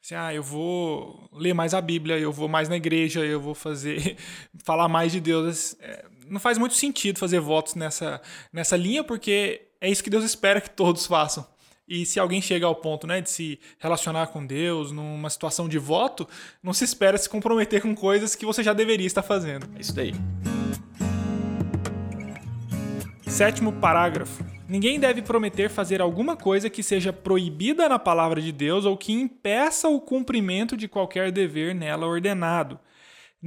Assim, 0.05 0.13
ah, 0.13 0.31
eu 0.31 0.43
vou 0.43 1.27
ler 1.33 1.55
mais 1.55 1.73
a 1.73 1.81
Bíblia, 1.81 2.19
eu 2.19 2.31
vou 2.31 2.47
mais 2.47 2.69
na 2.69 2.75
igreja, 2.75 3.25
eu 3.25 3.41
vou 3.41 3.55
fazer 3.55 4.15
falar 4.63 4.87
mais 4.87 5.11
de 5.11 5.19
Deus. 5.19 5.75
É, 5.79 6.05
não 6.27 6.39
faz 6.39 6.59
muito 6.59 6.75
sentido 6.75 7.17
fazer 7.17 7.39
votos 7.39 7.73
nessa, 7.73 8.21
nessa 8.53 8.77
linha, 8.77 9.03
porque 9.03 9.63
é 9.81 9.89
isso 9.89 10.03
que 10.03 10.09
Deus 10.11 10.23
espera 10.23 10.61
que 10.61 10.69
todos 10.69 11.07
façam. 11.07 11.43
E 11.87 12.05
se 12.05 12.19
alguém 12.19 12.39
chega 12.39 12.67
ao 12.67 12.75
ponto 12.75 13.07
né, 13.07 13.19
de 13.19 13.31
se 13.31 13.59
relacionar 13.79 14.27
com 14.27 14.45
Deus 14.45 14.91
numa 14.91 15.29
situação 15.31 15.67
de 15.67 15.79
voto, 15.79 16.29
não 16.61 16.71
se 16.71 16.83
espera 16.83 17.17
se 17.17 17.27
comprometer 17.27 17.81
com 17.81 17.95
coisas 17.95 18.35
que 18.35 18.45
você 18.45 18.61
já 18.61 18.73
deveria 18.73 19.07
estar 19.07 19.23
fazendo. 19.23 19.67
É 19.75 19.81
isso 19.81 19.95
daí. 19.95 20.13
Sétimo 23.25 23.73
parágrafo. 23.73 24.54
Ninguém 24.67 24.99
deve 24.99 25.21
prometer 25.21 25.69
fazer 25.69 26.01
alguma 26.01 26.35
coisa 26.35 26.69
que 26.69 26.81
seja 26.81 27.13
proibida 27.13 27.87
na 27.87 27.99
palavra 27.99 28.41
de 28.41 28.51
Deus 28.51 28.85
ou 28.85 28.97
que 28.97 29.13
impeça 29.13 29.87
o 29.87 30.01
cumprimento 30.01 30.75
de 30.75 30.87
qualquer 30.87 31.31
dever 31.31 31.75
nela 31.75 32.07
ordenado 32.07 32.79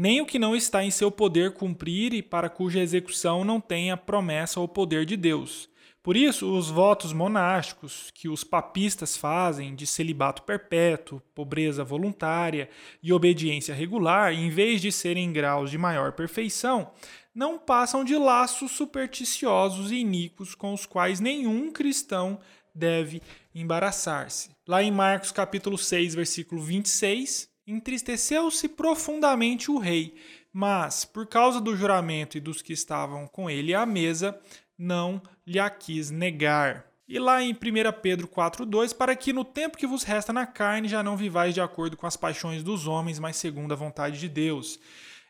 nem 0.01 0.21
o 0.21 0.27
que 0.27 0.39
não 0.39 0.55
está 0.55 0.85
em 0.85 0.93
seu 0.93 1.11
poder 1.11 1.55
cumprir 1.55 2.15
e 2.15 2.23
para 2.23 2.49
cuja 2.49 2.79
execução 2.79 3.45
não 3.45 3.61
tenha 3.61 3.97
promessa 3.97 4.61
ou 4.61 4.69
poder 4.69 5.05
de 5.05 5.17
Deus. 5.17 5.69
Por 6.03 6.17
isso, 6.17 6.51
os 6.51 6.71
votos 6.71 7.13
monásticos 7.13 8.11
que 8.15 8.29
os 8.29 8.45
papistas 8.45 9.17
fazem 9.17 9.75
de 9.75 9.87
celibato 9.87 10.43
perpétuo, 10.43 11.21
pobreza 11.35 11.85
voluntária 11.85 12.71
e 13.03 13.13
obediência 13.13 13.75
regular, 13.75 14.33
em 14.33 14.49
vez 14.49 14.81
de 14.81 14.93
serem 14.93 15.33
graus 15.33 15.71
de 15.71 15.77
maior 15.77 16.13
perfeição, 16.13 16.91
não 17.35 17.59
passam 17.59 18.05
de 18.05 18.17
laços 18.17 18.73
supersticiosos 18.73 19.91
e 19.91 19.97
iníquos 19.97 20.55
com 20.55 20.73
os 20.73 20.87
quais 20.87 21.21
nenhum 21.21 21.71
cristão 21.71 22.39
deve 22.75 23.21
embaraçar-se. 23.55 24.51
Lá 24.67 24.83
em 24.83 24.91
Marcos 24.91 25.33
capítulo 25.33 25.77
6, 25.77 26.15
versículo 26.15 26.63
26, 26.63 27.49
Entristeceu-se 27.67 28.67
profundamente 28.67 29.71
o 29.71 29.77
rei, 29.77 30.15
mas, 30.51 31.05
por 31.05 31.27
causa 31.27 31.61
do 31.61 31.77
juramento 31.77 32.39
e 32.39 32.41
dos 32.41 32.63
que 32.63 32.73
estavam 32.73 33.27
com 33.27 33.51
ele 33.51 33.75
à 33.75 33.85
mesa, 33.85 34.41
não 34.79 35.21
lhe 35.49 35.59
a 35.59 35.71
quis 35.71 36.11
negar. 36.11 36.87
E 37.09 37.19
lá 37.19 37.43
em 37.43 37.53
1 37.53 37.57
Pedro 38.03 38.29
4,2, 38.29 38.95
para 38.95 39.17
que 39.17 39.33
no 39.33 39.43
tempo 39.43 39.79
que 39.79 39.87
vos 39.87 40.03
resta 40.03 40.31
na 40.31 40.47
carne 40.47 40.87
já 40.87 41.03
não 41.03 41.17
vivais 41.17 41.55
de 41.55 41.61
acordo 41.61 41.97
com 41.97 42.07
as 42.07 42.19
paixões 42.19 42.63
dos 42.63 42.87
homens, 42.87 43.19
mas 43.19 43.37
segundo 43.37 43.73
a 43.73 43.77
vontade 43.77 44.21
de 44.21 44.29
Deus. 44.29 44.79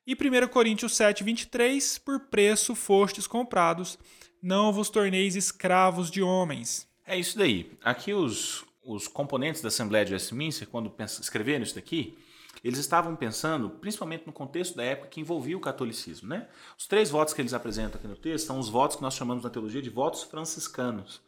E 0.04 0.14
1 0.14 0.48
Coríntios 0.48 0.96
7, 0.96 1.22
23, 1.22 1.98
por 1.98 2.18
preço 2.18 2.74
fostes 2.74 3.28
comprados, 3.28 3.96
não 4.42 4.72
vos 4.72 4.90
torneis 4.90 5.37
escravos 5.37 6.11
de 6.11 6.20
homens. 6.20 6.88
É 7.07 7.16
isso 7.16 7.38
daí. 7.38 7.70
Aqui 7.84 8.12
os, 8.12 8.64
os 8.84 9.07
componentes 9.07 9.62
da 9.62 9.68
Assembleia 9.68 10.05
de 10.05 10.14
Westminster, 10.14 10.66
quando 10.66 10.93
escreveram 11.20 11.62
isso 11.62 11.76
daqui, 11.76 12.18
eles 12.62 12.78
estavam 12.78 13.14
pensando, 13.16 13.70
principalmente 13.70 14.26
no 14.26 14.32
contexto 14.32 14.76
da 14.76 14.84
época 14.84 15.09
que 15.09 15.20
envolvia 15.20 15.56
o 15.56 15.61
catolicismo. 15.61 16.28
Né? 16.28 16.46
Os 16.76 16.86
três 16.86 17.11
votos 17.11 17.34
que 17.34 17.40
eles 17.40 17.54
apresentam 17.54 17.98
aqui 17.98 18.09
no 18.09 18.16
texto 18.16 18.46
são 18.46 18.59
os 18.59 18.68
votos 18.68 18.96
que 18.96 19.02
nós 19.02 19.14
chamamos 19.14 19.44
na 19.44 19.50
teologia 19.50 19.82
de 19.82 19.90
votos 19.90 20.22
franciscanos. 20.22 21.20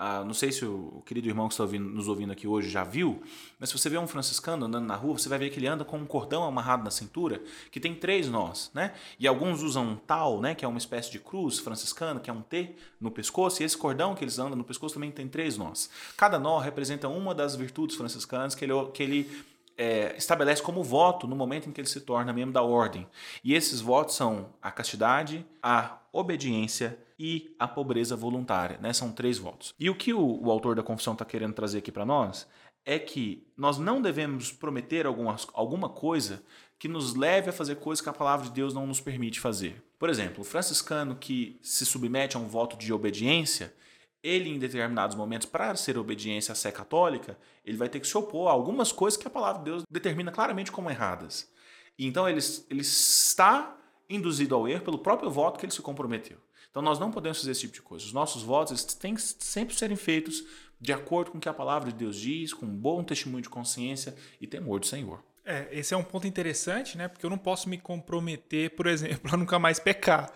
ah, 0.00 0.22
não 0.24 0.32
sei 0.32 0.52
se 0.52 0.64
o 0.64 1.02
querido 1.04 1.26
irmão 1.26 1.48
que 1.48 1.54
está 1.54 1.64
ouvindo, 1.64 1.88
nos 1.88 2.06
ouvindo 2.06 2.32
aqui 2.32 2.46
hoje 2.46 2.70
já 2.70 2.84
viu, 2.84 3.20
mas 3.58 3.68
se 3.68 3.76
você 3.76 3.90
vê 3.90 3.98
um 3.98 4.06
franciscano 4.06 4.66
andando 4.66 4.86
na 4.86 4.94
rua, 4.94 5.18
você 5.18 5.28
vai 5.28 5.40
ver 5.40 5.50
que 5.50 5.58
ele 5.58 5.66
anda 5.66 5.84
com 5.84 5.98
um 5.98 6.06
cordão 6.06 6.44
amarrado 6.44 6.84
na 6.84 6.90
cintura 6.90 7.42
que 7.72 7.80
tem 7.80 7.96
três 7.96 8.28
nós, 8.28 8.70
né? 8.72 8.94
E 9.18 9.26
alguns 9.26 9.60
usam 9.60 9.84
um 9.84 9.96
tal, 9.96 10.40
né, 10.40 10.54
que 10.54 10.64
é 10.64 10.68
uma 10.68 10.78
espécie 10.78 11.10
de 11.10 11.18
cruz 11.18 11.58
franciscana, 11.58 12.20
que 12.20 12.30
é 12.30 12.32
um 12.32 12.42
T 12.42 12.76
no 13.00 13.10
pescoço, 13.10 13.60
e 13.60 13.64
esse 13.64 13.76
cordão 13.76 14.14
que 14.14 14.22
eles 14.22 14.38
andam 14.38 14.56
no 14.56 14.62
pescoço 14.62 14.94
também 14.94 15.10
tem 15.10 15.26
três 15.26 15.56
nós. 15.56 15.90
Cada 16.16 16.38
nó 16.38 16.58
representa 16.58 17.08
uma 17.08 17.34
das 17.34 17.56
virtudes 17.56 17.96
franciscanas 17.96 18.54
que 18.54 18.64
ele, 18.64 18.72
que 18.94 19.02
ele 19.02 19.44
é, 19.78 20.14
estabelece 20.18 20.60
como 20.60 20.82
voto 20.82 21.28
no 21.28 21.36
momento 21.36 21.68
em 21.68 21.72
que 21.72 21.80
ele 21.80 21.88
se 21.88 22.00
torna 22.00 22.32
membro 22.32 22.52
da 22.52 22.62
ordem. 22.62 23.06
E 23.44 23.54
esses 23.54 23.80
votos 23.80 24.16
são 24.16 24.52
a 24.60 24.72
castidade, 24.72 25.46
a 25.62 25.98
obediência 26.12 26.98
e 27.16 27.54
a 27.58 27.68
pobreza 27.68 28.16
voluntária. 28.16 28.76
Né? 28.82 28.92
São 28.92 29.12
três 29.12 29.38
votos. 29.38 29.72
E 29.78 29.88
o 29.88 29.94
que 29.94 30.12
o, 30.12 30.44
o 30.44 30.50
autor 30.50 30.74
da 30.74 30.82
confissão 30.82 31.12
está 31.12 31.24
querendo 31.24 31.54
trazer 31.54 31.78
aqui 31.78 31.92
para 31.92 32.04
nós 32.04 32.46
é 32.84 32.98
que 32.98 33.46
nós 33.56 33.78
não 33.78 34.02
devemos 34.02 34.50
prometer 34.50 35.06
algumas, 35.06 35.46
alguma 35.52 35.88
coisa 35.88 36.42
que 36.78 36.88
nos 36.88 37.14
leve 37.14 37.50
a 37.50 37.52
fazer 37.52 37.76
coisas 37.76 38.02
que 38.02 38.08
a 38.08 38.12
palavra 38.12 38.46
de 38.46 38.52
Deus 38.52 38.72
não 38.74 38.86
nos 38.86 39.00
permite 39.00 39.40
fazer. 39.40 39.82
Por 39.98 40.08
exemplo, 40.08 40.42
o 40.42 40.44
franciscano 40.44 41.16
que 41.16 41.58
se 41.60 41.84
submete 41.84 42.36
a 42.36 42.40
um 42.40 42.46
voto 42.46 42.76
de 42.76 42.92
obediência, 42.92 43.74
ele, 44.22 44.50
em 44.50 44.58
determinados 44.58 45.16
momentos, 45.16 45.46
para 45.46 45.74
ser 45.76 45.96
obediência 45.98 46.52
à 46.52 46.54
sé 46.54 46.72
católica, 46.72 47.38
ele 47.64 47.76
vai 47.76 47.88
ter 47.88 48.00
que 48.00 48.06
se 48.06 48.16
opor 48.16 48.48
a 48.48 48.52
algumas 48.52 48.92
coisas 48.92 49.16
que 49.16 49.26
a 49.26 49.30
palavra 49.30 49.58
de 49.58 49.70
Deus 49.70 49.82
determina 49.90 50.32
claramente 50.32 50.72
como 50.72 50.90
erradas. 50.90 51.50
Então 51.98 52.28
ele, 52.28 52.40
ele 52.70 52.80
está 52.80 53.76
induzido 54.08 54.54
ao 54.54 54.66
erro 54.66 54.84
pelo 54.84 54.98
próprio 54.98 55.30
voto 55.30 55.58
que 55.58 55.66
ele 55.66 55.72
se 55.72 55.82
comprometeu. 55.82 56.38
Então 56.70 56.82
nós 56.82 56.98
não 56.98 57.10
podemos 57.10 57.38
fazer 57.38 57.50
esse 57.50 57.62
tipo 57.62 57.74
de 57.74 57.82
coisa. 57.82 58.04
Os 58.04 58.12
nossos 58.12 58.42
votos 58.42 58.84
têm 58.84 59.14
que 59.14 59.20
sempre 59.20 59.74
serem 59.74 59.96
feitos 59.96 60.44
de 60.80 60.92
acordo 60.92 61.32
com 61.32 61.38
o 61.38 61.40
que 61.40 61.48
a 61.48 61.54
palavra 61.54 61.90
de 61.90 61.98
Deus 61.98 62.16
diz, 62.16 62.54
com 62.54 62.66
um 62.66 62.76
bom 62.76 63.02
testemunho 63.02 63.42
de 63.42 63.48
consciência 63.48 64.14
e 64.40 64.46
temor 64.46 64.78
do 64.78 64.86
Senhor. 64.86 65.22
É, 65.44 65.66
esse 65.72 65.94
é 65.94 65.96
um 65.96 66.04
ponto 66.04 66.26
interessante, 66.26 66.96
né? 66.98 67.08
Porque 67.08 67.24
eu 67.24 67.30
não 67.30 67.38
posso 67.38 67.68
me 67.68 67.78
comprometer, 67.78 68.70
por 68.76 68.86
exemplo, 68.86 69.30
a 69.32 69.36
nunca 69.36 69.58
mais 69.58 69.80
pecar. 69.80 70.30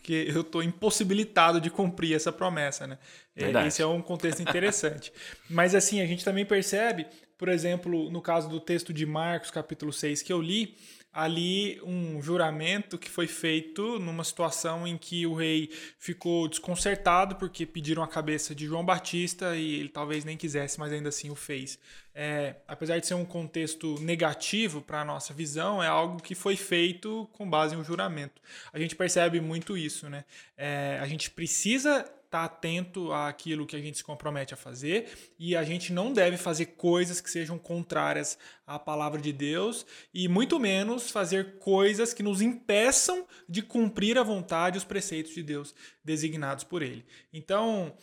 Porque 0.00 0.32
eu 0.34 0.40
estou 0.40 0.62
impossibilitado 0.62 1.60
de 1.60 1.68
cumprir 1.68 2.14
essa 2.14 2.32
promessa, 2.32 2.86
né? 2.86 2.98
É, 3.36 3.44
Verdade. 3.44 3.68
Esse 3.68 3.82
é 3.82 3.86
um 3.86 4.00
contexto 4.00 4.40
interessante. 4.40 5.12
Mas 5.48 5.74
assim, 5.74 6.00
a 6.00 6.06
gente 6.06 6.24
também 6.24 6.44
percebe, 6.44 7.06
por 7.36 7.48
exemplo, 7.48 8.10
no 8.10 8.22
caso 8.22 8.48
do 8.48 8.58
texto 8.58 8.92
de 8.92 9.04
Marcos, 9.04 9.50
capítulo 9.50 9.92
6, 9.92 10.22
que 10.22 10.32
eu 10.32 10.40
li, 10.40 10.74
ali 11.12 11.80
um 11.82 12.22
juramento 12.22 12.96
que 12.96 13.10
foi 13.10 13.26
feito 13.26 13.98
numa 13.98 14.22
situação 14.22 14.86
em 14.86 14.96
que 14.96 15.26
o 15.26 15.34
rei 15.34 15.68
ficou 15.98 16.46
desconcertado 16.46 17.34
porque 17.34 17.66
pediram 17.66 18.02
a 18.02 18.08
cabeça 18.08 18.54
de 18.54 18.66
João 18.66 18.84
Batista 18.84 19.56
e 19.56 19.74
ele 19.74 19.88
talvez 19.88 20.24
nem 20.24 20.36
quisesse, 20.36 20.78
mas 20.78 20.92
ainda 20.92 21.08
assim 21.08 21.28
o 21.28 21.34
fez. 21.34 21.78
É, 22.14 22.56
apesar 22.66 22.98
de 22.98 23.06
ser 23.06 23.14
um 23.14 23.24
contexto 23.24 23.98
negativo 24.00 24.80
para 24.80 25.00
a 25.00 25.04
nossa 25.04 25.34
visão, 25.34 25.82
é 25.82 25.88
algo 25.88 26.22
que 26.22 26.34
foi 26.34 26.56
feito 26.56 27.28
com 27.32 27.48
base 27.48 27.74
em 27.74 27.78
um 27.78 27.84
juramento. 27.84 28.40
A 28.72 28.78
gente 28.78 28.94
percebe 28.94 29.40
muito 29.40 29.76
isso, 29.76 30.08
né? 30.08 30.24
É, 30.56 30.98
a 31.00 31.06
gente 31.06 31.30
precisa 31.30 32.04
estar 32.30 32.48
tá 32.48 32.54
atento 32.54 33.12
àquilo 33.12 33.66
que 33.66 33.74
a 33.74 33.80
gente 33.80 33.98
se 33.98 34.04
compromete 34.04 34.54
a 34.54 34.56
fazer 34.56 35.32
e 35.36 35.56
a 35.56 35.64
gente 35.64 35.92
não 35.92 36.12
deve 36.12 36.36
fazer 36.36 36.66
coisas 36.66 37.20
que 37.20 37.28
sejam 37.28 37.58
contrárias 37.58 38.38
à 38.64 38.78
palavra 38.78 39.20
de 39.20 39.32
Deus 39.32 39.84
e 40.14 40.28
muito 40.28 40.60
menos 40.60 41.10
fazer 41.10 41.58
coisas 41.58 42.14
que 42.14 42.22
nos 42.22 42.40
impeçam 42.40 43.26
de 43.48 43.62
cumprir 43.62 44.16
a 44.16 44.22
vontade 44.22 44.76
e 44.76 44.78
os 44.78 44.84
preceitos 44.84 45.34
de 45.34 45.42
Deus 45.42 45.74
designados 46.04 46.62
por 46.62 46.82
ele. 46.82 47.04
Então, 47.32 47.96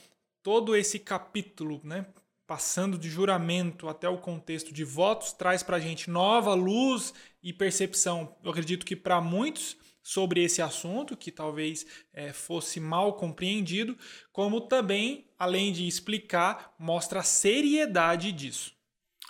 todo 0.44 0.76
esse 0.76 1.00
capítulo, 1.00 1.80
né, 1.82 2.06
passando 2.46 2.98
de 2.98 3.10
juramento 3.10 3.88
até 3.88 4.10
o 4.10 4.18
contexto 4.18 4.74
de 4.74 4.84
votos, 4.84 5.32
traz 5.32 5.64
para 5.64 5.78
a 5.78 5.80
gente 5.80 6.10
nova 6.10 6.54
luz 6.54 7.14
e 7.42 7.54
percepção. 7.54 8.36
Eu 8.44 8.52
acredito 8.52 8.86
que 8.86 8.96
para 8.96 9.22
muitos 9.22 9.78
sobre 10.08 10.42
esse 10.42 10.62
assunto, 10.62 11.18
que 11.18 11.30
talvez 11.30 11.86
é, 12.14 12.32
fosse 12.32 12.80
mal 12.80 13.16
compreendido, 13.16 13.98
como 14.32 14.62
também, 14.62 15.28
além 15.38 15.74
de 15.74 15.86
explicar, 15.86 16.74
mostra 16.80 17.20
a 17.20 17.24
seriedade 17.24 18.32
disso. 18.32 18.72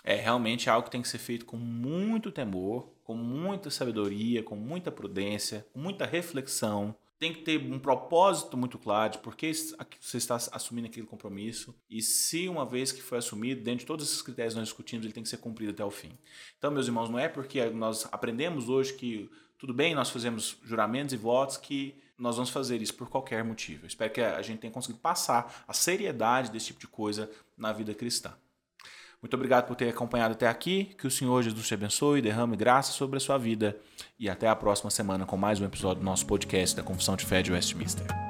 É 0.04 0.14
realmente 0.14 0.70
algo 0.70 0.84
que 0.84 0.92
tem 0.92 1.02
que 1.02 1.08
ser 1.08 1.18
feito 1.18 1.44
com 1.44 1.56
muito 1.56 2.30
temor, 2.30 2.92
com 3.02 3.16
muita 3.16 3.70
sabedoria, 3.70 4.40
com 4.40 4.54
muita 4.54 4.92
prudência, 4.92 5.66
com 5.72 5.80
muita 5.80 6.06
reflexão. 6.06 6.94
Tem 7.18 7.32
que 7.32 7.42
ter 7.42 7.58
um 7.60 7.80
propósito 7.80 8.56
muito 8.56 8.78
claro 8.78 9.14
de 9.14 9.18
por 9.18 9.34
que 9.34 9.52
você 9.52 10.16
está 10.16 10.36
assumindo 10.36 10.86
aquele 10.86 11.08
compromisso 11.08 11.74
e 11.90 12.00
se 12.00 12.48
uma 12.48 12.64
vez 12.64 12.92
que 12.92 13.02
foi 13.02 13.18
assumido, 13.18 13.64
dentro 13.64 13.80
de 13.80 13.86
todos 13.86 14.08
esses 14.08 14.22
critérios 14.22 14.54
que 14.54 14.60
nós 14.60 14.68
discutimos, 14.68 15.04
ele 15.04 15.12
tem 15.12 15.24
que 15.24 15.28
ser 15.28 15.38
cumprido 15.38 15.72
até 15.72 15.84
o 15.84 15.90
fim. 15.90 16.16
Então, 16.56 16.70
meus 16.70 16.86
irmãos, 16.86 17.10
não 17.10 17.18
é 17.18 17.28
porque 17.28 17.64
nós 17.70 18.06
aprendemos 18.12 18.68
hoje 18.68 18.94
que 18.94 19.28
tudo 19.58 19.74
bem, 19.74 19.94
nós 19.94 20.10
fazemos 20.10 20.56
juramentos 20.64 21.12
e 21.12 21.16
votos 21.16 21.56
que 21.56 21.94
nós 22.16 22.36
vamos 22.36 22.50
fazer 22.50 22.80
isso 22.82 22.94
por 22.94 23.08
qualquer 23.08 23.44
motivo. 23.44 23.84
Eu 23.84 23.88
espero 23.88 24.12
que 24.12 24.20
a 24.20 24.42
gente 24.42 24.58
tenha 24.58 24.72
conseguido 24.72 25.00
passar 25.00 25.64
a 25.66 25.72
seriedade 25.72 26.50
desse 26.50 26.66
tipo 26.66 26.80
de 26.80 26.88
coisa 26.88 27.30
na 27.56 27.72
vida 27.72 27.94
cristã. 27.94 28.32
Muito 29.20 29.34
obrigado 29.34 29.66
por 29.66 29.74
ter 29.74 29.88
acompanhado 29.88 30.34
até 30.34 30.46
aqui. 30.46 30.94
Que 30.96 31.06
o 31.06 31.10
Senhor 31.10 31.42
Jesus 31.42 31.66
te 31.66 31.74
abençoe, 31.74 32.22
derrame 32.22 32.56
graça 32.56 32.92
sobre 32.92 33.16
a 33.16 33.20
sua 33.20 33.36
vida. 33.36 33.76
E 34.18 34.28
até 34.28 34.48
a 34.48 34.54
próxima 34.54 34.90
semana 34.90 35.26
com 35.26 35.36
mais 35.36 35.60
um 35.60 35.64
episódio 35.64 36.00
do 36.00 36.04
nosso 36.04 36.26
podcast 36.26 36.76
da 36.76 36.82
Confissão 36.82 37.16
de 37.16 37.26
Fé 37.26 37.42
de 37.42 37.52
Westminster. 37.52 38.27